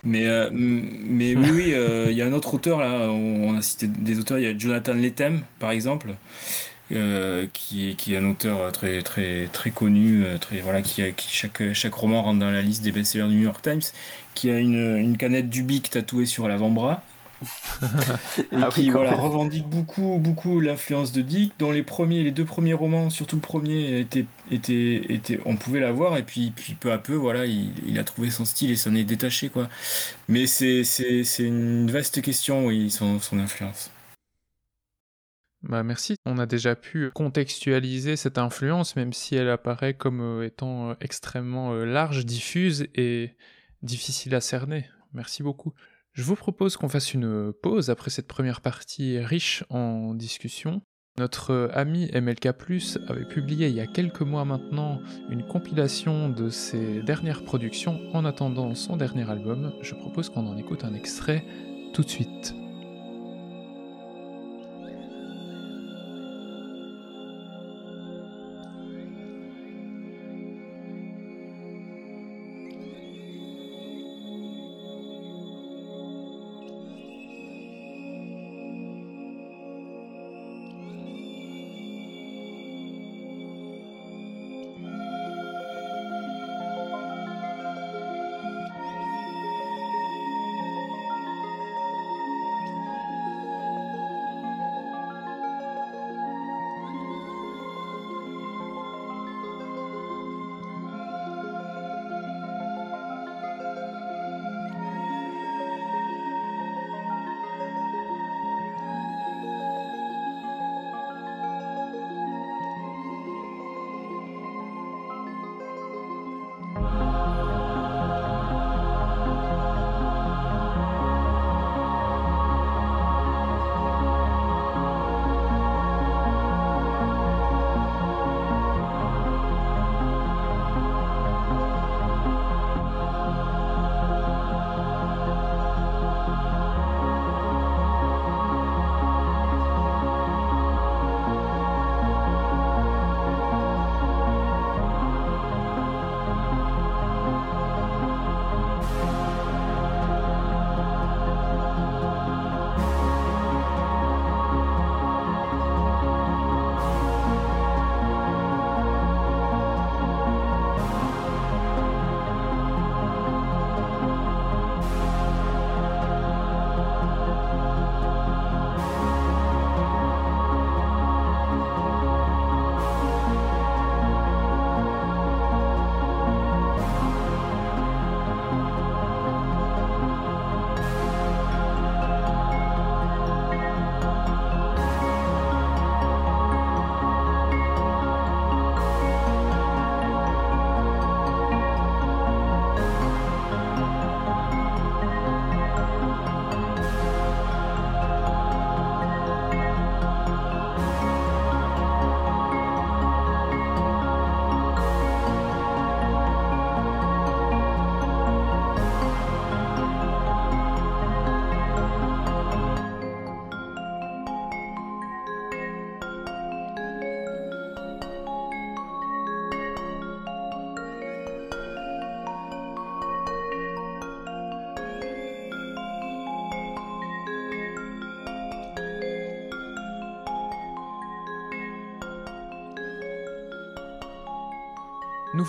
[0.02, 1.74] Mais, mais oui, oui,
[2.08, 4.56] il y a un autre auteur là, on a cité des auteurs, il y a
[4.56, 6.14] Jonathan Lethem par exemple,
[6.92, 11.28] euh, qui, qui est un auteur très, très, très connu, euh, très, voilà, qui, qui
[11.32, 13.82] chaque, chaque roman rentre dans la liste des best-sellers du New York Times,
[14.34, 17.04] qui a une, une canette du Bic tatouée sur l'avant-bras.
[18.52, 22.44] Et ah qui voilà, revendique beaucoup, beaucoup l'influence de Dick, dont les premiers, les deux
[22.44, 26.92] premiers romans, surtout le premier, était, était, était, on pouvait l'avoir, et puis, puis peu
[26.92, 29.68] à peu, voilà, il, il, a trouvé son style et s'en est détaché, quoi.
[30.28, 33.90] Mais c'est, c'est, c'est une vaste question, oui, son, son influence.
[35.62, 36.16] Bah merci.
[36.24, 40.94] On a déjà pu contextualiser cette influence, même si elle apparaît comme euh, étant euh,
[41.00, 43.36] extrêmement euh, large, diffuse et
[43.82, 44.88] difficile à cerner.
[45.12, 45.74] Merci beaucoup.
[46.20, 50.82] Je vous propose qu'on fasse une pause après cette première partie riche en discussion.
[51.18, 52.44] Notre ami MLK
[53.08, 58.26] avait publié il y a quelques mois maintenant une compilation de ses dernières productions en
[58.26, 59.72] attendant son dernier album.
[59.80, 61.42] Je propose qu'on en écoute un extrait
[61.94, 62.54] tout de suite.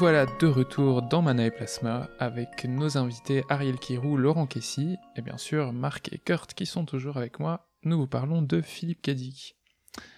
[0.02, 5.22] Voilà de retour dans Mana et Plasma avec nos invités Ariel Kirou, Laurent Kessy et
[5.22, 7.70] bien sûr Marc et Kurt qui sont toujours avec moi.
[7.84, 9.56] Nous vous parlons de Philippe Cadic.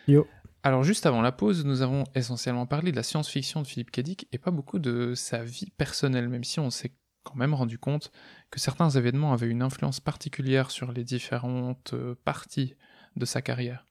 [0.07, 0.26] Yo.
[0.64, 4.26] Alors juste avant la pause, nous avons essentiellement parlé de la science-fiction de Philippe Cadic
[4.31, 8.14] et pas beaucoup de sa vie personnelle, même si on s'est quand même rendu compte
[8.51, 12.76] que certains événements avaient une influence particulière sur les différentes euh, parties
[13.18, 13.85] de sa carrière.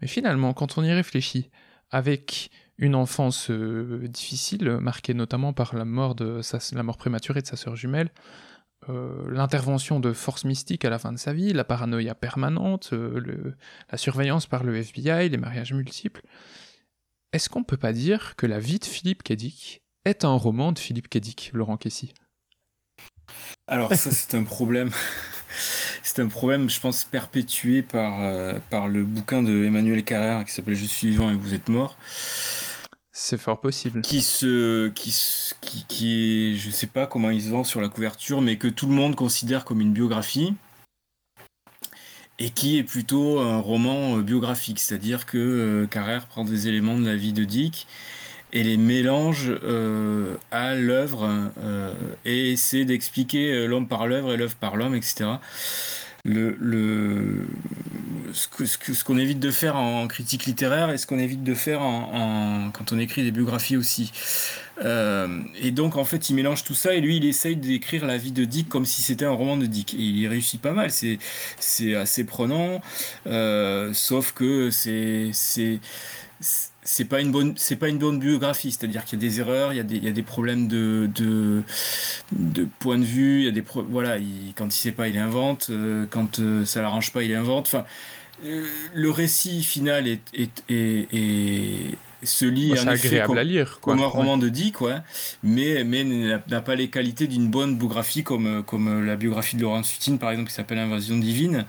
[0.00, 1.50] Mais finalement, quand on y réfléchit,
[1.90, 2.50] avec
[2.82, 7.46] une enfance euh, difficile, marquée notamment par la mort, de sa, la mort prématurée de
[7.46, 8.10] sa sœur jumelle,
[8.88, 13.54] euh, l'intervention de forces mystiques à la fin de sa vie, la paranoïa permanente, euh,
[13.88, 16.22] la surveillance par le FBI, les mariages multiples.
[17.32, 20.80] Est-ce qu'on peut pas dire que la vie de Philippe Cadic est un roman de
[20.80, 22.12] Philippe Cadic, Laurent Kessy?
[23.68, 24.90] Alors ça c'est un problème.
[26.02, 30.74] c'est un problème, je pense, perpétué par, par le bouquin de Emmanuel Carrère qui s'appelle
[30.74, 31.96] Je suis vivant et vous êtes mort.
[33.14, 34.00] C'est fort possible.
[34.00, 35.14] Qui se, qui,
[35.60, 38.68] qui, qui est, je sais pas comment il se vend sur la couverture, mais que
[38.68, 40.54] tout le monde considère comme une biographie.
[42.38, 46.98] Et qui est plutôt un roman euh, biographique, c'est-à-dire que euh, Carrère prend des éléments
[46.98, 47.86] de la vie de Dick
[48.54, 51.50] et les mélange euh, à l'œuvre
[52.24, 55.24] et essaie d'expliquer l'homme par l'œuvre et l'œuvre par l'homme, etc.
[56.24, 57.48] Le, le,
[58.32, 61.42] ce que- ce ce qu'on évite de faire en critique littéraire et ce qu'on évite
[61.42, 64.12] de faire en, quand on écrit des biographies aussi.
[64.84, 68.16] Euh, et donc en fait il mélange tout ça et lui il essaye d'écrire la
[68.18, 69.94] vie de Dick comme si c'était un roman de Dick.
[69.94, 70.90] Et il y réussit pas mal.
[70.92, 72.80] C'est assez prenant.
[73.26, 75.32] Euh, sauf que c'est
[76.84, 78.72] c'est pas une bonne c'est pas une bonne biographie.
[78.72, 80.12] C'est à dire qu'il y a des erreurs il y a des, il y a
[80.12, 81.62] des problèmes de, de
[82.32, 85.08] de point de vue il y a des pro- voilà il- quand il sait pas
[85.08, 85.68] il invente.
[85.70, 87.66] Euh, quand euh, ça l'arrange pas il invente.
[87.66, 87.84] Enfin
[88.44, 88.64] euh,
[88.94, 93.78] le récit final est, est, est- est- se lit Bah, en effet comme- à lire,
[93.80, 93.94] quoi.
[93.94, 94.96] comme un roman de Dick, ouais,
[95.42, 99.82] mais, mais n'a pas les qualités d'une bonne biographie comme, comme la biographie de Laurent
[99.82, 101.66] Sutin, par exemple, qui s'appelle Invasion divine.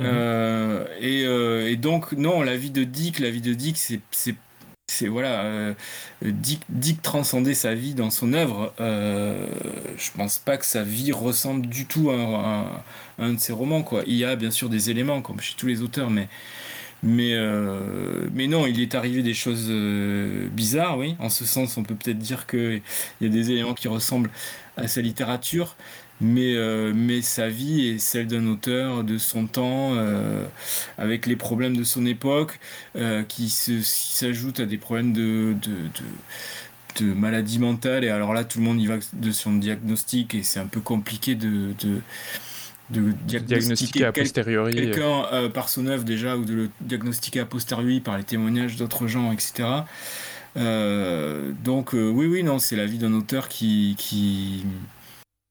[0.00, 5.06] Euh, et, euh, et donc, non, la vie de Dick, la vie de Dick, c'est.
[5.08, 5.74] voilà, euh,
[6.22, 8.72] Dick, transcendait sa vie dans son œuvre.
[8.80, 9.46] Euh,
[9.96, 12.82] je pense pas que sa vie ressemble du tout à,
[13.18, 13.82] un- de ses romans.
[13.82, 14.02] Quoi.
[14.06, 16.28] Il y a bien sûr des éléments, comme chez tous les auteurs, mais,
[17.02, 19.70] mais, non, il est arrivé des choses
[20.50, 21.16] bizarres, oui.
[21.18, 22.82] En ce sens, on peut peut-être dire qu'il
[23.20, 24.30] y a des éléments qui ressemblent
[24.76, 25.76] à sa littérature,
[26.20, 30.44] mais, euh, mais sa vie est celle d'un auteur de son temps, euh,
[30.98, 32.58] avec les problèmes de son époque,
[32.96, 35.72] euh, qui s'ajoutent à des problèmes de, de,
[36.98, 38.04] de, de maladie mentale.
[38.04, 40.80] Et alors là, tout le monde y va de son diagnostic, et c'est un peu
[40.80, 42.00] compliqué de, de,
[42.90, 44.72] de diagnostiquer a posteriori.
[44.72, 48.24] euh, quelqu'un euh, par son œuvre déjà ou de le diagnostiquer a posteriori par les
[48.24, 49.64] témoignages d'autres gens, etc.
[50.56, 54.64] Euh, donc euh, oui, oui, non, c'est la vie d'un auteur qui, qui,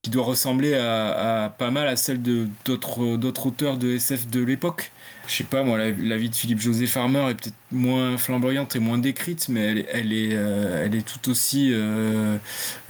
[0.03, 4.43] qui doit ressembler à, pas mal à celle de d'autres d'autres auteurs de SF de
[4.43, 4.91] l'époque.
[5.27, 8.79] Je sais pas, moi, la, vie de Philippe José Farmer est peut-être moins flamboyante et
[8.79, 12.37] moins décrite, mais elle, est- euh, elle est tout aussi, euh,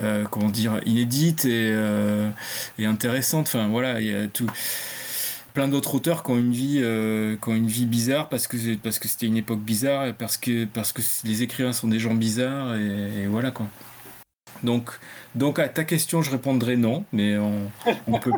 [0.01, 1.71] euh, comment dire, inédite et,
[2.83, 3.45] intéressante.
[3.47, 4.47] Enfin, voilà, il y a tout
[5.53, 6.81] plein d'autres auteurs qui ont une vie
[7.41, 10.37] qui ont une vie bizarre parce que parce que c'était une époque bizarre et parce
[10.37, 13.67] que parce que les écrivains sont des gens bizarres et voilà quoi.
[14.61, 14.99] Donc
[15.35, 18.31] donc à ta question je répondrai non mais on, peut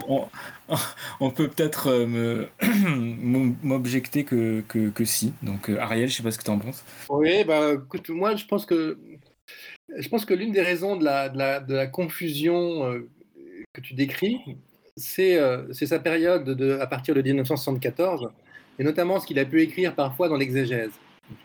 [1.20, 2.46] on, peut peut-être euh,
[3.64, 5.34] m'objecter que, que, que si.
[5.44, 6.84] Donc euh, Ariel, je sais pas ce que tu en penses.
[7.10, 8.98] Oui, bah, écoute, moi, je pense que,
[9.98, 13.08] je pense que l'une des raisons de la, de la, confusion euh,
[13.74, 14.40] que tu décris,
[14.98, 15.38] c'est
[15.74, 18.30] sa période de, à partir de 1974,
[18.80, 20.92] et notamment ce qu'il a pu écrire parfois dans l'exégèse.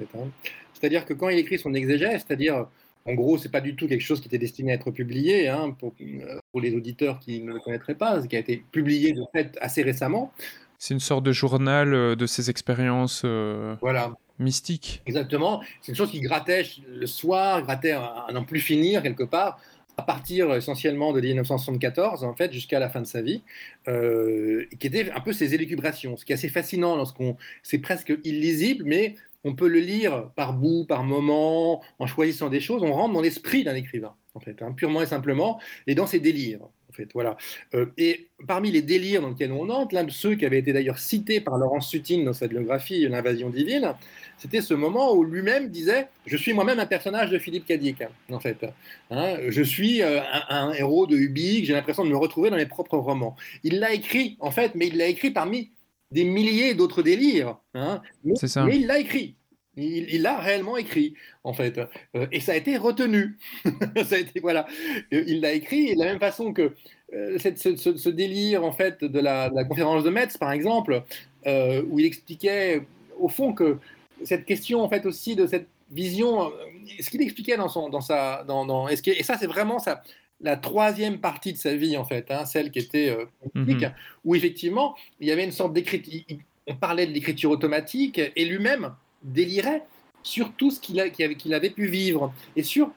[0.00, 0.28] hein.
[0.72, 2.66] C'est-à-dire que quand il écrit son exégèse, c'est-à-dire,
[3.06, 5.74] en gros, c'est pas du tout quelque chose qui était destiné à être publié, hein,
[5.78, 9.12] pour, euh, pour les auditeurs qui ne le connaîtraient pas, ce qui a été publié
[9.12, 10.32] de fait assez récemment.
[10.78, 14.12] C'est une sorte de journal euh, de ses expériences euh, Voilà.
[14.38, 15.02] mystiques.
[15.06, 15.62] Exactement.
[15.82, 19.58] C'est une chose qui grattait le soir, grattait à à n'en plus finir quelque part,
[19.96, 23.42] à partir essentiellement de 1974, en fait, jusqu'à la fin de sa vie,
[23.88, 26.16] euh, qui était un peu ses élucubrations.
[26.16, 27.36] Ce qui est assez fascinant lorsqu'on.
[27.62, 32.60] C'est presque illisible, mais on peut le lire par bout, par moment, en choisissant des
[32.60, 32.82] choses.
[32.82, 36.20] On rentre dans l'esprit d'un écrivain, en fait, hein, purement et simplement, et dans ses
[36.20, 36.60] délires.
[36.62, 37.36] En fait, voilà.
[37.74, 40.72] Euh, et parmi les délires dans lesquels on entre, l'un de ceux qui avait été
[40.72, 43.94] d'ailleurs cité par Laurence Sutin dans sa biographie L'invasion divine,
[44.38, 48.40] c'était ce moment où lui-même disait Je suis moi-même un personnage de Philippe Cadic, en
[48.40, 48.66] fait.
[49.10, 52.56] Hein, je suis euh, un, un héros de Ubik, j'ai l'impression de me retrouver dans
[52.56, 53.36] mes propres romans.
[53.62, 55.70] Il l'a écrit, en fait, mais il l'a écrit parmi
[56.10, 57.56] des milliers d'autres délires.
[57.74, 58.64] hein, mais, C'est ça.
[58.64, 59.36] mais il l'a écrit.
[59.76, 61.14] Il l'a réellement écrit,
[61.44, 61.78] en fait.
[62.14, 63.38] Euh, et ça a été retenu.
[64.04, 64.66] ça a été, voilà.
[65.12, 66.74] Il l'a écrit de la même façon que
[67.14, 71.04] euh, ce, délire, en fait, de la, conférence de Metz, par exemple,
[71.46, 72.82] euh, où il expliquait,
[73.18, 73.78] au fond, que
[74.24, 76.52] cette question, en fait, aussi de cette vision,
[77.00, 78.44] ce qu'il expliquait dans, son, dans sa.
[78.44, 80.02] Dans, dans, et ça, c'est vraiment ça
[80.40, 83.16] la troisième partie de sa vie, en fait, hein, celle qui était
[83.52, 83.94] politique, mhm.
[84.24, 86.22] où effectivement, il y avait une sorte d'écriture.
[86.66, 89.82] On parlait de l'écriture automatique, et lui-même, délirait
[90.22, 92.90] sur tout ce qu'il avait, pu vivre et sur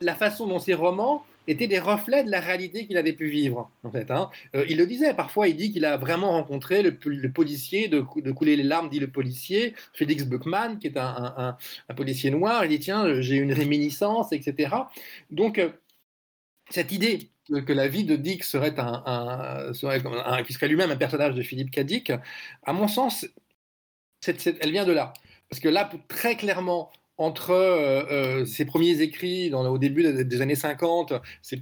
[0.00, 3.70] la façon dont ses romans étaient des reflets de la réalité qu'il avait pu vivre.
[3.82, 4.28] En fait, hein.
[4.54, 6.92] Euh, il le disait, parfois il dit qu'il a vraiment rencontré le,
[7.30, 11.56] policier, de, couler les larmes, dit le policier, Félix Buckman, qui est un,
[11.96, 14.74] policier noir, il dit tiens, j'ai une réminiscence, etc.
[15.30, 15.70] Donc, euh,
[16.70, 19.72] cette idée que la vie de Dick serait un,
[20.68, 22.12] lui-même un personnage de Philippe Cadic,
[22.64, 23.26] à mon sens,
[24.26, 25.12] elle vient de là.
[25.48, 30.54] Parce que là, très clairement, entre euh, euh, ses premiers écrits au début des années
[30.54, 31.12] 50,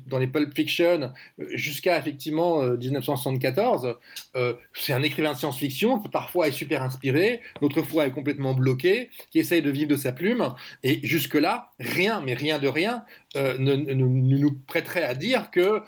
[0.06, 3.96] dans les Pulp Fiction, euh, jusqu'à effectivement 1974,
[4.74, 9.08] c'est un écrivain de science-fiction qui parfois est super inspiré, d'autres fois est complètement bloqué,
[9.30, 10.54] qui essaye de vivre de sa plume.
[10.82, 13.04] Et jusque-là, rien, mais rien de rien,
[13.34, 15.82] ne, nous prêterait à dire que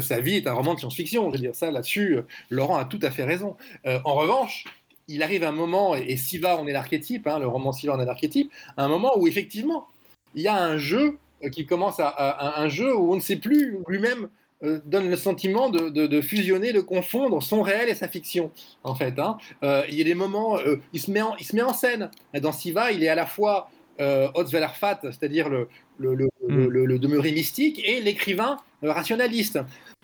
[0.00, 1.30] sa vie est un roman de science-fiction.
[1.30, 3.56] Je veux dire, ça, là-dessus, Laurent a tout à fait raison.
[3.84, 4.64] en revanche,
[5.10, 8.04] il arrive un moment, et Siva on est l'archétype, hein, le roman Siva on est
[8.04, 9.88] l'archétype, un moment où effectivement,
[10.34, 13.36] il y a un jeu euh, qui commence à, un jeu où on ne sait
[13.36, 14.28] plus, lui-même
[14.62, 18.52] euh, donne le sentiment de, fusionner, de confondre son réel et sa fiction,
[18.84, 19.18] en fait.
[19.18, 19.38] Hein.
[19.62, 20.58] Euh, il y a des moments,
[20.92, 22.10] il, se met en, il se met en scène.
[22.40, 23.70] Dans Siva, il est à la fois
[24.00, 25.68] euh, c'est-à-dire le,
[25.98, 26.68] le, le, hmm.
[26.68, 29.58] le, demeuré mystique, et l'écrivain rationaliste.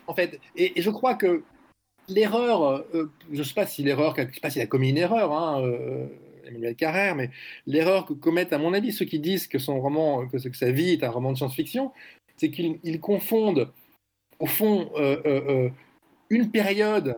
[0.06, 1.42] En fait, et, je crois que
[2.08, 5.32] l'erreur, euh, euh, je ne sais pas si l'erreur, je s'il a commis une erreur,
[5.32, 6.06] hein, euh,
[6.46, 7.30] Emmanuel Carrère, mais
[7.66, 10.70] l'erreur que commettent, à mon avis, ceux qui disent que son roman, que, que sa
[10.70, 11.92] vie est un roman de science-fiction,
[12.36, 13.72] c'est qu'ils confondent,
[14.38, 14.92] au fond,
[16.28, 17.16] une période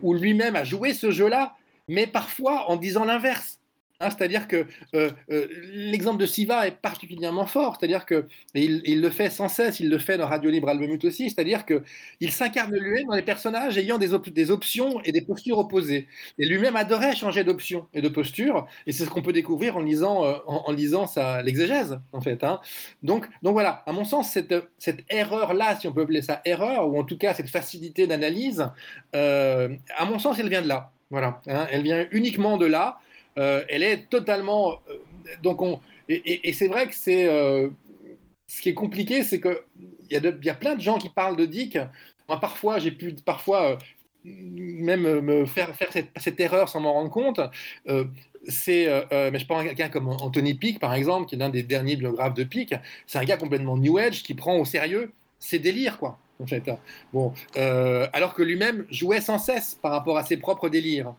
[0.00, 1.56] où lui-même a joué ce jeu-là,
[1.88, 3.58] mais parfois en disant l'inverse.
[4.00, 4.66] Hein, c'est-à-dire que
[4.96, 9.78] euh, euh, l'exemple de Siva est particulièrement fort, c'est-à-dire que il, le fait sans cesse,
[9.78, 13.78] il le fait dans Radio Libre Albumut aussi, c'est-à-dire qu'il s'incarne lui-même dans les personnages
[13.78, 14.12] ayant des,
[14.50, 16.08] options et des postures opposées.
[16.38, 19.80] Et lui-même adorait changer d'options et de posture, et c'est ce qu'on peut découvrir en
[19.80, 21.06] lisant, euh, en, lisant
[21.44, 22.42] l'exégèse, en fait.
[22.42, 22.60] Hein.
[23.04, 26.88] Donc, donc voilà, à mon sens, cette, cette erreur-là, si on peut appeler ça erreur,
[26.88, 28.68] ou en tout cas cette facilité d'analyse,
[29.12, 30.90] à mon sens, elle vient de là.
[31.10, 31.68] Voilà, hein.
[31.70, 32.98] elle vient uniquement de là.
[33.38, 34.80] Euh, elle est totalement.
[34.88, 34.98] Euh,
[35.42, 37.28] donc on, et, c'est vrai que c'est.
[37.28, 37.68] Euh,
[38.46, 39.56] ce qui est compliqué, c'est qu'il
[40.10, 41.78] y, a y a plein de gens qui parlent de Dick.
[42.28, 43.78] Moi, parfois, j'ai pu parfois
[44.24, 47.40] même me faire, faire cette, erreur sans m'en rendre compte.
[48.46, 51.96] c'est, mais je prends quelqu'un comme Anthony Peake, par exemple, qui est l'un des derniers
[51.96, 52.74] biographes de Peake.
[53.06, 56.18] C'est un gars complètement New Age qui prend au sérieux ses délires, quoi.
[56.46, 56.62] Fait.
[57.12, 61.14] Bon, alors que lui-même jouait sans cesse par rapport à ses propres délires.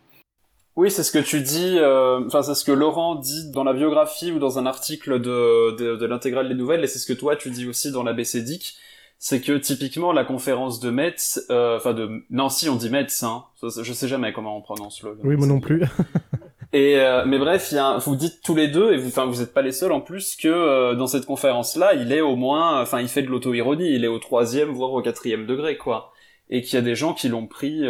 [0.77, 3.71] Oui, c'est ce que tu dis, euh, enfin c'est ce que Laurent dit dans la
[3.71, 7.17] biographie ou dans un article de, de, de l'intégrale des nouvelles, et c'est ce que
[7.17, 8.75] toi tu dis aussi dans la BCDIC,
[9.17, 13.45] c'est que typiquement la conférence de Metz, euh, enfin de Nancy on dit Metz, hein,
[13.63, 15.17] je sais jamais comment on prononce le.
[15.23, 15.81] Oui, moi non plus.
[16.73, 19.25] et euh, mais bref, il y a vous dites tous les deux, et vous, enfin
[19.27, 22.81] vous êtes pas les seuls en plus que dans cette conférence-là, il est au moins,
[22.81, 26.11] enfin il fait de l'auto-ironie, il est au troisième voire au quatrième degré quoi,
[26.49, 27.85] et qu'il y a des gens qui l'ont pris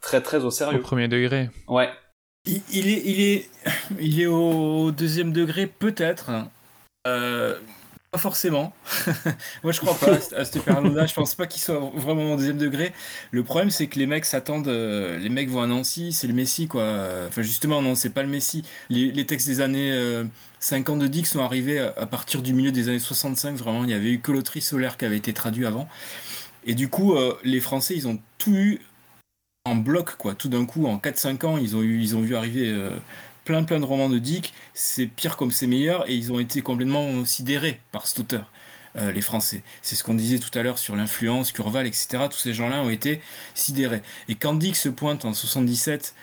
[0.00, 0.80] très très au sérieux.
[0.80, 1.48] Au premier degré.
[1.68, 1.90] Ouais.
[2.46, 3.50] Il, est, il, est,
[4.00, 6.30] il est au deuxième degré, peut-être.
[7.06, 7.58] Euh,
[8.10, 8.74] pas forcément.
[9.62, 11.06] Moi, je crois pas à ce période-là.
[11.06, 12.92] Je pense pas qu'il soit vraiment au deuxième degré.
[13.30, 14.68] Le problème, c'est que les mecs s'attendent.
[14.68, 16.84] Euh, les mecs vont à Nancy, c'est le Messie, quoi.
[17.28, 18.62] Enfin, justement, non, c'est pas le Messie.
[18.90, 20.22] Les, textes des années
[20.60, 23.56] 50 euh, de Dick sont arrivés à, partir du milieu des années 65.
[23.56, 25.88] Vraiment, il y avait eu que l'autrice solaire qui avait été traduit avant.
[26.66, 28.80] Et du coup, les Français, ils ont tout eu
[29.66, 30.34] en bloc, quoi.
[30.34, 32.90] Tout d'un coup, en 4-5 ans, ils ont, eu, ils ont vu arriver euh,
[33.44, 34.52] plein plein de romans de Dick.
[34.74, 38.50] C'est pire comme c'est meilleur, et ils ont été complètement sidérés par cet auteur.
[38.96, 39.64] Euh, les Français.
[39.82, 42.26] C'est ce qu'on disait tout à l'heure sur l'influence, Curval, etc.
[42.30, 43.20] Tous ces gens-là ont été
[43.54, 44.02] sidérés.
[44.28, 46.14] Et quand Dick se pointe en 77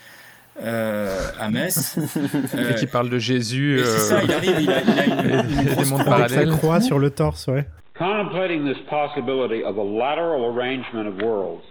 [0.61, 1.97] euh, à Metz.
[2.57, 3.81] et qui parle de Jésus.
[3.83, 6.27] C'est ça, il arrive, il a, il a une, une grosse croix,
[6.57, 7.65] croix sur le torse, ouais.
[7.97, 11.63] Contemplating this possibility of a lateral arrangement of worlds,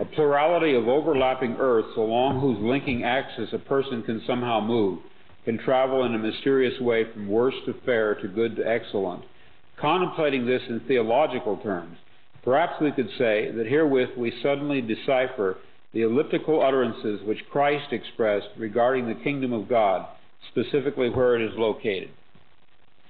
[0.00, 4.98] a plurality of overlapping Earths along whose linking axis a person can somehow move,
[5.44, 9.24] can travel in a mysterious way from worse to fair to good to excellent.
[9.80, 11.96] Contemplating this in theological terms,
[12.42, 15.56] perhaps we could say that herewith we suddenly decipher
[15.92, 20.06] the elliptical utterances which Christ expressed regarding the kingdom of God
[20.50, 22.10] specifically where it is located.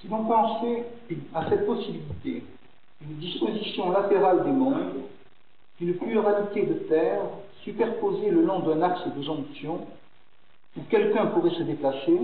[0.01, 0.85] Si l'on pensait
[1.35, 2.45] à cette possibilité
[3.01, 5.05] une disposition latérale des mondes,
[5.79, 7.23] d'une pluralité de terres
[7.63, 9.87] superposées le long d'un axe de jonction,
[10.77, 12.19] où quelqu'un pourrait se déplacer,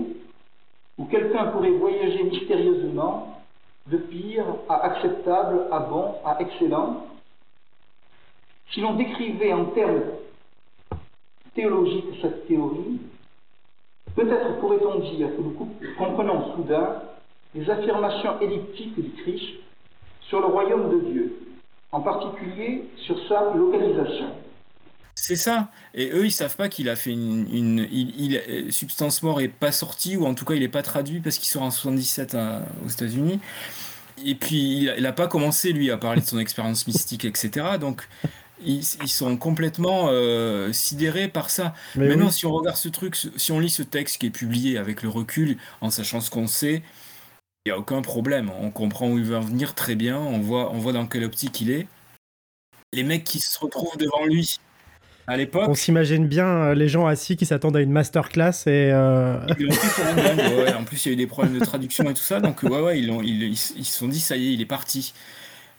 [0.97, 3.41] où quelqu'un pourrait voyager mystérieusement
[3.87, 7.07] de pire à acceptable, à bon, à excellent,
[8.71, 10.01] si l'on décrivait en termes
[11.53, 12.99] théologiques cette théorie,
[14.15, 15.55] peut-être pourrait-on dire que nous
[15.97, 17.01] comprenons soudain
[17.53, 19.59] les affirmations elliptiques du Christ
[20.21, 21.42] sur le royaume de Dieu,
[21.93, 24.25] en particulier sur sa localisation.
[25.15, 25.69] C'est ça.
[25.93, 29.47] Et eux, ils savent pas qu'il a fait une, une il, il, Substance Mort est
[29.47, 32.33] pas sorti ou en tout cas il est pas traduit parce qu'il sort en 77
[32.33, 33.39] à, aux États-Unis.
[34.25, 37.77] Et puis il, a pas commencé lui à parler de son expérience mystique, etc.
[37.79, 38.07] Donc
[38.65, 41.75] ils, ils sont complètement euh, sidérés par ça.
[41.95, 42.33] Mais Maintenant, oui.
[42.33, 45.09] si on regarde ce truc, si on lit ce texte qui est publié avec le
[45.09, 46.81] recul, en sachant ce qu'on sait,
[47.65, 48.51] il n'y a aucun problème.
[48.59, 50.17] On comprend où il va en venir très bien.
[50.17, 51.87] On voit, on voit dans quelle optique il est.
[52.91, 54.57] Les mecs qui se retrouvent devant lui
[55.25, 58.91] à l'époque, On s'imagine bien euh, les gens assis qui s'attendent à une masterclass et.
[58.91, 60.57] euh, dingue.
[60.57, 60.73] Ouais.
[60.73, 62.41] En plus, il y a eu des problèmes de traduction et tout ça.
[62.41, 64.61] Donc, ouais, ouais, ils, l'ont- ils, ils, ils se sont dit, ça y est, il
[64.61, 65.13] est parti.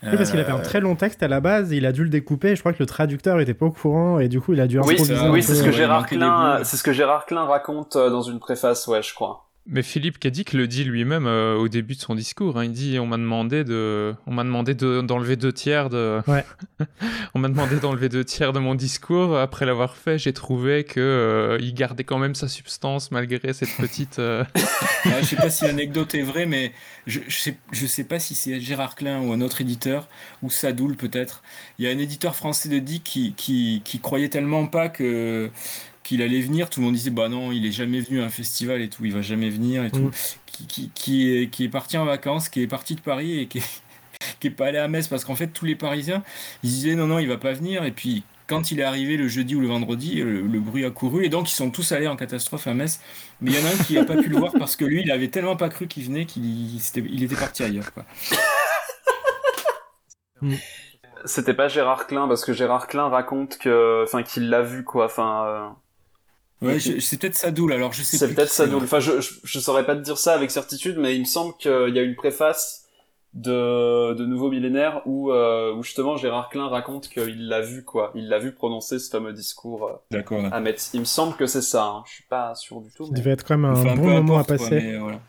[0.01, 2.03] Oui, parce qu'il avait un Euh, très long texte à la base, il a dû
[2.03, 4.59] le découper, je crois que le traducteur était pas au courant et du coup il
[4.61, 5.29] a dû Oui, improviser.
[5.29, 8.21] oui, c'est ce que ouais, euh, Gérard Klein, c'est ce que Gérard Klein raconte dans
[8.23, 9.47] une préface, ouais, je crois.
[9.67, 12.59] Mais Philippe Cadic le dit lui-même euh, au début de son discours.
[12.59, 12.65] hein.
[12.65, 16.45] Il dit on m'a demandé de, on m'a demandé de- d'enlever deux tiers de, Ouais.
[17.33, 19.35] on m'a demandé d'enlever deux tiers de mon discours.
[19.39, 23.75] Après l'avoir fait, j'ai trouvé que euh, il gardait quand même sa substance malgré cette
[23.77, 24.19] petite.
[24.19, 24.43] euh,
[25.05, 26.71] Ouais, je sais pas si l'anecdote est vraie, mais
[27.07, 30.07] je, je, sais, je sais pas si c'est Gérard Klein ou un autre éditeur,
[30.43, 31.41] ou Sadoul peut-être.
[31.79, 35.49] Il y a un éditeur français de Dick qui, qui, qui croyait tellement pas que
[36.05, 38.29] qu'il allait venir, tout le monde disait bah non, il est jamais venu à un
[38.29, 40.11] festival et tout, il va jamais venir et tout, Mm.
[40.45, 43.47] qui, qui, qui, est, qui est parti en vacances, qui est parti de Paris et
[43.47, 43.81] qui est,
[44.39, 46.23] qui est pas allé à Metz parce qu'en fait tous les Parisiens
[46.63, 49.27] ils disaient non non il va pas venir et puis quand il est arrivé le
[49.27, 52.07] jeudi ou le vendredi, le, le bruit a couru et donc ils sont tous allés
[52.07, 52.99] en catastrophe à Metz.
[53.41, 55.01] Mais il y en a un qui n'a pas pu le voir parce que lui,
[55.01, 57.91] il avait tellement pas cru qu'il venait qu'il il était, il était parti ailleurs.
[57.91, 58.05] Quoi.
[61.25, 65.05] C'était pas Gérard Klein parce que Gérard Klein raconte que, enfin, qu'il l'a vu quoi.
[65.05, 65.69] Enfin, euh,
[66.61, 68.83] Ouais, c'est peut-être Sadoul, alors je sais c'est peut-être Sadoul.
[68.83, 71.53] Enfin, je, je, je saurais pas te dire ça avec certitude, mais il me semble
[71.57, 72.83] qu'il y a une préface
[73.33, 78.11] de, de Nouveau Millénaire où, euh, où justement Gérard Klein raconte qu'il l'a vu quoi.
[78.15, 80.91] Il l'a vu prononcer ce fameux discours euh, à Metz.
[80.93, 81.83] Il me semble que c'est ça.
[81.85, 82.03] Hein.
[82.07, 83.03] Je suis pas sûr du tout.
[83.07, 84.81] Il mais- devait être quand même un Enfin, bon moment importe, à quoi, passer.
[84.81, 85.19] mais voilà.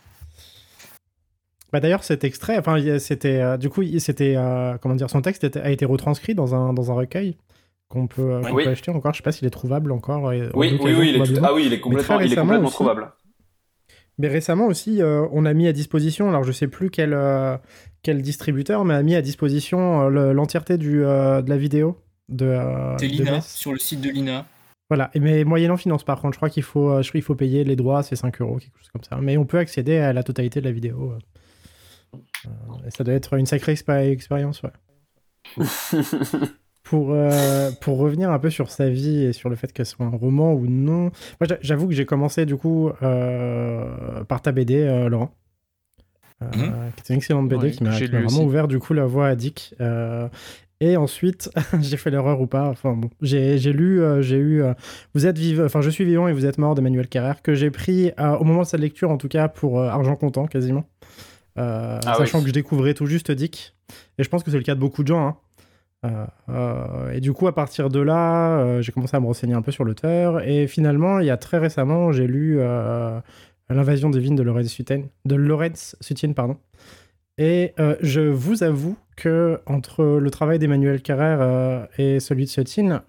[1.72, 5.42] Bah d'ailleurs cet extrait, enfin c'était, euh, du coup c'était, euh, comment dire, son texte
[5.42, 7.36] était- a été retranscrit dans un dans un recueil
[7.88, 8.64] qu'on peut, euh, Oui.
[8.64, 9.12] peut acheter encore.
[9.12, 10.24] Je sais pas s'il est trouvable encore.
[10.24, 11.12] en Oui, oui, oui.
[11.14, 11.40] Il est.
[11.42, 12.74] Ah oui, il est complètement, il est récemment complètement aussi.
[12.74, 13.12] trouvable.
[14.18, 17.56] Mais récemment aussi, euh, on a mis à disposition, alors je sais plus quel, euh,
[18.02, 21.98] quel distributeur, mais a mis à disposition euh, le- l'entièreté du, euh, de la vidéo
[22.30, 24.46] de, euh, Lina, sur le site de Lina.
[24.88, 27.24] Voilà, et mais moyennant finance par contre, je crois qu'il faut, euh, je crois qu'il
[27.26, 29.18] faut payer les droits, c'est 5 euros, quelque chose comme ça.
[29.20, 31.12] Mais on peut accéder à la totalité de la vidéo.
[31.12, 31.18] euh.
[32.46, 34.70] Euh, et ça doit être une sacrée expé- expérience, ouais.
[36.88, 40.06] pour, euh, pour revenir un peu sur sa vie et sur le fait qu'elle soit
[40.06, 41.02] un roman ou non,
[41.40, 45.32] moi j'a- j'avoue que j'ai commencé du coup euh, par ta BD, euh, Laurent.
[46.42, 46.92] Euh, Mhm.
[46.96, 48.40] qui est une excellente BD Ouais, qui m'a vraiment aussi.
[48.40, 49.74] ouvert du coup la voie à Dick.
[49.80, 50.28] Euh,
[50.80, 51.50] et ensuite,
[51.80, 52.68] j'ai fait l'erreur ou pas.
[52.68, 54.62] Enfin bon, j'ai j'ai lu, euh, j'ai eu.
[54.62, 54.74] euh,
[55.14, 57.70] vous êtes vivant, enfin je suis vivant et vous êtes mort d'Emmanuel Carrère que j'ai
[57.70, 60.84] pris euh, au moment de sa lecture en tout cas pour euh, argent comptant quasiment.
[61.58, 62.42] Euh, Ah sachant oui.
[62.44, 63.74] que je découvrais tout juste Dick.
[64.18, 65.26] Et je pense que c'est le cas de beaucoup de gens.
[65.26, 65.36] hein.
[66.06, 69.54] Euh, euh, et du coup, à partir de là, euh, j'ai commencé à me renseigner
[69.54, 70.46] un peu sur l'auteur.
[70.46, 72.60] Et finalement, il y a très récemment, j'ai lu
[73.68, 76.56] L'invasion divine de Lorenz Sutin, de Lorenz Sutin, pardon.
[77.36, 83.02] Et je vous avoue que entre le travail d'Emmanuel Carrère et celui de Sutin,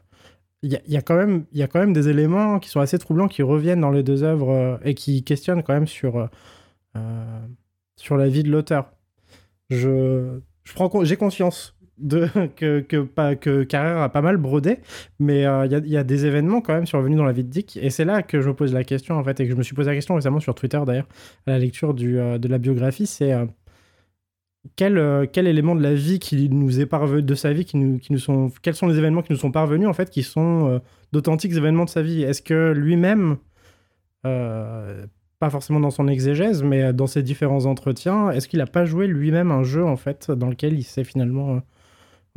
[0.63, 4.01] il y, a- quand même, des éléments qui sont assez troublants qui reviennent dans les
[4.01, 6.27] deux œuvres et qui questionnent quand même sur,
[7.95, 8.91] sur la vie de l'auteur.
[9.69, 10.39] Je,
[11.03, 14.79] j'ai conscience de que que Carrère a pas mal brodé,
[15.19, 17.77] mais euh, il y, a, des événements quand même survenus dans la vie de Dick,
[17.81, 19.63] et c'est là que je me pose la question en fait, et que je me
[19.63, 21.07] suis posé la question récemment sur Twitter d'ailleurs
[21.45, 23.45] à la lecture euh, de la biographie, c'est euh,
[24.75, 27.99] quel, quel élément de la vie qui nous est parvenu, de sa vie, qui nous,
[27.99, 30.81] qui nous sont, quels sont les événements qui nous sont parvenus en fait, qui sont
[31.13, 32.23] d'authentiques événements de sa vie?
[32.23, 33.37] Est-ce que lui-même,
[34.23, 39.07] pas forcément dans son exégèse, mais dans ses différents entretiens, est-ce qu'il n'a pas joué
[39.07, 41.61] lui-même un jeu en fait dans lequel il s'est finalement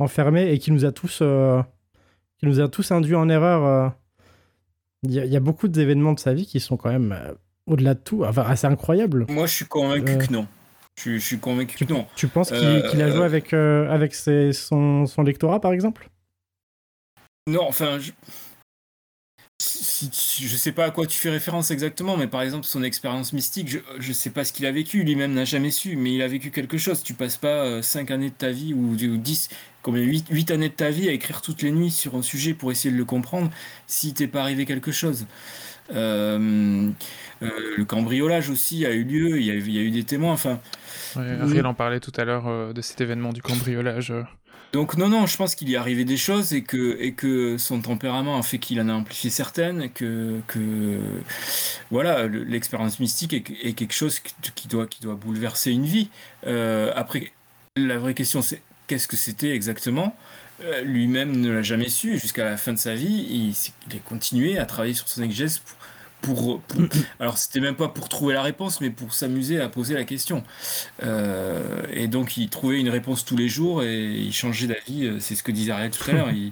[0.01, 1.61] enfermé et qui nous a tous, euh,
[2.37, 3.89] qui nous a tous induits en erreur euh,
[5.03, 7.11] Il y, a- il y a beaucoup d'événements de sa vie qui sont quand même
[7.11, 7.33] euh,
[7.67, 9.25] au-delà de tout, enfin, c'est incroyable.
[9.29, 10.47] Moi, je suis convaincu que non.
[10.99, 12.05] Je, je suis convaincu Tu, que non.
[12.15, 16.09] tu penses qu'il a joué avec, avec ses- son, son lectorat, par exemple?
[17.47, 18.11] Non, enfin, je...
[19.61, 22.83] si- si- je sais pas à quoi tu fais référence exactement, mais par exemple, son
[22.83, 26.13] expérience mystique, je, je sais pas ce qu'il a vécu, lui-même n'a jamais su, mais
[26.13, 27.03] il a vécu quelque chose.
[27.03, 29.49] Tu passes pas 5 années de ta vie ou, ou 10,
[29.81, 32.71] combien 8, années de ta vie à écrire toutes les nuits sur un sujet pour
[32.71, 33.49] essayer de le comprendre
[33.87, 35.25] si t'es pas arrivé quelque chose.
[35.93, 36.89] Euh,
[37.41, 40.59] euh, le cambriolage aussi a eu lieu, il y a, eu- des témoins, enfin.
[41.65, 44.13] En parlait tout à l'heure euh, de cet événement du cambriolage.
[44.73, 48.37] Donc non, non, je pense qu'il y est arrivé des choses et que, son tempérament
[48.37, 50.97] a fait qu'il en a amplifié certaines, que, que
[51.89, 54.19] voilà, le- l'expérience mystique est, quelque chose
[54.55, 56.09] qui doit, bouleverser une vie.
[56.47, 57.33] Euh, après,
[57.75, 60.15] la vraie question c'est qu'est-ce que c'était exactement?
[60.63, 63.25] Euh, Lui-même ne l'a jamais su jusqu'à la fin de sa vie.
[63.29, 63.53] Il,
[63.89, 65.61] il a continué à travailler sur son exégèse.
[66.21, 66.81] Pour- pour-
[67.19, 70.43] alors c'était même pas pour trouver la réponse, mais pour s'amuser à poser la question.
[71.03, 75.05] Euh, et donc il trouvait une réponse tous les jours et il changeait d'avis.
[75.05, 76.31] euh, C'est ce que disait Ariel tout à l'heure.
[76.31, 76.51] Il,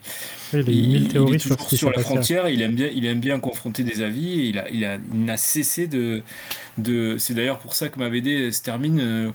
[1.33, 2.49] est toujours sur la frontière.
[2.49, 4.39] Il aime bien, il aime bien confronter des avis.
[4.41, 6.21] Et il a, il a, n'a cessé de,
[6.77, 7.17] de.
[7.17, 8.99] C'est d'ailleurs pour ça que ma BD se termine.
[8.99, 9.31] euh,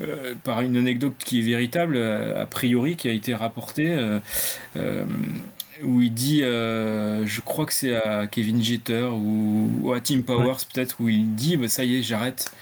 [0.00, 5.04] euh, par une anecdote qui est véritable, euh, a priori, qui a été rapportée, euh,
[5.82, 10.22] où il dit, euh, je crois que c'est à Kevin Jeter ou, ou à Tim
[10.22, 12.52] Powers peut-être, où il dit, bah, ça y est, j'arrête,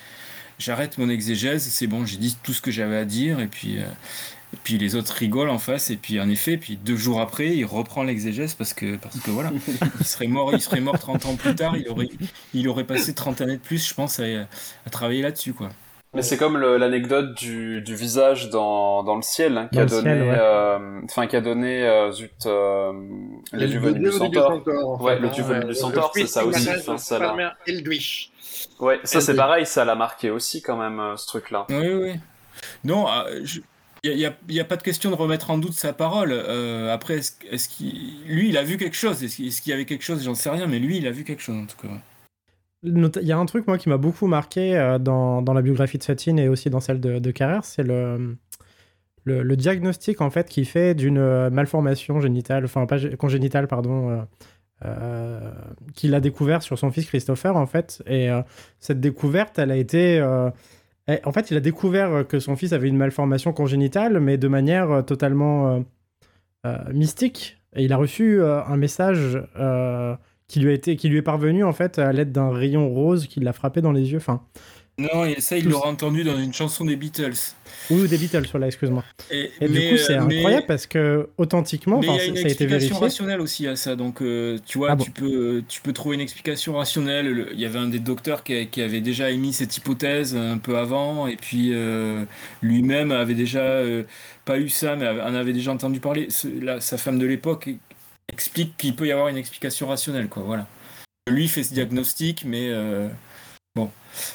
[0.59, 3.79] j'arrête mon exégèse, c'est bon, j'ai dit tout ce que j'avais à dire, et puis,
[3.79, 3.85] euh,
[4.53, 7.57] et puis les autres rigolent en face, et puis en effet, puis deux jours après,
[7.57, 9.53] il reprend l'exégèse parce que, parce que voilà,
[10.01, 12.09] il serait mort, il serait mort 30 ans plus tard, il aurait,
[12.55, 14.25] il aurait passé 30 années de plus, je pense, à,
[14.87, 15.71] à travailler là-dessus, quoi.
[16.13, 19.85] Mais c'est comme l'anecdote du, du visage dans, dans le ciel, hein, qui Dans a
[19.85, 20.37] le donné, ciel, ouais.
[20.41, 22.93] euh, enfin qui a donné, euh, zut, euh,
[23.53, 25.01] les venus du centaure.
[25.01, 26.69] Ouais, le dieu venu du centaure, c'est ça aussi.
[26.69, 28.33] Enfin, ça l'a- Eldwish.
[28.81, 31.67] Ouais, ça c'est pareil, ça l'a marqué aussi quand même euh, ce truc-là.
[31.71, 32.13] Oui, oui.
[32.83, 33.61] Non, euh, je-
[34.03, 36.33] il n'y a, y a pas de question de remettre en doute sa parole.
[36.33, 39.23] Euh, après, est-ce, qu'il, lui, il a vu quelque chose.
[39.23, 40.25] Est-ce qu'il, est-ce qu'il y avait quelque chose?
[40.25, 41.93] J'en sais rien, mais lui, il a vu quelque chose en tout cas.
[42.83, 45.99] Il y a un truc, moi, qui m'a beaucoup marqué euh, dans, dans la biographie
[45.99, 48.37] de Satine et aussi dans celle de, de Carrère, c'est le,
[49.25, 53.69] le, le diagnostic, en fait, qu'il fait d'une euh, malformation génitale, enfin, pas gé- congénitale,
[53.69, 54.23] pardon, euh,
[54.87, 55.53] euh,
[55.95, 58.03] qu'il a découvert sur son fils Christopher, en fait.
[58.07, 58.41] Et euh,
[58.79, 60.19] cette découverte, elle a été...
[60.19, 60.51] euh,
[61.07, 64.49] elle- en fait, il a découvert que son fils avait une malformation congénitale, mais de
[64.49, 65.85] manière totalement
[66.93, 67.59] mystique.
[67.75, 69.39] Et il a reçu un message
[70.51, 73.27] qui lui a été, qui lui est parvenu en fait à l'aide d'un rayon rose
[73.29, 74.19] qui l'a frappé dans les yeux.
[74.19, 74.43] Enfin,
[74.99, 77.33] Non, et ça, il l'aura entendu dans une chanson des Beatles.
[77.91, 79.03] ou des Beatles sur là, excuse-moi.
[79.31, 82.21] Et, Et mais, du coup, c'est euh, mais- incroyable parce que authentiquement, Mais il y
[82.21, 83.95] a une ça a été explication rationnelle aussi à ça.
[83.97, 87.29] Donc, euh, tu vois, Ah bon tu, peux, tu peux trouver une explication rationnelle.
[87.33, 88.53] Le- Il y avait un des docteurs qui,
[88.83, 92.25] avait déjà émis cette hypothèse un peu avant, et puis euh,
[92.61, 94.03] lui-même avait déjà euh,
[94.45, 96.29] pas eu ça, mais en avait déjà entendu parler.
[96.61, 97.71] La- sa femme de l'époque
[98.33, 100.43] explique qu'il peut y avoir une explication rationnelle, quoi.
[100.43, 100.67] Voilà.
[101.31, 103.09] Lui fait ce diagnostic, mais euh,
[103.77, 103.91] bon.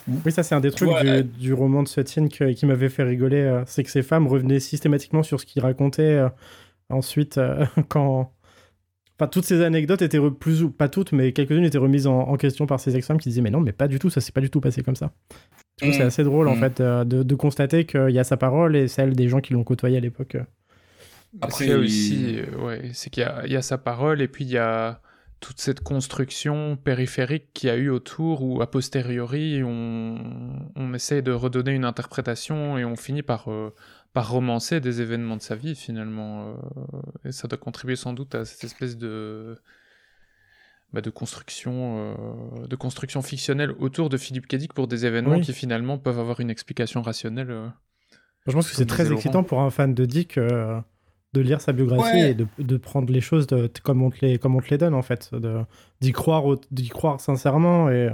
[0.07, 2.65] Oui, ça c'est un des trucs vois, du, euh, du roman de Satine que- qui
[2.65, 6.29] m'avait fait rigoler, euh, c'est que ces femmes revenaient systématiquement sur ce qu'il racontait euh,
[6.89, 7.39] ensuite
[7.89, 8.31] quand...
[9.17, 12.19] Enfin, toutes ces anecdotes étaient re- plus ou pas toutes, mais quelques-unes étaient remises en,
[12.19, 14.33] en question par ces ex-femmes qui disaient mais non, mais pas du tout, ça s'est
[14.33, 15.11] pas du tout passé comme ça.
[15.81, 16.07] C'est Mm.
[16.07, 16.59] assez drôle en Mm.
[16.59, 19.63] fait de, de constater qu'il y a sa parole et celle des gens qui l'ont
[19.63, 20.37] côtoyé à l'époque.
[21.41, 24.27] Après, il- aussi, euh, ouais, c'est qu'il y a, il y a sa parole et
[24.27, 25.01] puis il y a
[25.41, 30.17] toute cette construction périphérique qu'il y a eu autour où a posteriori on,
[30.75, 33.73] on essaye de redonner une interprétation et on finit par, euh,
[34.13, 36.47] par romancer des événements de sa vie finalement.
[36.47, 36.53] euh,
[37.25, 39.59] et ça doit contribuer sans doute à cette espèce de,
[40.93, 42.15] bah, de construction,
[42.63, 45.41] euh, de construction fictionnelle autour de Philippe Cadic pour des événements Oui.
[45.41, 47.51] qui finalement peuvent avoir une explication rationnelle.
[47.51, 47.67] euh.
[48.47, 50.79] Je pense que c'est très excitant pour un fan de Dick euh,
[51.35, 52.31] de lire sa biographie Ouais.
[52.31, 54.77] et de, de prendre les choses de- comme, on te les, comme on te les
[54.77, 55.61] donne en fait, de-
[56.01, 58.09] d'y croire, d'y croire sincèrement et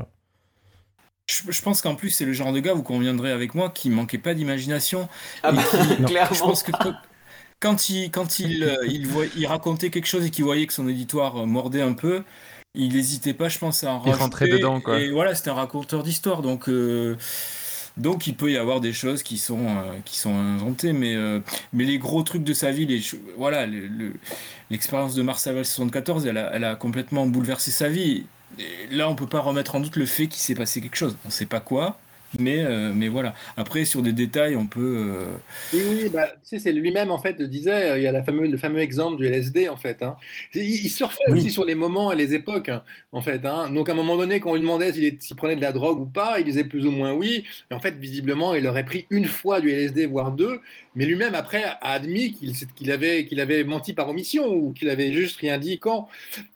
[1.30, 3.90] Je, je pense qu'en plus, c'est le genre de gars, vous conviendrez avec moi, qui
[3.90, 5.08] manquait pas d'imagination.
[5.44, 5.62] Ah bah,
[6.06, 6.34] clairement.
[6.36, 6.96] Je pense que quand-
[7.62, 10.74] quand il, quand il, euh, il, voit- il racontait quelque chose et qu'il voyait que
[10.74, 12.24] son éditoire euh, mordait un peu,
[12.74, 14.52] il n'hésitait pas, je pense, à en Il rentrait rajouter.
[14.62, 15.00] dedans, quoi.
[15.00, 16.42] Et voilà, c'était un raconteur d'histoire.
[16.42, 17.16] Donc, euh,
[17.98, 20.94] donc, il peut y avoir des choses qui sont, euh, qui sont inventées.
[20.94, 21.40] Mais, euh,
[21.74, 23.02] mais les gros trucs de sa vie, les,
[23.38, 24.14] voilà, le- le-
[24.70, 28.26] l'expérience de Mars Aval 74, elle a, complètement bouleversé sa vie.
[28.92, 31.18] Là, on peut pas remettre en doute le fait qu'il s'est passé quelque chose.
[31.26, 32.00] On sait pas quoi,
[32.40, 33.34] Mais, euh, mais voilà.
[33.58, 34.80] Après, sur des détails, on peut.
[34.82, 35.26] euh,
[35.74, 37.92] Oui, oui, bah, tu sais, c'est lui-même en fait le disait.
[37.92, 40.02] euh, Il y a la fameux, le fameux exemple du LSD en fait.
[40.02, 40.16] Hein.
[40.54, 41.40] Il, il surfait Oui.
[41.40, 43.46] aussi sur les moments et les époques hein, en fait.
[43.46, 43.70] Hein.
[43.72, 46.06] Donc à un moment donné, quand on lui demandait s'il prenait de la drogue ou
[46.06, 47.44] pas, il disait plus ou moins oui.
[47.70, 50.62] Et en fait, visiblement, il aurait pris une fois du LSD, voire deux.
[50.96, 52.38] Mais lui-même après a admis
[52.76, 56.08] qu'il avait, qu'il avait menti par omission ou qu'il avait juste rien dit quand.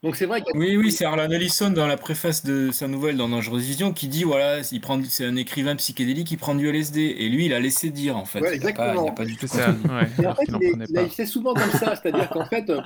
[0.03, 3.17] Donc c'est vrai a- Oui, oui, c'est Arlan Ellison dans la préface de sa nouvelle
[3.17, 6.67] dans Dangereuse Vision qui dit voilà, il prend, c'est un écrivain psychédélique qui prend du
[6.67, 7.15] LSD.
[7.17, 8.41] Et lui, il a laissé dire en fait.
[8.41, 9.11] Ouais, il a pas, exactement.
[9.11, 9.95] pas du tout ça, compris.
[9.95, 12.81] ouais, Et en fait, il, il souvent comme ça, c'est-à-dire qu'en fait, euh,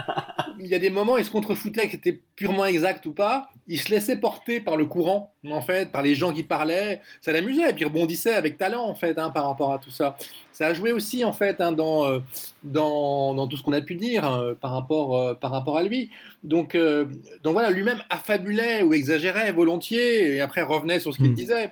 [0.59, 3.79] il y a des moments, il se contrefoutait que c'était purement exact ou pas, il
[3.79, 7.69] se laissait porter par le courant, en fait, par les gens qui parlaient, ça l'amusait,
[7.69, 10.17] et puis il rebondissait avec talent, en fait, hein, par rapport à tout ça.
[10.59, 12.19] Ça a joué aussi, en fait, hein, dans, euh,
[12.65, 15.83] dans, dans tout ce qu'on a pu dire hein, par, rapport, euh, par rapport à
[15.83, 16.09] lui.
[16.43, 17.05] Donc, euh,
[17.43, 21.33] donc voilà, lui-même affabulait ou exagérait volontiers, et après revenait sur ce qu'il Mm.
[21.33, 21.71] disait.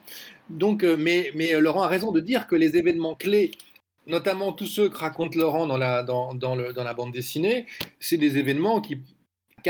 [0.49, 3.51] Donc, euh, mais, mais Laurent a raison de dire que les événements clés
[4.05, 7.65] notamment tous ceux que raconte Laurent dans la, dans, dans le, dans la bande dessinée,
[7.99, 9.01] c'est des événements qui,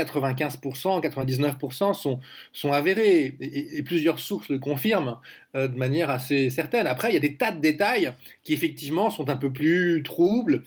[0.04, 2.20] 95%, 99% sont,
[2.52, 5.18] sont avérés et, et- et plusieurs sources le confirment
[5.54, 6.86] euh, de manière assez certaine.
[6.86, 8.12] Après, il y a des tas de détails
[8.44, 10.64] qui effectivement sont un peu plus troubles.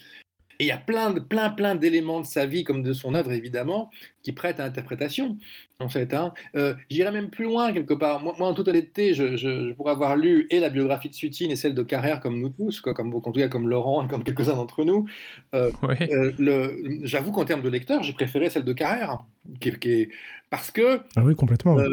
[0.62, 3.32] Et il y a plein, plein, plein d'éléments de sa vie, comme de son œuvre
[3.32, 3.90] évidemment,
[4.22, 5.38] qui prêtent à interprétation.
[5.80, 6.36] En fait, hein.
[6.56, 8.22] Euh, j'irais même plus loin quelque part.
[8.22, 11.16] Moi, moi, en toute honnêteté, je, je, je pourrais avoir lu et la biographie de
[11.16, 14.06] Sutine et celle de Carrère, comme nous tous, quoi, comme en tout cas comme Laurent
[14.06, 15.08] et comme quelques-uns d'entre nous.
[15.56, 16.08] Euh, Ouais.
[16.14, 16.72] euh,
[17.02, 19.24] J'avoue qu'en termes de lecteur, j'ai préféré celle de Carrère,
[19.60, 20.10] qui, qui est-
[20.52, 21.74] parce que Ah oui, complètement.
[21.74, 21.86] ouais.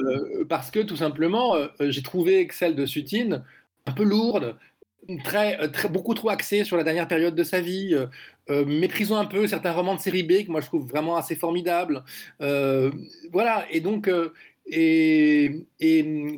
[0.47, 3.43] parce que tout simplement, j'ai trouvé que celle de Sutine
[3.87, 4.57] un peu lourde,
[5.25, 7.97] très, très, beaucoup trop axée sur la dernière période de sa vie,
[8.51, 11.37] euh, méprisant un peu certains romans de série B que moi je trouve vraiment assez
[11.37, 12.03] formidables.
[12.41, 12.91] Euh,
[13.33, 14.33] voilà, et donc, euh,
[14.67, 15.67] et,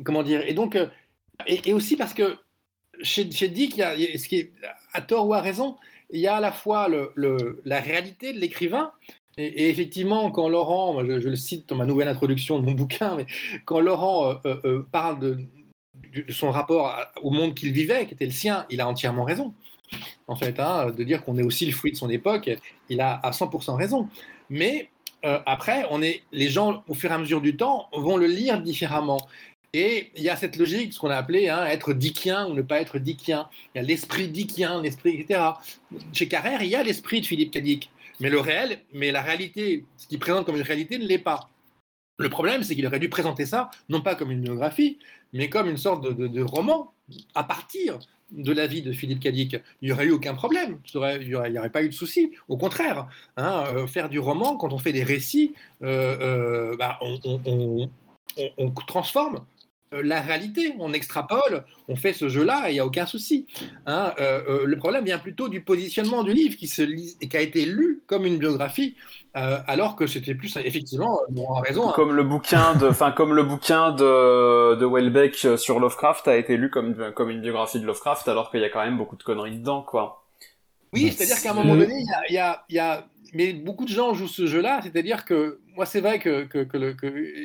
[0.03, 0.87] comment dire, et donc, euh,
[1.47, 2.37] et, aussi parce que
[3.01, 4.49] chez, chez Dick, il y a, ce qui
[4.93, 5.77] à tort ou à raison,
[6.09, 8.91] il y a à la fois la réalité de l'écrivain.
[9.37, 13.25] Et, effectivement, quand Laurent, je, le cite dans ma nouvelle introduction de mon bouquin, mais
[13.65, 14.35] quand Laurent
[14.91, 15.37] parle de,
[16.29, 19.53] son rapport au monde qu'il vivait, qui était le sien, il a entièrement raison.
[20.27, 22.49] En fait, hein, de dire qu'on est aussi le fruit de son époque,
[22.89, 24.07] il a à 100% raison.
[24.49, 24.89] Mais
[25.25, 28.27] euh, après, on est, les gens, au fur et à mesure du temps, vont le
[28.27, 29.27] lire différemment.
[29.73, 32.61] Et il y a cette logique, ce qu'on a appelé hein, être dickien ou ne
[32.61, 33.47] pas être dickien.
[33.73, 35.41] Il y a l'esprit dickien, l'esprit, etc.
[36.11, 37.89] Chez Carrère, il y a l'esprit de Philippe Cadic.
[38.19, 41.49] Mais le réel, mais la réalité, ce qu'il présente comme une réalité ne l'est pas.
[42.17, 44.99] Le problème, c'est qu'il aurait dû présenter ça, non pas comme une biographie,
[45.33, 46.93] mais comme une sorte de, roman
[47.33, 47.97] à partir
[48.31, 49.57] de la vie de Philippe Cadic.
[49.81, 52.31] Il n'y aurait eu aucun problème, il n'y aurait, pas eu de souci.
[52.47, 55.53] Au contraire, hein, euh, faire du roman, quand on fait des récits,
[55.83, 57.89] euh, euh, bah, on,
[58.87, 59.45] transforme
[59.91, 63.45] la réalité, on extrapole, on fait ce jeu-là et il n'y a aucun souci.
[63.85, 67.27] Hein, euh, euh, le problème vient plutôt du positionnement du livre qui, se lit, et
[67.27, 68.95] qui a été lu comme une biographie,
[69.35, 73.11] euh, alors que c'était plus, effectivement, on a raison, hein, Comme le bouquin de, enfin
[73.11, 77.79] comme le bouquin de, de Welbeck sur Lovecraft a été lu comme comme une biographie
[77.79, 80.25] de Lovecraft, alors qu'il y a quand même beaucoup de conneries dedans, quoi.
[80.93, 81.95] Oui, c'est-à-dire qu'à un moment donné,
[82.29, 85.85] il y a, y a- Mais beaucoup de gens jouent ce jeu-là, c'est-à-dire que moi,
[85.85, 86.95] c'est vrai que, que,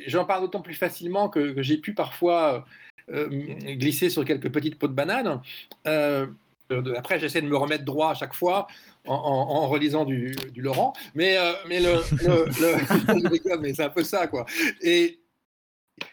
[0.06, 2.64] j'en parle d'autant plus facilement que, j'ai pu parfois
[3.10, 5.40] euh, glisser sur quelques petites pots de banane.
[5.86, 6.26] Euh,
[6.72, 8.66] euh, après, j'essaie de me remettre droit à chaque fois
[9.06, 12.00] en, en- relisant du, du Laurent, mais, euh, mais le,
[13.60, 14.46] mais c'est un peu ça, quoi.
[14.80, 15.20] Et,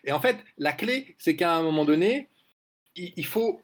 [0.04, 2.30] et en fait, la clé, c'est qu'à un moment donné,
[2.96, 3.63] il faut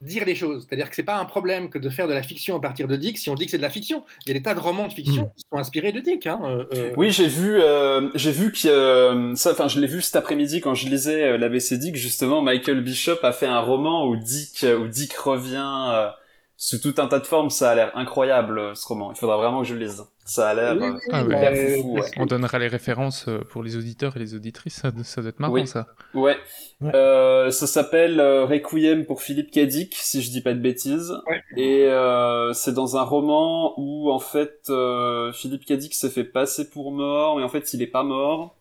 [0.00, 0.64] dire les choses.
[0.68, 2.96] C'est-à-dire que c'est pas un problème que de faire de la fiction à partir de
[2.96, 4.04] Dick si on dit que c'est de la fiction.
[4.24, 5.30] Il y a des tas de romans de fiction Mm.
[5.36, 6.26] qui sont inspirés de Dick.
[6.26, 9.86] Hein, euh, euh, Oui, j'ai vu, euh, j'ai vu que euh, ça, enfin, je l'ai
[9.86, 11.96] vu cet après-midi quand je lisais euh, l'ABC Dick.
[11.96, 16.10] Justement, Michael Bishop a fait un roman où Dick, où Dick revient
[16.56, 17.50] sous tout un tas de formes.
[17.50, 19.12] Ça a l'air incroyable ce roman.
[19.12, 20.04] Il faudra vraiment que je le lise.
[20.28, 21.82] Ça a l'air Oui, euh, oui, Ah hyper ouais.
[21.84, 22.10] ouais.
[22.18, 25.40] On donnera les références euh, pour les auditeurs et les auditrices, ça, ça doit être
[25.40, 25.66] marrant Oui.
[25.66, 25.86] ça.
[26.12, 26.36] Ouais.
[26.82, 26.94] Ouais.
[26.94, 31.14] Euh, ça s'appelle euh, Requiem pour Philippe Cadic, si je dis pas de bêtises.
[31.26, 31.42] Ouais.
[31.56, 36.68] Et euh, c'est dans un roman où en fait euh, Philippe Cadic se fait passer
[36.68, 38.54] pour mort, mais en fait il est pas mort.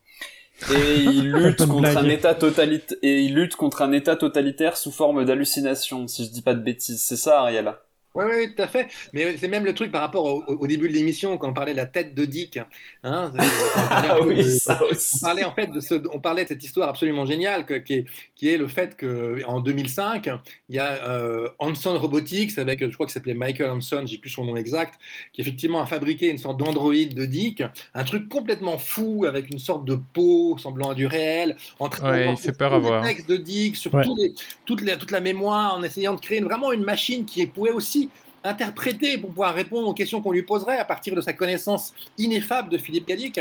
[0.74, 4.92] Et il lutte contre un état totalitaire et il lutte contre un état totalitaire sous
[4.94, 7.02] forme d'hallucination, si je dis pas de bêtises.
[7.04, 7.74] C'est ça, Ariel?
[8.18, 8.88] Oui, oui, tout à fait.
[9.14, 11.74] Mais c'est même le truc par rapport au, au début de l'émission, quand on parlait
[11.74, 12.60] de la tête de Dick.
[13.04, 13.32] Hein,
[13.90, 15.18] ah oui, de, ça aussi.
[15.22, 17.94] On parlait en fait de, ce, on parlait de cette histoire absolument géniale que, qui,
[17.94, 20.30] est, qui, est, le fait qu'en 2005,
[20.70, 24.30] il y a euh, Hanson Robotics, avec, je crois que s'appelait Michael Hanson, j'ai plus
[24.30, 25.00] son nom exact,
[25.34, 27.64] qui effectivement a fabriqué une sorte d'androïde de Dick,
[27.94, 32.36] un truc complètement fou, avec une sorte de peau semblant à du réel, en ouais,
[32.36, 33.04] fait peur à voir.
[33.04, 34.04] textes de Dick, sur ouais.
[34.18, 34.34] les,
[34.66, 38.07] toute, la, toute la mémoire, en essayant de créer vraiment une machine qui pouvait aussi
[38.48, 42.70] interpréter pour pouvoir répondre aux questions qu'on lui poserait à partir de sa connaissance ineffable
[42.70, 43.40] de Philippe Cadic.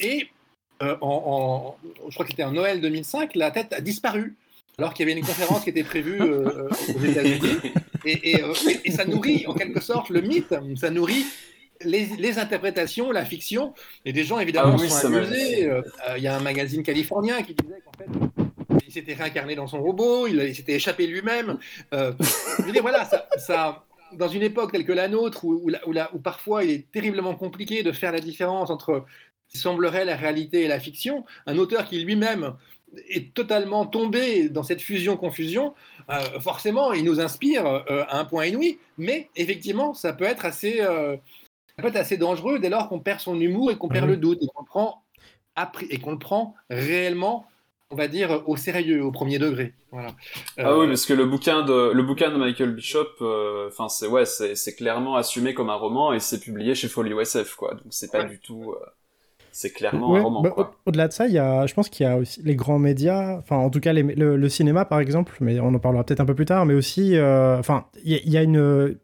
[0.00, 0.28] Et
[0.82, 4.36] euh, en, en, je crois que c'était en Noël 2005, la tête a disparu
[4.78, 7.56] alors qu'il y avait une conférence qui était prévue euh, aux États-Unis.
[8.04, 8.52] Et, et, euh,
[8.84, 11.24] et, ça nourrit en quelque sorte le mythe, ça nourrit
[11.82, 15.62] les, les, interprétations, la fiction, et des gens évidemment ah oui, sont amusés.
[15.62, 19.66] Il euh, y a un magazine californien qui disait qu'en fait, il s'était réincarné dans
[19.66, 21.58] son robot, il, il s'était échappé lui-même.
[21.92, 22.12] Euh,
[22.58, 25.70] je veux dire, voilà, ça, ça, dans une époque telle que la nôtre, où, où,
[25.70, 29.04] où, où, parfois il est terriblement compliqué de faire la différence entre
[29.46, 32.56] ce qui semblerait la réalité et la fiction, un auteur qui lui-même
[33.08, 35.74] est totalement tombé dans cette fusion-confusion,
[36.10, 40.44] euh, forcément, il nous inspire euh, à un point inouï, mais effectivement, ça peut être
[40.44, 41.16] assez, euh,
[41.76, 44.08] ça peut être assez dangereux dès lors qu'on perd son humour et qu'on perd Ah
[44.08, 45.02] le doute et qu'on le prend,
[45.90, 47.46] et qu'on le prend réellement,
[47.90, 49.74] on va dire, au sérieux, au premier degré.
[49.92, 50.08] Voilà.
[50.58, 53.88] Ah Euh, oui, parce que le bouquin de, le bouquin de Michael Bishop, euh, enfin,
[53.88, 57.54] c'est, ouais, c'est, c'est clairement assumé comme un roman et c'est publié chez Folio SF,
[57.54, 57.74] quoi.
[57.74, 58.28] Donc c'est pas Ouais.
[58.28, 58.84] du tout, euh,
[59.52, 60.72] c'est clairement Ouais, un roman, bah, quoi.
[60.84, 62.78] au- Au-delà de ça, il y a, je pense qu'il y a aussi les grands
[62.80, 66.04] médias, enfin en tout cas les- le, le cinéma par exemple, mais on en parlera
[66.04, 68.42] peut-être un peu plus tard, mais aussi, euh, enfin il y, a- il y a
[68.42, 68.98] une,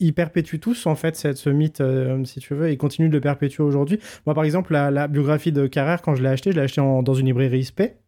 [0.00, 3.08] ils perpétuent tous en fait cette, ce mythe, euh, si tu veux, et ils continuent
[3.08, 3.98] de le perpétuer aujourd'hui.
[4.26, 6.80] Moi par exemple, la, la biographie de Carrère, quand je l'ai acheté, je l'ai acheté
[6.80, 7.98] en- dans une librairie SP,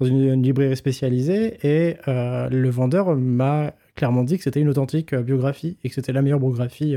[0.00, 4.68] dans une, une librairie spécialisée, et euh, le vendeur m'a clairement dit que c'était une
[4.68, 6.96] authentique euh, biographie et que c'était la meilleure biographie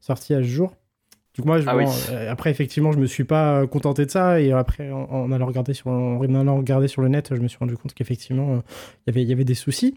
[0.00, 0.74] sortie à ce jour.
[1.38, 2.14] Coup, moi, je, Ah bon, oui.
[2.28, 4.40] après, effectivement, je me suis pas contenté de ça.
[4.40, 7.46] Et après, en, en allant regarder sur, en allant regarder sur le net, je me
[7.46, 8.58] suis rendu compte qu'effectivement, euh,
[9.06, 9.94] il y avait- il y avait des soucis.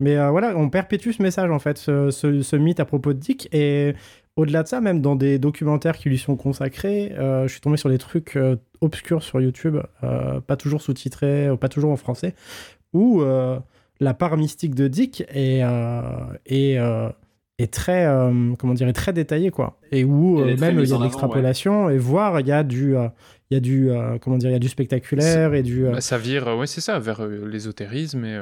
[0.00, 3.12] Mais euh, voilà, on perpétue ce message, en fait, ce, ce- ce mythe à propos
[3.12, 3.48] de Dick.
[3.52, 3.94] Et
[4.36, 7.76] au-delà de ça, même dans des documentaires qui lui sont consacrés, euh, je suis tombé
[7.76, 12.34] sur des trucs euh, obscurs sur YouTube, pas toujours sous-titrés, ou pas toujours en français,
[12.92, 13.22] où
[14.00, 15.62] la part mystique de Dick est,
[16.46, 16.76] est,
[17.58, 18.04] est très,
[18.58, 19.78] comment dire, très détaillée, quoi.
[19.92, 22.94] Et où même il y a de l'extrapolation, et voire il y a du,
[23.50, 25.86] il y a du, euh, comment dire, il y a du spectaculaire et du.
[25.86, 28.38] euh, Bah, ça vire, ouais, c'est ça, vers euh, l'ésotérisme et.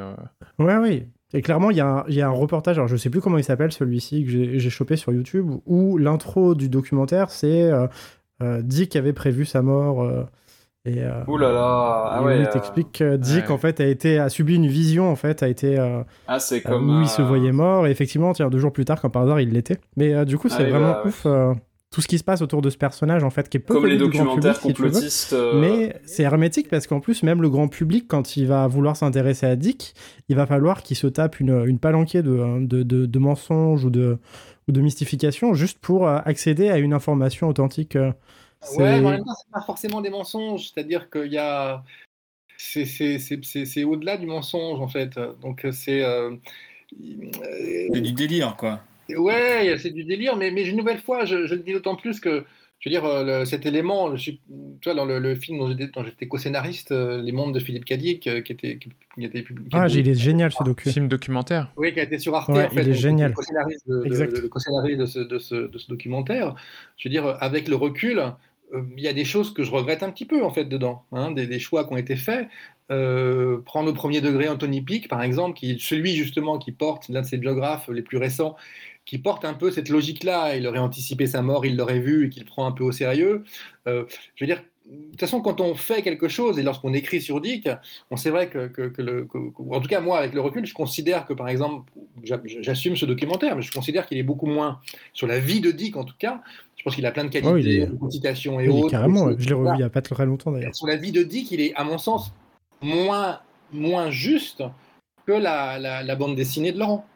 [0.59, 1.05] Ouais, oui.
[1.35, 3.21] Et clairement, il y, a un- il y a un reportage, alors je sais plus
[3.21, 7.87] comment il s'appelle celui-ci, que j'ai chopé sur YouTube, où l'intro du documentaire, c'est euh,
[8.43, 10.03] euh, Dick avait prévu sa mort.
[10.03, 10.25] euh,
[10.85, 12.41] et, euh, Ouh là là, ah ouais.
[12.41, 13.51] il euh, t'explique que Dick, ouais.
[13.53, 15.79] en fait, a, été, a subi une vision, en fait, a été.
[15.79, 16.99] euh, Ah, c'est euh, comme.
[16.99, 19.41] où il se voyait mort, et effectivement, tiens, deux jours plus tard, comme par hasard,
[19.41, 19.79] il l'était.
[19.97, 21.09] Mais euh, du coup, Ah c'est vraiment bah, ouais.
[21.09, 21.55] ouf euh,
[21.93, 23.86] tout ce qui se passe autour de ce personnage, en fait, qui est peu Comme
[23.86, 24.89] les connu du grand documentaires public, si tu veux.
[24.89, 25.32] complotistes.
[25.35, 28.97] euh, Mais c'est hermétique parce qu'en plus, même le grand public, quand il va vouloir
[28.97, 29.94] s'intéresser à Dick,
[30.28, 33.90] il va falloir qu'il se tape une, une palanquée de, de, de- de mensonges ou
[33.90, 34.19] de,
[34.69, 37.94] ou de mystifications juste pour euh, accéder à une information authentique.
[37.97, 38.10] euh.
[38.62, 40.70] C'est- Ouais, mais en même temps, c'est pas forcément des mensonges.
[40.73, 41.82] C'est-à-dire qu'il y a.
[42.56, 45.19] C'est c'est- c'est- c'est- c'est au-delà du mensonge, en fait.
[45.43, 46.02] Donc, c'est.
[46.02, 46.31] euh,
[47.01, 48.81] euh, C'est du délire, quoi.
[49.17, 52.21] Ouais, c'est du délire, mais, mais une nouvelle fois, je, je le dis d'autant plus
[52.21, 52.45] que,
[52.81, 54.41] je veux dire, euh, le- cet élément, je suis,
[54.81, 58.27] tu vois, dans le, le film dont j'étais co-scénariste, euh, Les Mondes de Philippe Cadic,
[58.27, 59.69] euh, qui était, qui, qui était publié.
[59.73, 60.91] Ah, il est génial ce docu.
[60.91, 61.73] Film documentaire.
[61.77, 62.83] Oui, qui a été sur Arte, Ouais, en fait.
[62.83, 63.31] il est donc, génial.
[63.31, 64.39] Le co-scénariste de, de- Exact.
[64.39, 66.55] le co-scénariste de ce, de, ce, de ce documentaire.
[66.97, 70.03] Je veux dire, avec le recul, euh, il y a des choses que je regrette
[70.03, 71.05] un petit peu, en fait, dedans.
[71.13, 72.49] hein, des, des choix qui ont été faits.
[72.91, 77.09] Euh, prendre au premier degré Anthony Pic, par exemple, qui est celui, justement, qui porte,
[77.09, 78.55] l'un de ses biographes les plus récents,
[79.05, 80.57] qui porte un peu cette logique-là.
[80.57, 83.45] Il aurait anticipé sa mort, il l'aurait vu et qu'il prend un peu au sérieux.
[83.89, 84.05] Euh,
[84.37, 87.41] je veux dire, de toute façon, quand on fait quelque chose et lorsqu'on écrit sur
[87.41, 87.69] Dick,
[88.11, 90.41] on sait vrai que, que- que le, que- que- en tout cas moi, avec le
[90.41, 91.91] recul, je considère que par exemple,
[92.24, 94.81] j'a- j'assume ce documentaire, mais je considère qu'il est beaucoup moins
[95.12, 96.43] sur la vie de Dick en tout cas.
[96.77, 98.91] Je pense qu'il a plein de qualités, Oh, il est- de citation et Oui, autres.
[98.91, 100.74] carrément, je l'ai revu il n'y a pas très longtemps d'ailleurs.
[100.74, 102.33] Sur la vie de Dick, il est à mon sens
[102.83, 103.39] moins,
[103.73, 104.65] moins juste
[105.27, 107.07] que la, la- la bande dessinée de Laurent.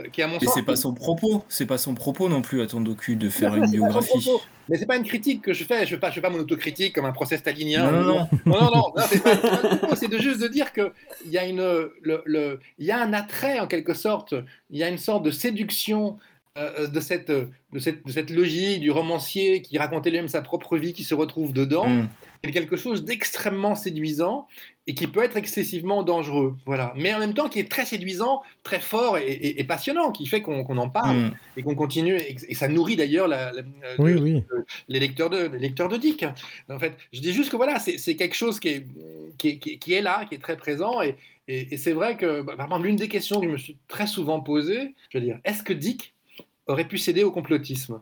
[0.00, 2.42] Euh, Qui, à mon Et sens, c'est pas son propos, c'est pas son propos non
[2.42, 4.08] plus à ton docu de faire une biographie.
[4.08, 4.40] propos.
[4.68, 5.84] Mais c'est pas une critique que je fais.
[5.86, 7.90] Je fais pas, je fais pas mon autocritique comme un procès stalinien.
[7.90, 8.28] Non, non, non.
[8.46, 10.92] non, non, non, non, c'est pas- c'est de juste de dire que
[11.24, 14.34] il y a une, le, y a un attrait en quelque sorte.
[14.70, 16.18] Il y a une sorte de séduction
[16.58, 20.76] euh, de cette, de cette, de cette logique du romancier qui racontait lui-même sa propre
[20.76, 21.88] vie, qui se retrouve dedans.
[21.88, 22.08] Mm.
[22.42, 24.46] Est quelque chose d'extrêmement séduisant
[24.86, 26.56] et qui peut être excessivement dangereux.
[26.64, 26.94] Voilà.
[26.96, 30.64] Mais en même temps, qui est très séduisant, très fort et, passionnant, qui fait qu'on
[30.64, 31.34] en parle mm.
[31.58, 32.16] et qu'on continue.
[32.16, 36.24] Et, ça nourrit d'ailleurs les, lecteurs de, les lecteurs de Dick.
[36.70, 38.86] En fait, je dis juste que voilà, c'est quelque chose qui est,
[39.36, 41.02] qui, qui, est là, qui est très présent.
[41.02, 41.16] Et,
[41.76, 45.18] c'est vrai que, bah, l'une des questions que je me suis très souvent posée, je
[45.18, 46.14] veux dire, est-ce que Dick
[46.66, 48.00] aurait pu céder au complotisme?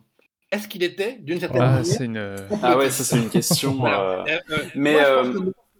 [0.51, 2.35] Est-ce qu'il était d'une certaine ah, manière?
[2.63, 3.77] Ah ouais, ça c'est une question.
[3.87, 4.97] Euh, euh, euh, mais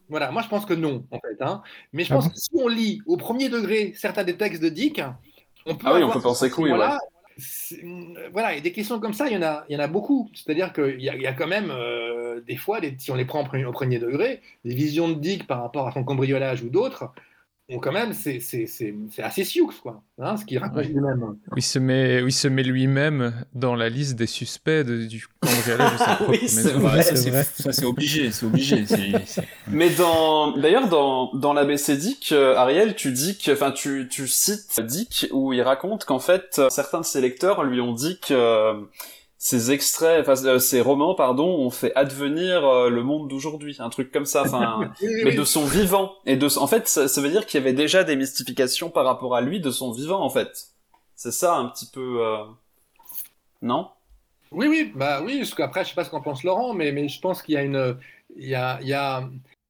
[0.09, 1.41] voilà, moi je pense que non, en fait.
[1.41, 1.61] Hein.
[1.91, 4.69] Mais je ah pense que si on lit au premier degré certains des textes de
[4.69, 5.01] Dick,
[5.65, 6.69] on peut, ah oui, on peut penser que oui.
[6.69, 6.97] Voilà,
[8.31, 10.29] voilà, et des questions comme ça, il y en a, il y en a beaucoup.
[10.33, 11.73] C'est-à-dire qu'il y, y, a quand même
[12.45, 15.47] des fois, si on les prend au premier, au premier, degré, des visions de Dick
[15.47, 17.11] par rapport à son cambriolage ou d'autres,
[17.69, 18.39] Bon, quand même, c'est
[19.17, 21.35] assez sioux, quoi, hein, ce qu'il raconte lui-même.
[21.57, 25.91] Il se met, il se met lui-même dans la liste des suspects de, du cambriolage
[25.91, 26.79] de sa propre oui, maison.
[26.79, 27.43] Vrai, vrai.
[27.43, 28.85] Ça, c'est obligé, c'est obligé.
[29.67, 34.29] Mais dans, d'ailleurs, dans, dans l'ABC Dick, euh, Ariel, tu dis que, enfin, tu, tu
[34.29, 38.33] cites Dick où il raconte qu'en fait, certains de ses lecteurs lui ont dit que
[38.33, 38.75] euh,
[39.47, 43.87] ces extraits, enfin euh, ces romans, pardon, ont fait advenir euh, le monde d'aujourd'hui, un
[43.87, 46.15] truc comme ça, enfin, mais de son vivant.
[46.25, 49.37] Et de, en fait, ça, veut dire qu'il y avait déjà des mystifications par rapport
[49.37, 50.73] à lui de son vivant, en fait.
[51.15, 52.43] C'est ça un petit peu, euh...
[53.61, 53.87] non?
[54.51, 55.37] Oui, oui, bah oui.
[55.37, 57.57] Parce qu'après, je sais pas ce qu'en pense Laurent, mais mais je pense qu'il y
[57.57, 57.95] a une,
[58.35, 59.29] il y a, il y a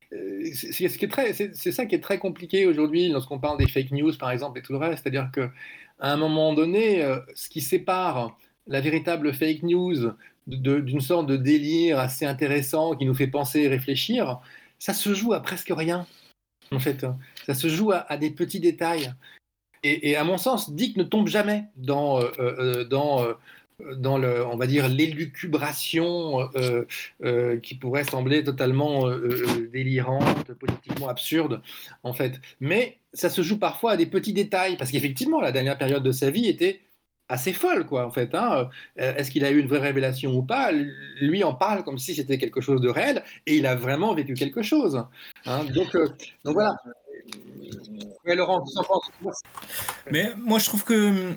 [0.09, 3.67] c'est ce qui est très, c'est ça qui est très compliqué aujourd'hui lorsqu'on parle des
[3.67, 5.03] fake news, par exemple, et tout le reste.
[5.03, 5.51] C'est-à-dire que
[5.99, 7.05] à un moment donné,
[7.35, 8.35] ce qui sépare
[8.67, 10.13] la véritable fake news
[10.47, 14.39] d'une sorte de délire assez intéressant qui nous fait penser et réfléchir,
[14.79, 16.07] ça se joue à presque rien,
[16.71, 17.05] en fait.
[17.45, 19.13] Ça se joue à, des petits détails.
[19.83, 23.33] Et, à mon sens, Dick ne tombe jamais dans, euh, euh, dans, euh,
[23.95, 26.49] dans le, on va dire, l'élucubration
[27.61, 29.09] qui pourrait sembler totalement
[29.71, 31.61] délirante, politiquement absurde,
[32.03, 32.39] en fait.
[32.59, 36.11] Mais ça se joue parfois à des petits détails, parce qu'effectivement, la dernière période de
[36.11, 36.81] sa vie était
[37.29, 38.33] assez folle, quoi, en fait.
[38.33, 38.69] Hein.
[38.99, 40.71] Euh, est-ce qu'il a eu une vraie révélation ou pas?
[40.71, 44.33] Lui en parle comme si c'était quelque chose de réel, et il a vraiment vécu
[44.33, 45.03] quelque chose.
[45.45, 45.65] Hein.
[45.73, 46.07] Donc, euh,
[46.43, 46.75] donc, voilà.
[48.25, 48.63] Mais Laurent,
[50.11, 51.33] Mais moi, je trouve que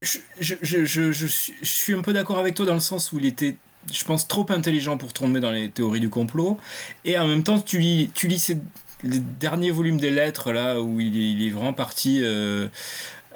[0.00, 1.26] je, je, je, je
[1.62, 3.56] suis un peu d'accord avec toi dans le sens où il était
[3.92, 6.58] je pense, trop intelligent pour tomber dans les théories du complot.
[7.04, 8.58] Et en même temps, tu lis, tu lis ces,
[9.02, 12.68] les derniers volumes des lettres, là, où il est vraiment parti euh,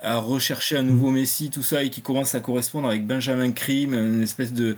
[0.02, 3.94] à rechercher un nouveau Messi, tout ça, et qui commence à correspondre avec Benjamin Krim,
[3.94, 4.76] une espèce de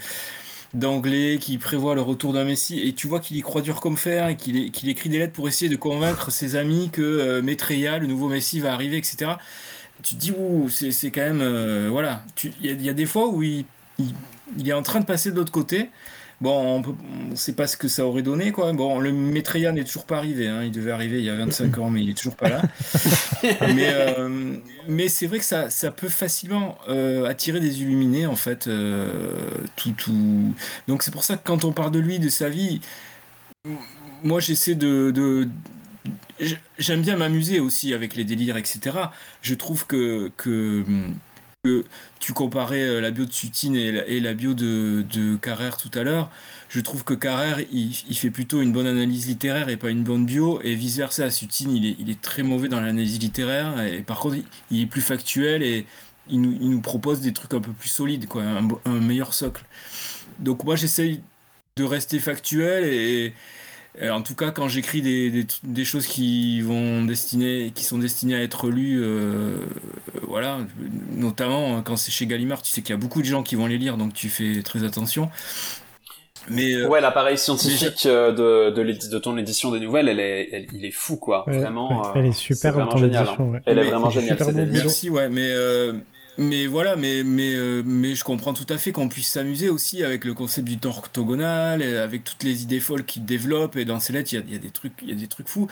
[0.75, 3.97] d'anglais qui prévoit le retour d'un Messi, et tu vois qu'il y croit dur comme
[3.97, 8.07] fer, et qu'il écrit des lettres pour essayer de convaincre ses amis que euh, le
[8.07, 9.33] nouveau Messi, va arriver, etc.
[10.03, 10.33] Tu te dis,
[10.69, 11.41] c'est quand même...
[11.41, 12.25] Euh, voilà,
[12.61, 13.65] il y, a des fois où il,
[14.59, 15.91] il, est en train de passer de l'autre côté,
[16.45, 18.71] Bon, on ne sait pas ce que ça aurait donné, quoi.
[18.75, 20.47] Bon, le Maitreya n'est toujours pas arrivé.
[20.47, 20.63] Hein.
[20.63, 22.61] Il devait arriver il y a 25 ans, mais il est toujours pas là.
[23.75, 24.55] mais euh,
[24.87, 28.67] mais c'est vrai que ça, ça peut facilement euh, attirer des illuminés, en fait.
[28.67, 29.09] Euh,
[29.75, 30.55] tout, tout.
[30.87, 32.83] Donc c'est pour ça que quand on parle de lui, de sa vie,
[34.23, 35.49] moi j'essaie de, de
[36.77, 38.99] J'aime bien m'amuser aussi avec les délires, etc.
[39.41, 40.85] Je trouve que, que
[41.65, 41.85] que
[42.21, 46.31] tu comparais euh, la bio de Sutine et la, bio de, Carrère tout à l'heure.
[46.69, 50.27] Je trouve que Carrère, il, fait plutôt une bonne analyse littéraire et pas une bonne
[50.27, 51.31] bio, et vice-versa.
[51.31, 54.37] Sutine, il est, très mauvais dans l'analyse littéraire, et par contre,
[54.71, 55.87] il est plus factuel et
[56.29, 59.65] il nous, propose des trucs un peu plus solides, quoi, un, meilleur socle.
[60.41, 61.21] Donc moi, j'essaye
[61.77, 63.35] de rester factuel et,
[64.03, 68.43] en tout cas, quand j'écris des, des, choses qui, vont destiner, qui sont destinées à
[68.43, 69.57] être lues, euh,
[70.27, 70.59] voilà,
[71.13, 73.67] notamment quand c'est chez Gallimard, tu sais qu'il y a beaucoup de gens qui vont
[73.67, 75.31] les lire, donc tu fais très attention.
[76.49, 80.85] Mais euh, ouais, l'appareil scientifique de, de, de, ton édition des nouvelles, elle est, il
[80.85, 81.45] est fou, quoi.
[81.47, 82.13] vraiment.
[82.15, 83.29] elle est super en génial.
[83.29, 83.61] Hein.
[83.65, 84.39] Elle est vraiment géniale.
[84.71, 85.51] Merci, ouais, mais
[86.39, 90.03] mais voilà, mais, mais, euh, mais je comprends tout à fait qu'on puisse s'amuser aussi
[90.03, 93.85] avec le concept du temps orthogonal, et avec toutes les idées folles qu'il développe, et
[93.85, 95.69] dans ces lettres, il y a, des, trucs, il y a des trucs fous.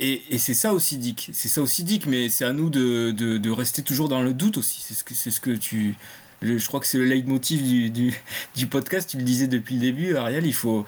[0.00, 3.12] Et, et c'est ça aussi Dick, c'est ça aussi Dick, mais c'est à nous de,
[3.12, 5.96] de, de, rester toujours dans le doute aussi, c'est ce que, c'est ce que tu,
[6.42, 8.12] je crois que c'est le leitmotiv du,
[8.54, 10.84] du, podcast, tu le disais depuis le début, Ariel, il faut,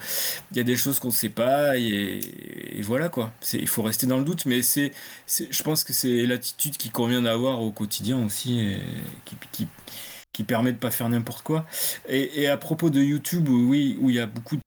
[0.53, 2.19] y a des choses qu'on ne sait pas, et,
[2.81, 3.33] voilà quoi.
[3.53, 4.91] Il faut rester dans le doute, mais c'est,
[5.27, 8.77] je pense que c'est l'attitude qui convient d'avoir au quotidien aussi, et
[9.51, 9.67] qui,
[10.33, 11.65] qui, permet de pas faire n'importe quoi.
[12.09, 14.61] Et, à propos de YouTube, oui, où il y a beaucoup de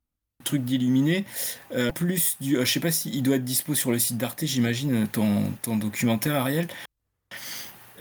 [0.45, 1.25] trucs d'illuminés,
[1.73, 5.07] euh, plus du, je sais pas s'il doit être dispo sur le site d'Arte, j'imagine,
[5.09, 6.69] ton, ton documentaire, Ariel.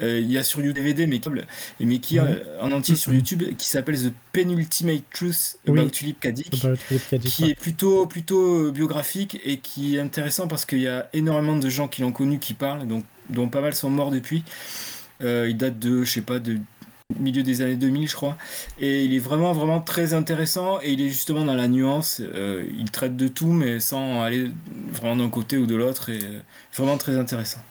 [0.02, 1.20] Euh, il y a sur DVD, mais,
[1.80, 2.28] mais qui Mhm.
[2.28, 5.58] euh, en entier sur YouTube, qui s'appelle The Penultimate Truth.
[5.68, 6.28] About Philip K.
[6.32, 7.16] Dick, About Philip K.
[7.16, 7.50] Dick, qui ouais.
[7.52, 11.70] est plutôt, plutôt euh, biographique et qui est intéressant parce qu'il y a énormément de
[11.70, 14.44] gens qui l'ont connu qui parlent, donc, dont pas mal sont morts depuis.
[15.24, 16.60] Euh, il date de, je sais pas, de
[17.20, 18.38] milieu des années 2000, je crois.
[18.80, 22.22] Et il est vraiment, vraiment très intéressant et il est justement dans la nuance.
[22.22, 24.52] Euh, il traite de tout, mais sans aller
[24.92, 26.10] vraiment d'un côté ou de l'autre.
[26.10, 26.20] Et
[26.76, 27.62] vraiment très intéressant.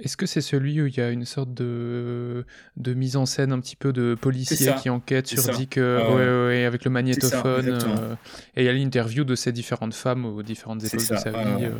[0.00, 2.44] Est-ce que c'est celui où il y a une sorte de,
[2.76, 4.72] de mise en scène un petit peu de ça.
[4.74, 5.54] qui enquêtent C'est sur.
[5.56, 6.64] Dick, euh, ouais, ouais.
[6.64, 8.14] avec le magnétophone, euh,
[8.56, 11.36] et il y a l'interview de ces différentes femmes aux différentes époques de sa vie.
[11.64, 11.64] ouais.
[11.66, 11.74] euh.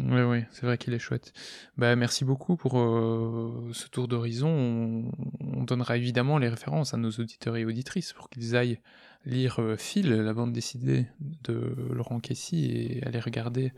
[0.00, 1.32] Ouais, ouais, c'est vrai qu'il est chouette.
[1.76, 4.48] Bah, merci beaucoup pour euh, ce tour d'horizon.
[4.48, 5.10] On,
[5.40, 8.78] on donnera évidemment les références à nos auditeurs et auditrices pour qu'ils aillent
[9.26, 11.08] lire euh, Phil, la bande dessinée
[11.42, 13.72] de Laurent Kessy, et aller regarder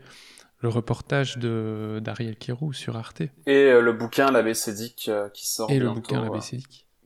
[0.61, 3.23] le reportage de d'Ariel Kirou sur Arte.
[3.45, 5.91] Et euh, le bouquin l'ABCDIC euh, qui sort Et le bientôt.
[5.91, 6.41] bouquin, la euh,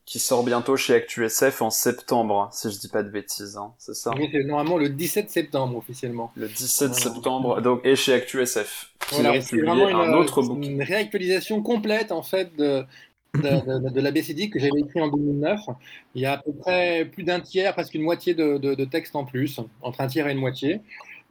[0.05, 3.95] qui sort bientôt chez ActuSF en septembre, si je dis pas de bêtises, hein, c'est
[3.95, 4.11] ça?
[4.17, 6.33] Oui, c'est normalement le 17 septembre officiellement.
[6.35, 6.95] Le 17 Voilà.
[6.95, 10.81] septembre, donc, et chez ActuSF, qui Voilà, publié vraiment un une, autre une bouquin.
[10.81, 12.83] réactualisation complète en fait de,
[13.35, 13.49] de,
[13.89, 15.61] de, de l'ABCD que j'avais écrit en 2009.
[16.15, 18.85] Il y a à peu près plus d'un tiers, presque une moitié de, de, de
[18.85, 20.81] texte en plus, entre un tiers et une moitié,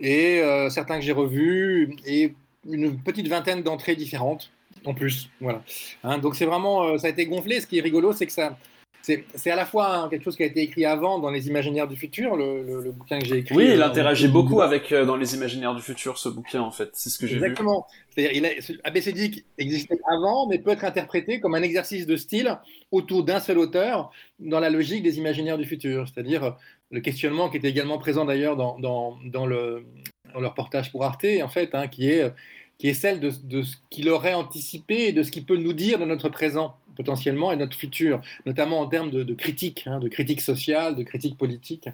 [0.01, 2.35] et euh, certains que j'ai revus et
[2.69, 4.51] une petite vingtaine d'entrées différentes
[4.85, 5.31] en plus.
[5.41, 5.62] Voilà.
[6.03, 7.61] Hein, donc c'est vraiment, euh, ça a été gonflé.
[7.61, 8.57] Ce qui est rigolo, c'est que ça,
[9.03, 11.87] c'est à la fois hein, quelque chose qui a été écrit avant dans les Imaginaires
[11.87, 13.55] du futur, le, le, le bouquin que j'ai écrit.
[13.55, 16.71] Oui, il euh, interagit beaucoup avec euh, dans les imaginaires du futur, ce bouquin, en
[16.71, 17.45] fait, c'est ce que j'ai vu.
[17.45, 17.87] Exactement.
[18.11, 22.16] C'est-à-dire, il a- ce ABCD existait avant, mais peut être interprété comme un exercice de
[22.16, 22.57] style
[22.93, 26.07] autour d'un seul auteur dans la logique des imaginaires du futur.
[26.09, 26.57] C'est-à-dire
[26.90, 29.86] le questionnement qui était également présent d'ailleurs dans, dans, dans le,
[30.32, 32.32] dans le reportage pour Arte, en fait, hein, qui, est,
[32.78, 35.73] qui est celle de, de ce qu'il aurait anticipé et de ce qu'il peut nous
[35.73, 39.98] dire de notre présent potentiellement et notre futur, notamment en termes de, de critique, hein,
[39.98, 41.89] de critique sociale, de critique politique.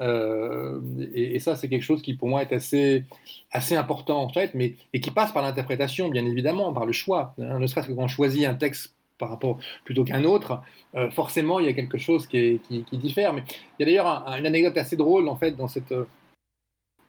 [0.00, 0.78] Euh,
[1.14, 3.04] et, et ça, c'est quelque chose qui pour moi est assez,
[3.50, 7.34] assez important en fait, mais et qui passe par l'interprétation, bien évidemment, par le choix.
[7.40, 7.58] hein.
[7.58, 10.60] ne serait-ce que quand on choisit un texte par rapport plutôt qu'un autre,
[10.94, 12.60] euh, forcément il y a quelque chose qui,
[12.92, 13.32] diffère.
[13.32, 13.44] Mais
[13.78, 16.04] il y a d'ailleurs un- un- une anecdote assez drôle en fait dans cette euh,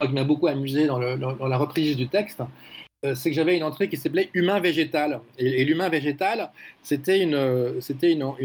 [0.00, 2.42] qui m'a beaucoup amusé dans, la reprise du texte.
[3.04, 5.20] euh, C'est que j'avais une entrée qui s'appelait humain végétal.
[5.38, 6.50] Et, l'humain végétal,
[6.82, 7.34] c'était une,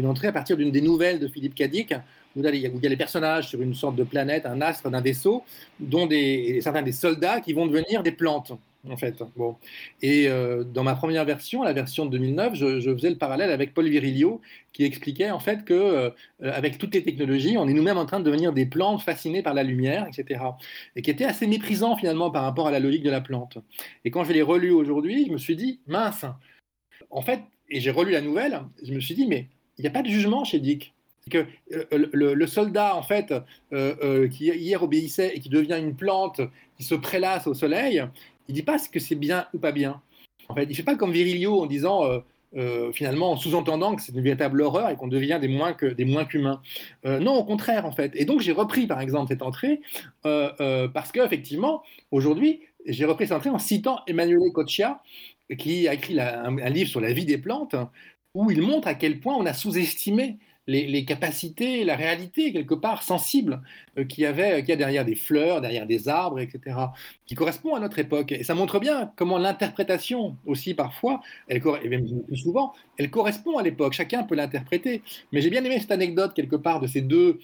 [0.06, 1.92] entrée à partir d'une des nouvelles de Philippe Cadic,
[2.36, 4.46] où il y a où il y a les personnages sur une sorte de planète,
[4.46, 5.44] un astre d'un vaisseau,
[5.80, 6.08] dont
[6.60, 8.52] certains des soldats qui vont devenir des plantes,
[8.88, 9.22] en fait.
[9.36, 9.56] Bon.
[10.02, 13.74] Et euh, dans ma première version, la version de 2009, je, faisais le parallèle avec
[13.74, 14.40] Paul Virilio,
[14.72, 18.20] qui expliquait en fait que euh, avec toutes les technologies, on est nous-mêmes en train
[18.20, 20.40] de devenir des plantes fascinées par la lumière, etc.
[20.96, 23.58] Et qui était assez méprisant finalement par rapport à la logique de la plante.
[24.04, 26.24] Et quand je l'ai relu aujourd'hui, je me suis dit, mince,
[27.10, 29.46] en fait, et j'ai relu la nouvelle, je me suis dit, mais
[29.78, 30.94] il n'y a pas de jugement chez Dick.
[31.30, 33.32] Que euh, le, soldat, en fait,
[33.72, 36.40] euh, euh, qui hier obéissait et qui devient une plante,
[36.76, 38.02] qui se prélasse au soleil,
[38.50, 40.02] il dit pas ce que c'est bien ou pas bien.
[40.48, 42.18] En fait, il fait pas comme Virilio en disant, euh,
[42.56, 45.94] euh, finalement, en sous-entendant que c'est une véritable horreur et qu'on devient des moins que
[46.24, 46.60] qu'humains.
[47.06, 48.10] Euh, non, au contraire, en fait.
[48.16, 49.80] Et donc j'ai repris, par exemple, cette entrée
[50.22, 55.00] parce que effectivement, aujourd'hui, j'ai repris cette entrée en citant Emanuele Coccia,
[55.56, 57.76] qui a écrit un, un livre sur la vie des plantes,
[58.34, 63.02] où il montre à quel point on a sous-estimé les, capacités, la réalité quelque part
[63.02, 63.62] sensible
[63.98, 66.76] euh, qu'il y avait, qu'il y a derrière des fleurs, derrière des arbres, etc.,
[67.26, 68.32] qui correspond à notre époque.
[68.32, 73.62] Et ça montre bien comment l'interprétation aussi parfois, et même plus souvent, elle correspond à
[73.62, 73.94] l'époque.
[73.94, 75.02] Chacun peut l'interpréter.
[75.32, 77.40] Mais j'ai bien aimé cette anecdote quelque part de ces deux,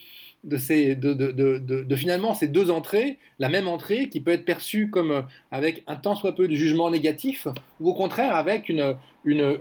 [0.47, 5.83] de, finalement ces deux entrées, la même entrée qui peut être perçue comme euh, avec
[5.87, 7.49] un tant soit peu de jugement négatif,
[7.81, 8.97] ou au contraire avec une,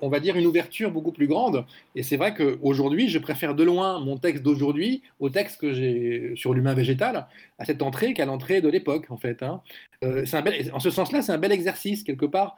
[0.01, 1.65] on va dire une ouverture beaucoup plus grande.
[1.95, 6.33] Et c'est vrai qu'aujourd'hui, je préfère de loin mon texte d'aujourd'hui au texte que j'ai
[6.35, 9.41] sur l'humain végétal, à cette entrée qu'à l'entrée de l'époque, en fait.
[9.41, 9.61] hein.
[10.03, 10.43] Euh, un
[10.73, 12.57] en ce sens-là, c'est un bel exercice, quelque part,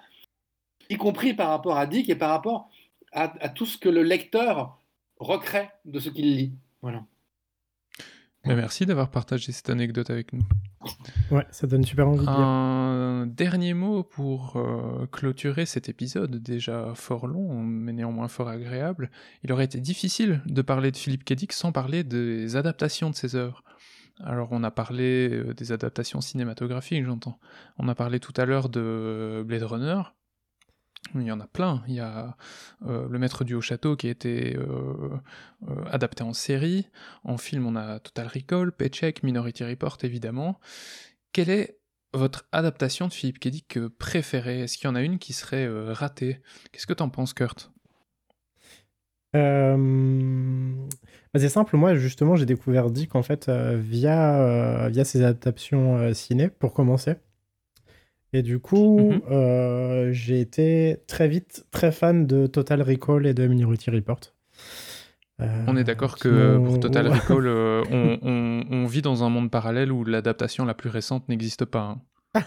[0.90, 2.70] y compris par rapport à Dick et par rapport
[3.14, 4.78] à, à tout ce que le lecteur
[5.20, 6.52] recrée de ce qu'il lit.
[6.82, 7.04] Voilà.
[8.48, 10.44] Mais merci d'avoir partagé cette anecdote avec nous.
[11.32, 12.30] Ouais, ça donne super envie de.
[12.30, 19.12] Un dernier mot pour euh, clôturer cet épisode, déjà fort long, mais néanmoins fort agréable.
[19.44, 21.34] Il aurait été difficile de parler de Philippe K.
[21.34, 23.64] Dick sans parler des adaptations de ses œuvres.
[24.24, 27.40] Alors on a parlé euh, des adaptations cinématographiques, j'entends.
[27.78, 30.02] On a parlé tout à l'heure de Blade Runner.
[31.16, 31.84] Il y en a plein.
[31.88, 32.36] Il y a
[32.86, 35.10] euh, Le Maître du Haut Château qui a été euh,
[35.68, 36.88] euh, adapté en série.
[37.24, 40.60] En film, on a Total Recall, Paycheck, Minority Report, évidemment.
[41.34, 41.80] Quelle est
[42.14, 43.48] votre adaptation de Philippe K.
[43.50, 44.62] Dick euh, préférée?
[44.62, 46.42] Est-ce qu'il y en a une qui serait ratée?
[46.72, 47.72] Qu'est-ce que t'en penses, Kurt?
[49.34, 49.78] Bah,
[51.36, 56.74] c'est simple, moi justement j'ai découvert Dick en fait via, via ses adaptations ciné pour
[56.74, 57.18] commencer.
[58.38, 59.22] Et du coup, Mhm.
[59.32, 64.20] euh, j'ai été très vite très fan de Total Recall et de Minority Report.
[65.42, 67.08] Euh, On est d'accord que pour Total.
[67.08, 71.28] Recall, euh, on, on- on vit dans un monde parallèle où l'adaptation la plus récente
[71.30, 71.80] n'existe pas.
[71.82, 72.02] hein.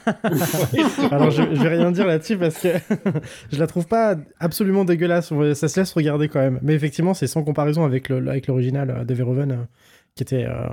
[1.10, 2.68] Alors je, je vais rien dire là-dessus parce que
[3.52, 5.32] je la trouve pas absolument dégueulasse.
[5.54, 6.60] Ça se laisse regarder quand même.
[6.62, 9.66] Mais effectivement, c'est sans comparaison avec le avec l'original de Verhoeven,
[10.14, 10.68] qui était euh,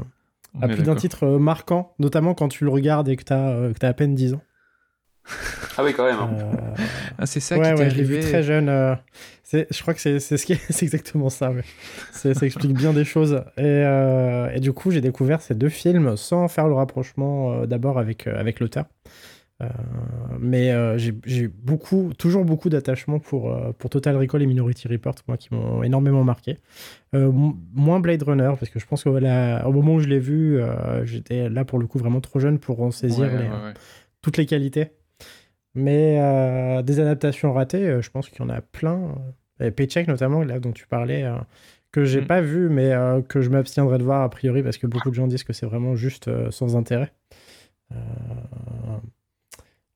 [0.62, 3.94] à plus d'un titre marquant, notamment quand tu le regardes et que que t'as à
[3.94, 4.42] peine 10 ans.
[5.78, 6.20] Ah oui, quand même.
[6.20, 6.30] hein.
[6.34, 6.84] Euh,
[7.18, 8.30] Ah, c'est ça ouais, qui t'est ouais, je l'ai vu arrivé.
[8.30, 8.70] très jeune.
[8.70, 8.96] euh,
[9.44, 11.52] c'est- je crois que c'est c'est ce qui est- c'est exactement ça.
[12.12, 13.44] Ça explique bien des choses.
[13.58, 17.66] Et, euh, et du coup, j'ai découvert ces deux films sans faire le rapprochement euh,
[17.66, 18.86] d'abord avec, euh, avec l'auteur.
[19.60, 19.66] Euh,
[20.40, 24.88] mais euh, j'ai j'ai beaucoup, toujours beaucoup d'attachement pour, euh, pour Total Recall et Minority
[24.88, 26.60] Report, moi, qui m'ont énormément marqué.
[27.16, 30.60] Euh, m- moins Blade Runner, parce que je pense qu'au moment où je l'ai vu,
[30.62, 33.50] euh, j'étais là pour le coup vraiment trop jeune pour en saisir Ouais, les, ouais,
[33.50, 33.74] ouais.
[34.22, 34.92] toutes les qualités.
[35.78, 39.16] Mais euh, des adaptations ratées, euh, je pense qu'il y en a plein.
[39.60, 41.36] Et Paycheck notamment, là dont tu parlais, euh,
[41.92, 42.28] que j'ai Mm.
[42.28, 45.16] pas vu, mais euh, que je m'abstiendrai de voir a priori parce que beaucoup de
[45.16, 47.12] gens disent que c'est vraiment juste euh, sans intérêt.
[47.92, 47.96] Euh,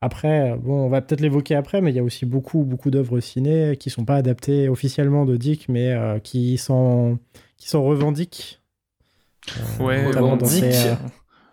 [0.03, 3.19] Après, bon, on va peut-être l'évoquer après, mais il y a aussi beaucoup, beaucoup d'œuvres
[3.19, 7.19] ciné qui sont pas adaptées officiellement de Dick, mais euh, qui s'en
[7.57, 8.61] qui s'en revendiquent.
[9.79, 10.73] Euh, Ouais, notamment on, dans Dick.
[10.73, 10.95] ces, euh,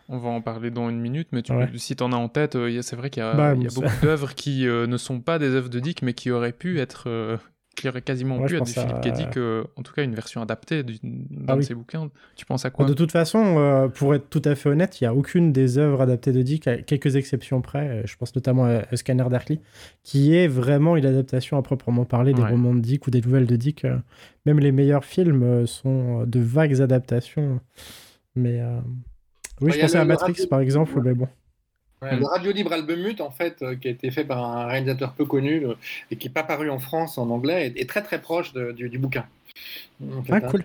[0.09, 1.69] on va en parler dans une minute, mais tu, Ouais.
[1.77, 3.87] si t'en as en tête, euh, c'est vrai qu'il y a, Bah, y a beaucoup
[4.03, 7.05] d'œuvres qui euh, ne sont pas des œuvres de Dick, mais qui auraient pu être,
[7.09, 7.37] euh,
[7.77, 9.13] qui auraient quasiment Ouais, pu être du Philippe à- K.
[9.13, 9.39] Dick,
[9.77, 10.95] en tout cas une version adaptée d'un
[11.47, 11.65] Ah de oui.
[11.65, 12.11] ses bouquins.
[12.35, 12.87] Tu penses à quoi?
[12.87, 15.79] De toute façon, euh, pour être tout à fait honnête, il n'y a aucune des
[15.79, 19.61] œuvres adaptées de Dick, à quelques exceptions près, euh, je pense notamment à, Scanner Darkly,
[20.03, 22.51] qui est vraiment une adaptation à proprement parler des Ouais.
[22.51, 23.87] romans de Dick ou des nouvelles de Dick.
[24.47, 27.61] Même les meilleurs films sont de vagues adaptations.
[28.35, 28.79] Mais euh,
[29.61, 31.29] oui, Bah, je a pensais le- à Matrix radio- par exemple, mais bon.
[32.03, 35.15] Ouais, Le Radio Libre Albumut, en fait, euh, qui a été fait par un réalisateur
[35.15, 35.75] peu connu euh,
[36.13, 38.71] et qui n'est pas paru en France en anglais, est, est très très proche de-
[38.73, 39.25] du, du bouquin.
[40.17, 40.49] En fait, Ah, hein.
[40.49, 40.65] cool.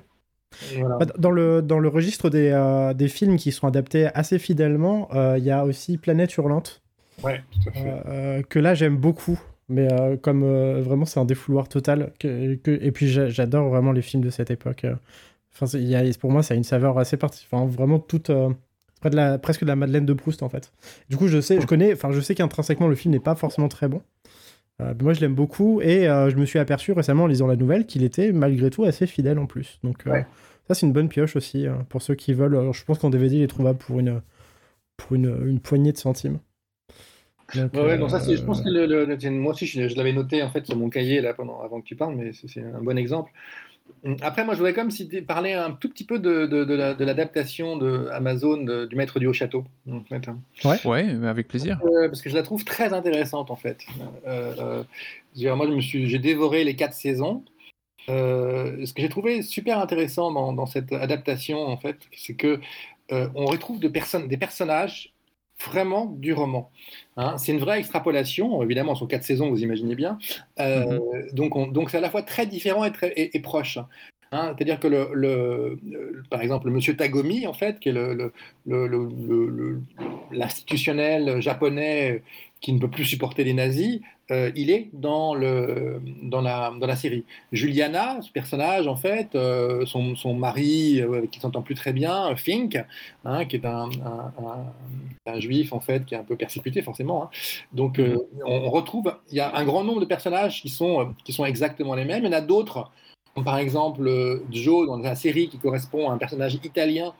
[0.78, 0.98] Voilà.
[0.98, 5.10] Bah, Dans le, dans le registre des, euh, des films qui sont adaptés assez fidèlement,
[5.38, 6.82] il y a aussi Planète Hurlante.
[7.24, 8.44] Ouais, tout à fait.
[8.50, 9.40] Que là j'aime beaucoup
[9.70, 9.88] mais
[10.22, 10.44] comme
[10.82, 14.30] vraiment c'est un défouloir total que, que- et puis j'a- j'adore vraiment les films de
[14.30, 14.86] cette époque
[15.54, 18.30] enfin y a, pour moi ça a une saveur assez particulière enfin vraiment toute
[19.04, 20.72] près de la, presque de la Madeleine de Proust en fait
[21.10, 23.68] du coup je sais je connais enfin je sais qu'intrinsèquement le film n'est pas forcément
[23.68, 24.02] très bon
[24.82, 27.56] Euh, moi je l'aime beaucoup et euh, je me suis aperçu récemment en lisant la
[27.58, 30.26] nouvelle qu'il était malgré tout assez fidèle en plus donc euh, Ouais.
[30.68, 33.10] ça c'est une bonne pioche aussi euh, pour ceux qui veulent Alors, je pense qu'en
[33.12, 34.22] DVD il est trouvable pour une
[34.98, 36.40] pour une, une poignée de centimes
[37.56, 39.88] donc, Ouais, ouais, donc ça, c'est- je pense que le, le- c'est- moi aussi, je,
[39.88, 42.32] je l'avais noté en fait sur mon cahier là pendant, avant que tu parles, mais
[42.34, 43.32] c'est c'est un bon exemple.
[44.22, 46.74] Après, moi, je voudrais quand même citer- parler un tout petit peu de, de, de
[46.74, 50.28] la- de l'adaptation de Amazon de- du Maître du Haut Château, en fait.
[50.86, 51.80] Ouais, mais avec plaisir.
[51.86, 53.80] Euh, parce que je la trouve très intéressante en fait.
[54.28, 54.84] Euh,
[55.38, 57.46] euh, moi, je me suis, j'ai dévoré les quatre saisons.
[58.10, 62.60] Euh, ce que j'ai trouvé super intéressant dans, dans cette adaptation en fait, c'est que
[63.14, 65.13] euh, on retrouve de personnes, des personnages
[65.70, 66.70] vraiment du roman.
[67.18, 70.18] Hein, c'est une vraie extrapolation, évidemment, sur quatre saisons, vous imaginez bien.
[70.60, 71.00] Euh,
[71.34, 73.78] Donc, on- donc c'est à la fois très différent et, très, et, et proche.
[74.32, 77.94] Hein, C'est-à-dire que le, le- le- par exemple, le monsieur Tagomi, en fait, qui est
[80.32, 82.24] l'institutionnel japonais
[82.64, 84.00] qui ne peut plus supporter les nazis,
[84.32, 87.26] euh, il est dans, le, dans, la, dans la série.
[87.52, 92.34] Juliana, ce personnage, en fait, euh, son, son mari, euh, qui s'entend plus très bien,
[92.38, 92.82] Fink,
[93.26, 93.90] hein, qui est un,
[95.26, 97.24] un- juif, en fait, qui est un peu persécuté, forcément.
[97.26, 97.30] hein.
[97.74, 101.34] Donc, euh, on, retrouve, il y a un grand nombre de personnages qui sont, qui
[101.34, 102.24] sont exactement les mêmes.
[102.24, 102.92] Il y en a d'autres,
[103.36, 107.14] comme par exemple Joe, dans la série, qui correspond à un personnage italien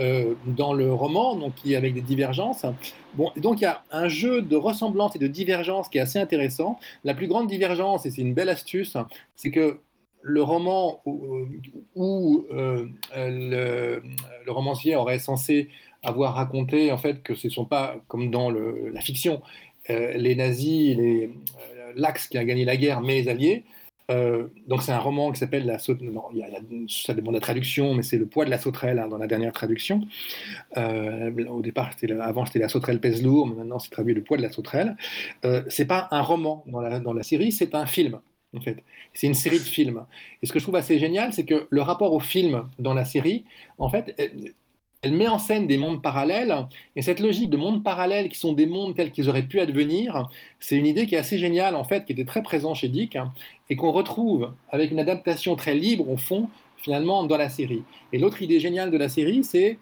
[0.00, 2.64] euh, dans le roman, donc avec des divergences.
[3.14, 6.18] Bon, donc il y a un jeu de ressemblance et de divergence qui est assez
[6.18, 6.78] intéressant.
[7.04, 8.96] La plus grande divergence, et c'est une belle astuce,
[9.36, 9.80] c'est que
[10.20, 11.46] le roman où,
[11.94, 14.02] où, euh, le,
[14.48, 15.68] romancier aurait censé
[16.02, 19.42] avoir raconté en fait que ce ne sont pas comme dans la fiction
[19.90, 21.28] euh, les nazis, euh,
[21.96, 23.64] l'Axe qui a gagné la guerre, mais les Alliés.
[24.10, 26.00] Euh, donc c'est un roman qui s'appelle la saute.
[26.00, 28.58] non, il y a la- ça demande la traduction, mais c'est le poids de la
[28.58, 30.00] sauterelle hein, dans la dernière traduction.
[30.76, 31.90] Euh, au départ,
[32.22, 34.96] avant c'était la sauterelle pèse lourd, mais maintenant c'est traduit le poids de la sauterelle.
[35.44, 38.20] Euh, c'est pas un roman dans la, dans la série, c'est un film
[38.56, 38.82] en fait.
[39.14, 40.06] C'est une série de films.
[40.42, 43.04] Et ce que je trouve assez génial, c'est que le rapport au film dans la
[43.04, 43.44] série,
[43.78, 44.28] en fait, euh,
[45.02, 46.66] elle met en scène des mondes parallèles,
[46.96, 50.28] et cette logique de mondes parallèles qui sont des mondes tels qu'ils auraient pu advenir,
[50.58, 53.16] c'est une idée qui est assez géniale, en fait, qui était très présente chez Dick,
[53.70, 57.84] et qu'on retrouve avec une adaptation très libre, au fond, finalement, dans la série.
[58.12, 59.78] Et l'autre idée géniale de la série, c'est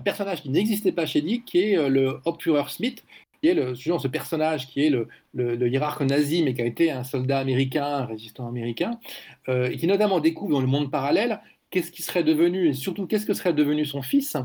[0.00, 3.04] un personnage qui n'existait pas chez Dick, qui est euh, le Hopführer Smith,
[3.42, 6.90] qui est le, ce personnage qui est le, le, hiérarque nazi, mais qui a été
[6.90, 8.98] un soldat américain, un résistant américain,
[9.48, 13.06] euh, et qui notamment découvre dans le monde parallèle qu'est-ce qui serait devenu, et surtout
[13.06, 14.36] qu'est-ce que serait devenu son fils,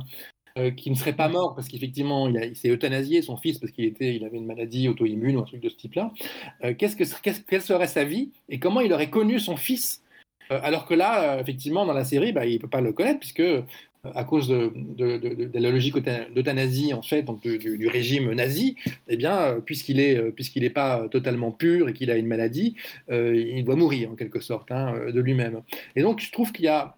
[0.56, 3.86] euh, qui ne serait pas mort parce qu'effectivement il, s'est euthanasié son fils parce qu'il
[3.86, 6.14] était, il avait une maladie auto-immune ou un truc de ce type-là.
[6.64, 7.04] Euh, qu'est-ce que,
[7.48, 10.04] quelle serait sa vie et comment il aurait connu son fils?
[10.52, 13.20] Euh, alors que là, effectivement, dans la série, bah, il ne peut pas le connaître
[13.20, 13.42] puisque
[14.04, 18.76] à cause de, la logique d'euthanasie en fait, donc du, régime nazi,
[19.08, 22.76] eh bien, puisqu'il est puisqu'il n'est pas totalement pur et qu'il a une maladie,
[23.10, 25.64] il doit mourir en quelque sorte hein, de lui-même.
[25.96, 26.96] Et donc, je trouve qu'il y a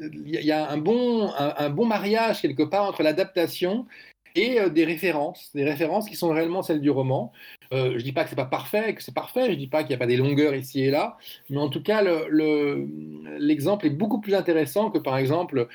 [0.00, 3.86] il y a un bon, un, bon mariage quelque part entre l'adaptation
[4.34, 7.32] et euh, des références, des références qui sont réellement celles du roman.
[7.72, 9.66] Euh, je ne dis pas que c'est pas parfait, que c'est parfait, je ne dis
[9.66, 11.18] pas qu'il n'y a pas des longueurs ici et là,
[11.50, 12.02] mais en tout cas,
[13.38, 15.68] l'exemple le, est beaucoup plus intéressant que par exemple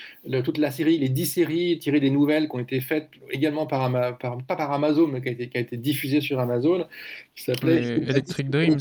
[0.43, 3.91] toute la série, les dix séries tirées des nouvelles qui ont été faites également par,
[4.17, 6.87] par pas par Amazon, mais qui a été, qui a été diffusée sur Amazon,
[7.35, 8.79] qui s'appelait Electric Dreams.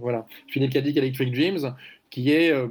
[0.00, 1.74] Voilà, Philippe Cadic Electric Dreams,
[2.10, 2.66] qui est euh,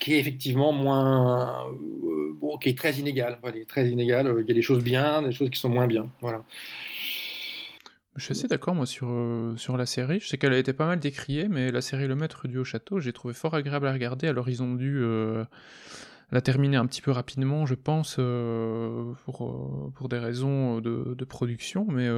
[0.00, 3.38] qui est effectivement moins, euh, qui est très inégal.
[3.68, 4.34] Très inégal.
[4.40, 6.10] Il y a des choses bien, des choses qui sont moins bien.
[6.20, 6.44] Voilà.
[8.16, 10.20] Je suis assez d'accord moi sur, euh, sur la série.
[10.20, 12.64] Je sais qu'elle a été pas mal décriée, mais la série Le Maître du Haut
[12.64, 14.28] Château, j'ai trouvé fort agréable à regarder.
[14.28, 15.02] Alors ils ont dû
[16.30, 18.20] la terminer un petit peu rapidement, je pense,
[19.24, 22.08] pour, pour des raisons de, de production, mais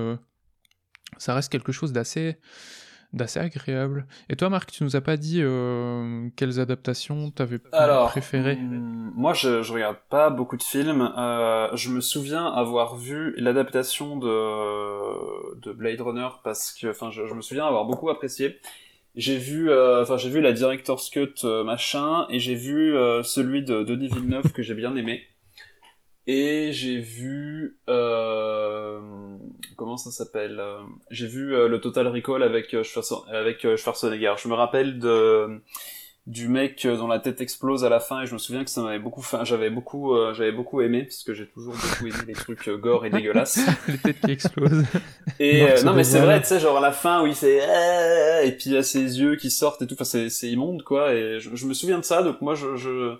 [1.16, 2.36] ça reste quelque chose d'assez
[3.12, 4.06] d'assez agréable.
[4.28, 9.32] Et toi, Marc, tu nous as pas dit euh, quelles adaptations t'avais préférées hmm, Moi,
[9.34, 11.12] je, je regarde pas beaucoup de films.
[11.16, 17.22] Euh, je me souviens avoir vu l'adaptation de, de Blade Runner parce que, enfin, je,
[17.22, 18.58] me souviens avoir beaucoup apprécié.
[19.14, 23.82] J'ai vu, euh, enfin, j'ai vu la director's cut machin, et j'ai vu celui de
[23.82, 25.26] Denis Villeneuve que j'ai bien aimé.
[26.28, 28.98] Et j'ai vu euh,
[29.76, 30.78] comment ça s'appelle euh,
[31.10, 32.74] J'ai vu euh, le Total Recall avec
[33.32, 34.34] avec Schwarzenegger.
[34.36, 35.60] Je me rappelle de
[36.26, 38.82] du mec dont la tête explose à la fin et je me souviens que ça
[38.82, 42.32] m'avait beaucoup enfin j'avais beaucoup j'avais beaucoup aimé parce que j'ai toujours beaucoup aimé les
[42.32, 43.60] trucs gore et dégueulasses.
[43.86, 44.82] Les têtes qui explosent.
[45.38, 47.58] Et non mais c'est vrai tu sais genre à la fin où il fait
[48.44, 50.82] et puis il y a ses yeux qui sortent et tout enfin c'est c'est immonde
[50.82, 53.14] quoi et je, je, me souviens de ça donc moi je, je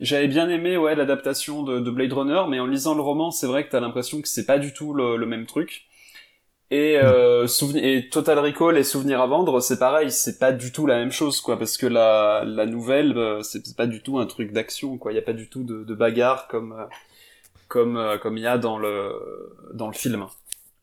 [0.00, 3.46] j'avais bien aimé ouais l'adaptation de, de, Blade Runner, mais en lisant le roman, c'est
[3.46, 5.88] vrai que t'as l'impression que c'est pas du tout le, le même truc.
[6.70, 7.46] Et, euh,
[7.76, 11.10] et Total Recall et Souvenir à vendre, c'est pareil, c'est pas du tout la même
[11.10, 14.98] chose, quoi, parce que la, la nouvelle, euh, c'est pas du tout un truc d'action,
[14.98, 15.12] quoi.
[15.12, 16.84] Il y a pas du tout de, de bagarre comme euh,
[17.68, 20.26] comme euh, comme il y a dans le dans le film,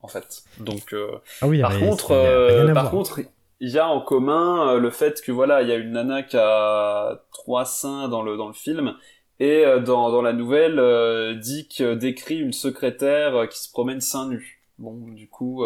[0.02, 0.42] en fait.
[0.58, 0.92] Donc,
[1.40, 3.20] ah oui, par contre, par contre,
[3.60, 6.22] il y a en commun euh, le fait que voilà, il y a une nana
[6.22, 8.94] qui a trois seins dans le dans le film
[9.40, 14.28] et euh, dans dans la nouvelle, euh, Dick décrit une secrétaire qui se promène seins
[14.28, 14.62] nus.
[14.78, 15.64] Bon, du coup,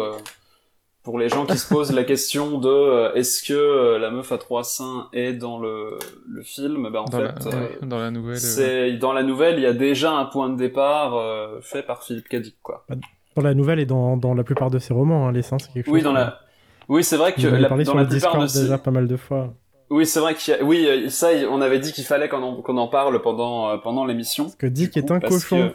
[1.03, 4.63] pour les gens qui se posent la question de est-ce que la meuf à trois
[4.63, 5.99] seins est dans le
[6.29, 9.63] le film, ben en dans fait, la, dans la nouvelle, c'est dans la nouvelle, il
[9.63, 11.21] y a déjà un point de départ
[11.61, 12.85] fait par Philippe Cadic, quoi.
[13.35, 15.73] Dans la nouvelle et dans, dans la plupart de ses romans, hein, les seins, c'est
[15.73, 15.93] quelque chose.
[15.93, 16.39] Oui, dans la
[16.89, 18.61] oui, c'est vrai que la, parlé dans sur la le Discord de...
[18.61, 19.53] déjà pas mal de fois.
[19.89, 20.63] Oui, c'est vrai qu'il y a...
[20.63, 24.45] oui, euh, ça, on avait dit qu'il fallait qu'on en, parle pendant euh, pendant l'émission.
[24.45, 25.73] Parce que Dick est un cochon.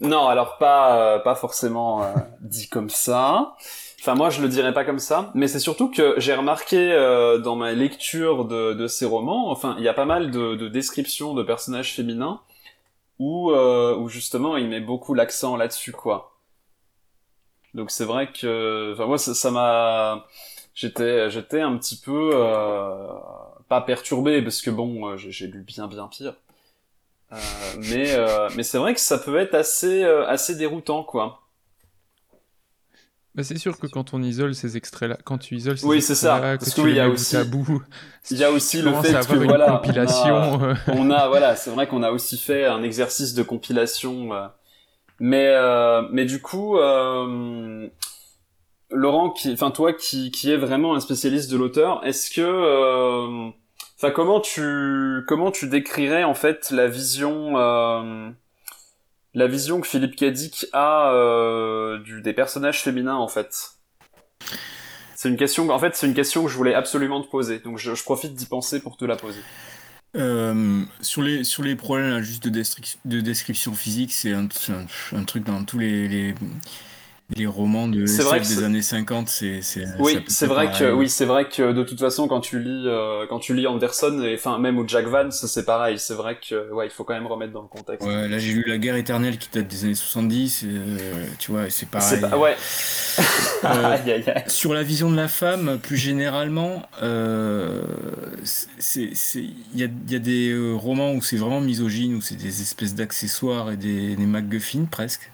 [0.00, 2.02] Non, alors pas euh, pas forcément
[2.40, 3.54] dit comme ça.
[4.00, 6.92] Enfin, moi, je le dirais pas comme ça, mais c'est surtout que j'ai remarqué
[7.42, 10.68] dans ma lecture de, de ces romans, enfin, il y a pas mal de, de
[10.68, 12.40] descriptions de personnages féminins
[13.18, 16.33] où où justement il met beaucoup l'accent là-dessus, quoi.
[17.74, 20.26] Donc c'est vrai que, enfin moi ça m'a,
[20.74, 23.08] j'étais j'étais un petit peu euh,
[23.68, 26.34] pas perturbé parce que bon euh, j'ai lu bien bien pire.
[27.32, 27.36] Euh,
[27.78, 31.40] mais euh, mais c'est vrai que ça peut être assez euh, assez déroutant quoi.
[33.34, 36.38] Bah c'est sûr que quand on isole ces extraits-là, quand tu isoles ces oui, ça.
[36.38, 37.34] Parce que il y a aussi,
[38.30, 40.36] il y a aussi le fait que voilà, compilation.
[40.36, 44.30] On a, on a voilà, c'est vrai qu'on a aussi fait un exercice de compilation
[45.20, 47.88] mais euh, mais du coup, euh,
[48.90, 53.50] Laurent, enfin toi, qui qui est vraiment un spécialiste de l'auteur, est-ce que, euh,
[53.96, 58.30] enfin comment tu comment tu décrirais en fait la vision euh,
[59.34, 63.70] la vision que Philippe Cadic a euh, du, des personnages féminins en fait?
[65.16, 67.78] C'est une question, en fait, c'est une question que je voulais absolument te poser, donc
[67.78, 69.40] je, je profite d'y penser pour te la poser.
[70.16, 72.62] Euh, sur, les, sur les problèmes juste de,
[73.04, 74.46] de description physique, c'est un,
[75.26, 76.34] truc dans tous les,
[77.34, 79.28] les romans de SF des années 50.
[79.28, 80.78] C'est, c'est, Oui, c'est vrai pareil.
[80.78, 83.66] que oui, c'est vrai que de toute façon quand tu lis euh, quand tu lis
[83.66, 87.02] Anderson et enfin même ou Jack Vance, c'est pareil, c'est vrai que ouais, il faut
[87.04, 88.06] quand même remettre dans le contexte.
[88.06, 91.50] Ouais, là j'ai lu La guerre éternelle qui date des années 70, et, euh, tu
[91.50, 92.20] vois, c'est pareil.
[92.20, 92.56] Pas- ouais.
[93.18, 93.22] Euh,
[93.64, 94.42] Aïe, aïe, aïe.
[94.48, 97.82] Sur la vision de la femme, plus généralement, euh,
[98.44, 102.60] c'est, il y a, y a des romans où c'est vraiment misogyne, où c'est des
[102.60, 105.30] espèces d'accessoires et des, des MacGuffin presque.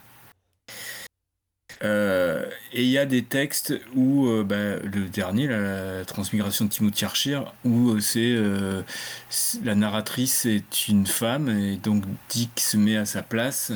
[1.82, 2.44] Euh,
[2.74, 6.70] et il y a des textes où, euh, bah, le dernier, la, la transmigration de
[6.70, 8.82] Timothy Archer, où euh,
[9.30, 13.72] c'est la narratrice est une femme et donc Dick se met à sa place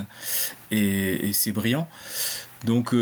[0.71, 1.89] et, et c'est brillant.
[2.65, 2.95] Donc,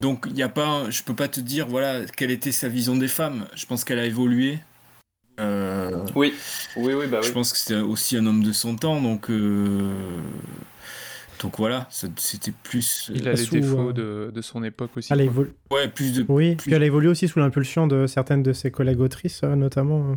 [0.00, 2.96] donc il y a pas, je peux pas te dire voilà quelle était sa vision
[2.96, 3.46] des femmes.
[3.54, 4.60] Je pense qu'elle a évolué.
[6.14, 6.34] Oui,
[6.76, 7.34] oui, oui, bah je oui.
[7.34, 9.30] pense que c'était aussi un homme de son temps, donc
[11.40, 13.10] donc voilà, c'était plus.
[13.14, 15.12] Il a les défauts euh, de, de son époque aussi.
[15.12, 16.24] Elle évolu- Ouais, plus de.
[16.28, 19.40] Oui, plus- puis elle a évolué aussi sous l'impulsion de certaines de ses collègues autrices,
[19.44, 20.10] euh, notamment.
[20.10, 20.14] euh,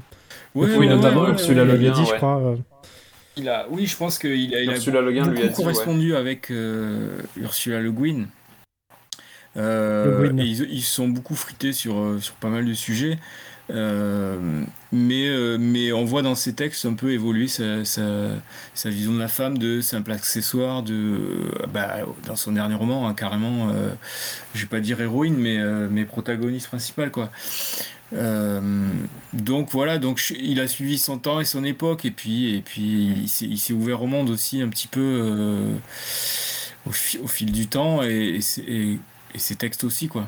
[0.56, 1.64] Oui, notamment Ursula.
[1.64, 2.42] Le Guin, dit, je crois.
[2.42, 2.56] euh,
[3.38, 5.42] Il a, oui, je pense qu'il a, il a Ursula Le Guin lui a beaucoup
[5.42, 5.56] dit, ouais.
[5.74, 8.26] correspondu avec euh, Ursula Le Guin.
[9.58, 10.38] Euh, Le Guin.
[10.38, 13.20] et ils, ils se sont beaucoup frités sur, euh, sur pas mal de sujets.
[13.70, 17.78] Euh, mais, euh, mais on voit dans ses textes un peu évoluer sa,
[18.86, 23.14] vision de la femme, de simple accessoire, de, euh, bah, dans son dernier roman, hein,
[23.14, 23.72] carrément,
[24.54, 27.30] je vais pas dire héroïne, mais, protagoniste principale, quoi.
[29.34, 33.28] Donc voilà, donc il a suivi son temps et son époque, et puis, et puis
[33.42, 35.80] il s'est ouvert au monde aussi un petit peu
[36.86, 39.00] au, fi- au fil du temps, et, ses-
[39.58, 40.28] textes aussi, quoi.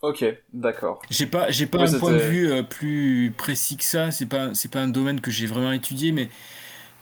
[0.00, 1.08] Ok, d'accord.
[1.10, 4.10] J'ai pas, j'ai pas un point de vue euh, plus précis que ça.
[4.10, 6.28] C'est pas, c'est pas un domaine que j'ai vraiment étudié, mais,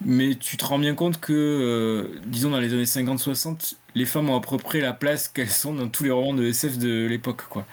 [0.04, 4.30] mais tu te rends bien compte que, euh, disons dans les années 50-60, les femmes
[4.30, 7.06] ont à peu près la place qu'elles sont dans tous les romans de SF de
[7.06, 7.66] l'époque, quoi.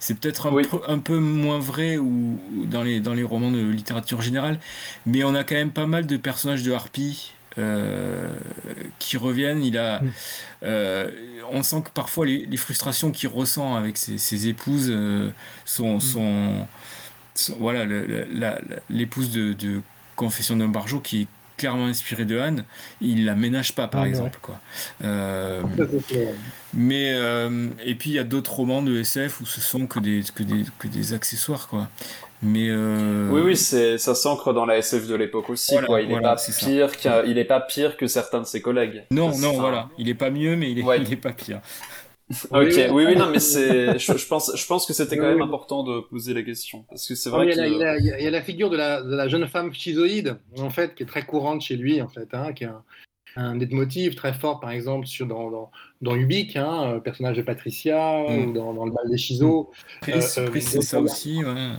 [0.00, 0.64] C'est peut-être un, Oui.
[0.70, 4.60] peu- un peu moins vrai ou, ou dans les, dans les romans de littérature générale,
[5.06, 8.28] mais on a quand même pas mal de personnages de Harpy euh,
[8.98, 9.62] qui reviennent.
[9.62, 10.10] Il a, Mm.
[10.64, 11.10] euh,
[11.52, 15.30] on sent que parfois les, les frustrations qu'il ressent avec ses, ses épouses euh,
[15.64, 16.66] sont, sont,
[17.34, 17.84] sont- voilà,
[18.88, 19.80] l'épouse de, de
[20.16, 22.64] Confession d'un barjot qui est clairement inspirée de Anne,
[23.02, 24.10] il la ménage pas par Ah, ouais.
[24.10, 24.58] exemple quoi.
[26.74, 27.10] Mais
[27.84, 30.42] et puis il y a d'autres romans de SF où ce sont que des que
[30.42, 31.88] des, que des accessoires quoi.
[32.42, 35.72] Mais euh, Oui, oui, c'est ça s'ancre dans la SF de l'époque aussi.
[35.72, 36.00] Voilà, quoi.
[36.00, 36.90] Il est voilà, pas pire
[37.26, 39.04] il est pas pire que certains de ses collègues.
[39.10, 40.98] non non voilà, il est pas mieux mais il est, Ouais.
[41.02, 41.60] il est pas pire.
[42.52, 45.24] Ok, Oui, oui, oui, non, mais c'est, je, je pense, je pense que c'était quand
[45.24, 45.44] Oui, même oui.
[45.44, 47.52] important de poser la question parce que c'est Ah, vrai que.
[47.52, 48.70] il, y a, la- il y a- il y a- il y a la figure
[48.70, 52.00] de la, de la jeune femme schizoïde, en fait, qui est très courante chez lui,
[52.00, 52.84] en fait, hein, qui est un,
[53.34, 55.70] un leitmotiv très fort, par exemple, sur, dans, dans,
[56.02, 58.44] dans Ubik, hein, le personnage de Patricia, Mm.
[58.44, 59.72] ou dans, dans le bal des schizos.
[60.00, 61.42] Après, Euh, euh, c'est ça aussi.
[61.44, 61.72] ouais.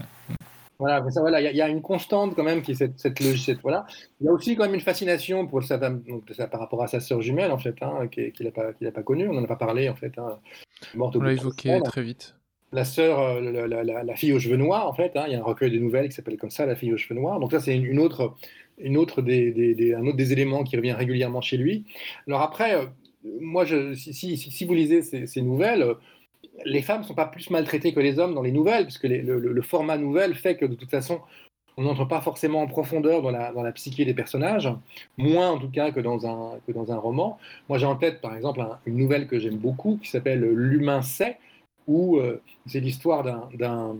[0.81, 2.75] Voilà, ça, voilà, il y, a- il y a une constante quand même qui est
[2.75, 3.45] cette, cette logique.
[3.45, 3.85] cette- voilà.
[4.19, 6.81] Il y a aussi quand même une fascination pour sa femme, donc, ça, par rapport
[6.81, 9.29] à sa sœur jumelle, en fait, hein, qui- qu'il n'a pas, qu'il a pas connue.
[9.29, 10.17] On n'en a pas parlé, en fait.
[10.17, 10.39] Hein,
[10.95, 12.35] morte On l'a évoqué très vite.
[12.71, 15.11] la sœur, euh, la, la- la- la fille aux cheveux noirs, en fait.
[15.15, 16.97] hein, il y a un recueil de nouvelles qui s'appelle comme ça, La fille aux
[16.97, 17.39] cheveux noirs.
[17.39, 18.33] Donc ça, c'est une, une autre,
[18.79, 21.85] une autre des, des- des- un autre des éléments qui revient régulièrement chez lui.
[22.27, 22.85] Alors après, euh,
[23.39, 25.85] moi, je, si, si, vous lisez ces, ces nouvelles,
[26.65, 29.21] les femmes ne sont pas plus maltraitées que les hommes dans les nouvelles, puisque les-
[29.21, 31.21] le, format nouvelle fait que de toute façon,
[31.77, 34.69] on n'entre pas forcément en profondeur dans la, psyché des personnages,
[35.17, 37.39] moins en tout cas que dans un, que dans un roman.
[37.69, 41.01] Moi, j'ai en tête, par exemple, un- une nouvelle que j'aime beaucoup qui s'appelle L'humain
[41.01, 41.37] sait,
[41.87, 43.97] où euh, c'est l'histoire d'un- d'un-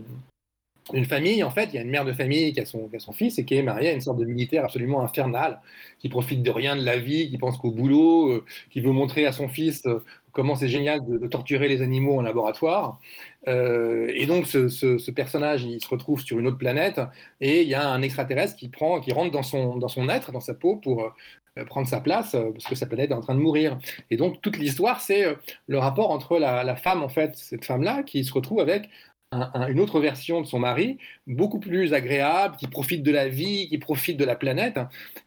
[0.92, 1.44] d'une famille.
[1.44, 3.14] En fait, il y a une mère de famille qui a, son, qui a son
[3.14, 5.62] fils et qui est mariée à une sorte de militaire absolument infernal,
[6.00, 9.26] qui profite de rien de la vie, qui pense qu'au boulot, euh, qui veut montrer
[9.26, 13.00] à son fils euh, comment c'est génial de, torturer les animaux en laboratoire.
[13.48, 17.02] Euh, et donc, ce, personnage, il se retrouve sur une autre planète
[17.40, 20.32] et il y a un extraterrestre qui, prend, qui rentre dans son, dans son être,
[20.32, 21.14] dans sa peau, pour
[21.58, 23.78] euh, prendre sa place, euh, parce que sa planète est en train de mourir.
[24.10, 25.26] Et donc, toute l'histoire, c'est
[25.68, 28.90] le rapport entre la, femme, en fait, cette femme-là, qui se retrouve avec
[29.32, 30.98] un- un- une autre version de son mari,
[31.28, 34.80] beaucoup plus agréable, qui profite de la vie, qui profite de la planète.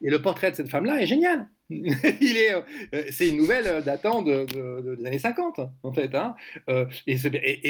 [0.03, 1.49] Et le portrait de cette femme-là est génial.
[1.71, 6.15] Est, euh, c'est une nouvelle euh, datant de, de- de- des années 50, en fait.
[6.15, 6.35] hein.
[6.69, 7.17] Euh, et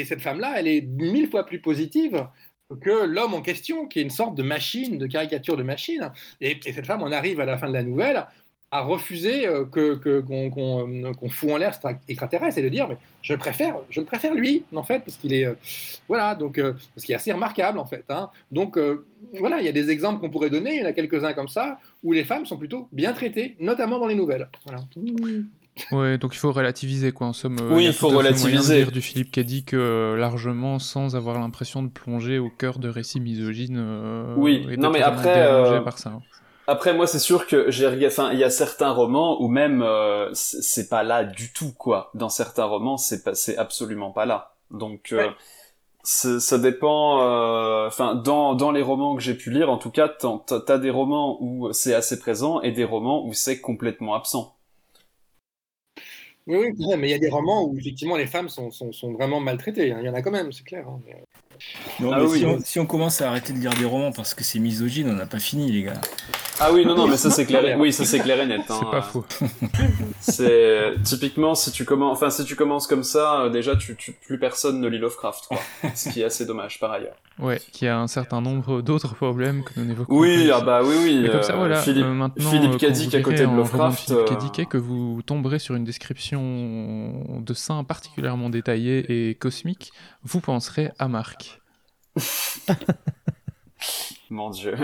[0.05, 2.27] cette femme-là, elle est mille fois plus positive
[2.81, 6.11] que l'homme en question, qui est une sorte de machine, de caricature de machine.
[6.41, 8.25] Et, et cette femme, on arrive à la fin de la nouvelle
[8.77, 12.61] à refuser euh, que que- qu'on qu'on, euh, qu'on fout en l'air cet extraterrestre et
[12.63, 15.45] de dire mais je le préfère je le préfère lui en fait parce qu'il est
[15.45, 15.53] euh,
[16.07, 18.29] voilà donc euh, parce qu'il est assez remarquable en fait hein.
[18.51, 19.05] donc euh,
[19.39, 21.33] voilà il y a des exemples qu'on pourrait donner il y en a quelques uns
[21.33, 24.81] comme ça où les femmes sont plutôt bien traitées notamment dans les nouvelles voilà.
[25.91, 27.27] Ouais, donc il faut relativiser quoi.
[27.27, 28.77] En somme, Oui, a il faut relativiser.
[28.77, 33.19] lire du Philippe Cadic euh, largement sans avoir l'impression de plonger au cœur de récits
[33.19, 33.75] misogynes.
[33.77, 36.11] euh, Oui, et non, mais après, euh, par ça.
[36.11, 36.21] hein.
[36.67, 38.07] Après, moi, c'est sûr que j'ai regardé.
[38.07, 42.09] Enfin, il y a certains romans où même euh, c'est pas là du tout, quoi.
[42.15, 44.55] Dans certains romans, c'est pas, c'est absolument pas là.
[44.71, 45.35] Donc, euh, Ouais.
[46.03, 47.21] ça dépend.
[47.23, 50.91] euh, Enfin, dans dans les romans que j'ai pu lire, en tout cas, t'as des
[50.91, 54.55] romans où c'est assez présent et des romans où c'est complètement absent.
[56.47, 59.13] Oui, oui, mais il y a des romans où effectivement les femmes sont, sont, sont
[59.13, 59.91] vraiment maltraitées.
[59.91, 59.99] hein.
[60.01, 60.87] Il y en a quand même, c'est clair.
[60.87, 61.01] hein.
[61.05, 61.24] Mais,
[61.99, 62.39] Non, Ah mais oui.
[62.39, 65.09] si, on, si on commence à arrêter de lire des romans parce que c'est misogyne,
[65.09, 66.01] on n'a pas fini, les gars.
[66.59, 67.65] Ah oui, non, non, mais ça c'est clair.
[67.65, 68.61] et- Oui, ça c'est clair et net.
[68.69, 68.77] hein.
[68.79, 69.25] C'est pas faux.
[70.19, 74.13] C'est typiquement si tu commences, enfin si tu commences comme ça, euh, déjà tu, tu
[74.13, 75.57] plus personne ne lit Lovecraft, quoi.
[75.95, 77.15] Ce qui est assez dommage par ailleurs.
[77.39, 80.95] Ouais, qui a un certain nombre d'autres problèmes que nous n'évoquons Oui, ah bah oui,
[81.03, 81.19] oui.
[81.23, 83.99] Mais comme ça, euh, voilà, Philippe, euh, maintenant, Philippe euh, à côté de Lovecraft.
[84.07, 89.91] Philippe Cadic, que vous tomberez sur une description de seins particulièrement détaillée et cosmique,
[90.23, 91.44] vous penserez à Marc.
[94.29, 94.75] Mon dieu.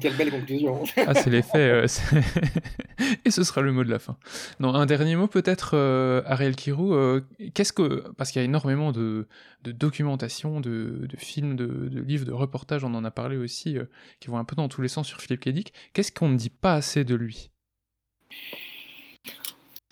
[0.00, 0.82] quelle belle conclusion.
[0.96, 1.58] Ah, c'est l'effet.
[1.58, 1.86] euh,
[3.24, 4.16] et ce sera le mot de la fin.
[4.58, 6.94] Non, un dernier mot peut-être, euh, Ariel Kirou.
[6.94, 7.20] euh,
[7.54, 8.04] Qu'est-ce que.
[8.16, 9.28] Parce qu'il y a énormément de,
[9.62, 13.78] de documentation, de, de films, de, de livres, de reportages, on en a parlé aussi,
[13.78, 13.84] euh,
[14.18, 15.72] qui vont un peu dans tous les sens sur Philippe Cadic.
[15.92, 17.50] Qu'est-ce qu'on ne dit pas assez de lui?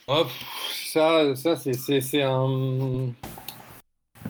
[0.08, 0.26] Oh,
[0.84, 3.12] ça, ça c'est un.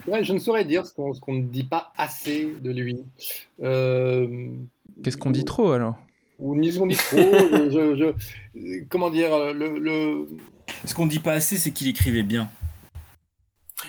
[0.06, 2.98] Ouais, je ne saurais dire ce qu'on, ne dit pas assez de lui.
[3.62, 4.48] Euh,
[5.02, 5.96] Qu'est-ce qu'on dit trop alors?
[6.38, 7.16] Ou ni ce qu'on dit trop.
[7.70, 8.12] je, je-
[8.54, 10.28] je- comment dire le, le-
[10.84, 12.48] Ce qu'on dit pas assez, c'est qu'il écrivait bien.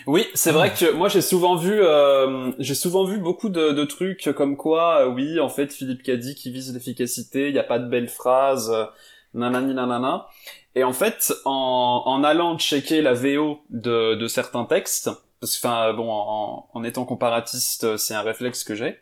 [0.05, 3.83] Oui, c'est vrai que moi j'ai souvent vu, euh, j'ai souvent vu beaucoup de, de
[3.85, 7.63] trucs comme quoi, euh, oui, en fait, Philippe Cadic qui vise l'efficacité, il n'y a
[7.63, 8.85] pas de belles phrases, euh,
[9.33, 10.27] nanani nanana.
[10.75, 15.09] Et en fait, en, en allant checker la VO de, de certains textes,
[15.39, 18.97] parce que, enfin, bon, en, en étant comparatiste, c'est un réflexe que j'ai.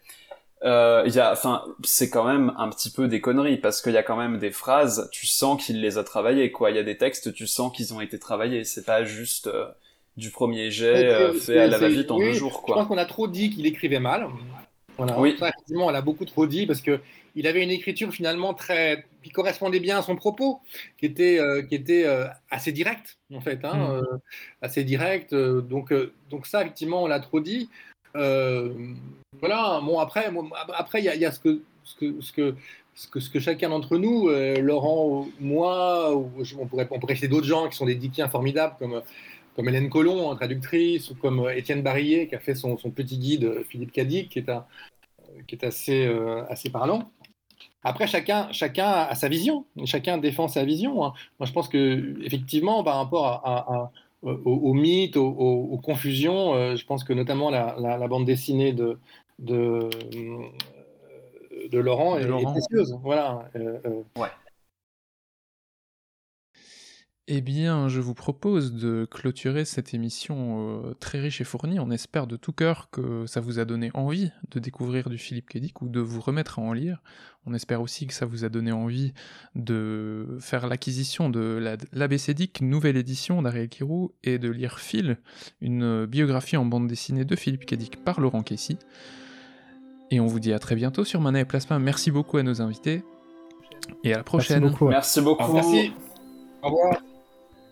[0.64, 3.94] Euh, il y a, enfin, c'est quand même un petit peu des conneries parce qu'il
[3.94, 6.72] y a quand même des phrases, tu sens qu'il les a travaillées, quoi.
[6.72, 8.64] Il y a des textes, tu sens qu'ils ont été travaillés.
[8.64, 9.68] C'est pas juste euh,
[10.16, 12.86] du premier jet euh, fait à la va-vite en oui, deux jours, Je pense quoi.
[12.86, 14.28] qu'on a trop dit qu'il écrivait mal.
[14.98, 15.20] Voilà.
[15.20, 15.36] Oui.
[15.40, 17.00] Ça, effectivement, on l'a beaucoup trop dit parce que
[17.38, 20.60] il avait une écriture finalement très qui correspondait bien à son propos,
[20.98, 23.92] qui était euh, qui était euh, assez directe en fait, hein, Mm.
[23.92, 24.18] euh,
[24.62, 25.34] assez directe.
[25.34, 25.94] euh, donc
[26.30, 27.70] donc ça effectivement on l'a trop dit.
[28.14, 29.80] Voilà.
[29.84, 32.32] Bon après bon, après il y a, il y a ce que ce que ce
[32.34, 32.56] que
[32.96, 37.14] ce que, ce que chacun d'entre nous, euh, Laurent, moi, ou on pourrait, on pourrait
[37.14, 39.04] citer d'autres gens qui sont des diquiens formidables comme,
[39.56, 43.64] comme Hélène Collomb, traductrice, ou comme Étienne Barillet qui a fait son, son petit guide
[43.70, 44.66] Philippe Cadic, qui est, un,
[45.48, 47.12] qui est assez, euh, assez parlant.
[47.88, 51.04] Après, chacun, chacun a sa vision, chacun défend sa vision.
[51.06, 51.14] hein.
[51.40, 53.92] Moi, je pense que effectivement, par rapport à, à- à-
[54.24, 54.32] aux,
[54.70, 58.26] aux mythes, aux, aux- aux confusions, euh, je pense que notamment la, la- la bande
[58.26, 59.00] dessinée de,
[59.40, 60.40] de, euh,
[61.72, 62.52] de Laurent De est, est Laurent.
[62.52, 62.98] précieuse.
[63.04, 63.50] Voilà.
[63.56, 64.02] euh, euh,
[67.30, 71.78] Eh bien, je vous propose de clôturer cette émission euh, très riche et fournie.
[71.78, 75.50] On espère de tout cœur que ça vous a donné envie de découvrir du Philippe
[75.50, 77.02] Cadic ou de vous remettre à en lire.
[77.46, 79.14] On espère aussi que ça vous a donné envie
[79.56, 85.18] de faire l'acquisition de la- l'ABCDIC, nouvelle édition d'Ariel Kirou, et de lire Phil,
[85.60, 88.78] une biographie en bande dessinée de Philippe Cadic par Laurent Casey.
[90.12, 91.78] Et on vous dit à très bientôt sur Mana et Plasma.
[91.78, 93.04] Merci beaucoup à nos invités.
[94.06, 94.62] Et à la Merci prochaine.
[94.70, 94.86] beaucoup.
[94.86, 94.92] ouais.
[94.92, 95.52] Merci beaucoup.
[95.52, 95.92] Merci.
[96.64, 97.02] Au revoir.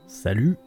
[0.07, 0.57] Salut.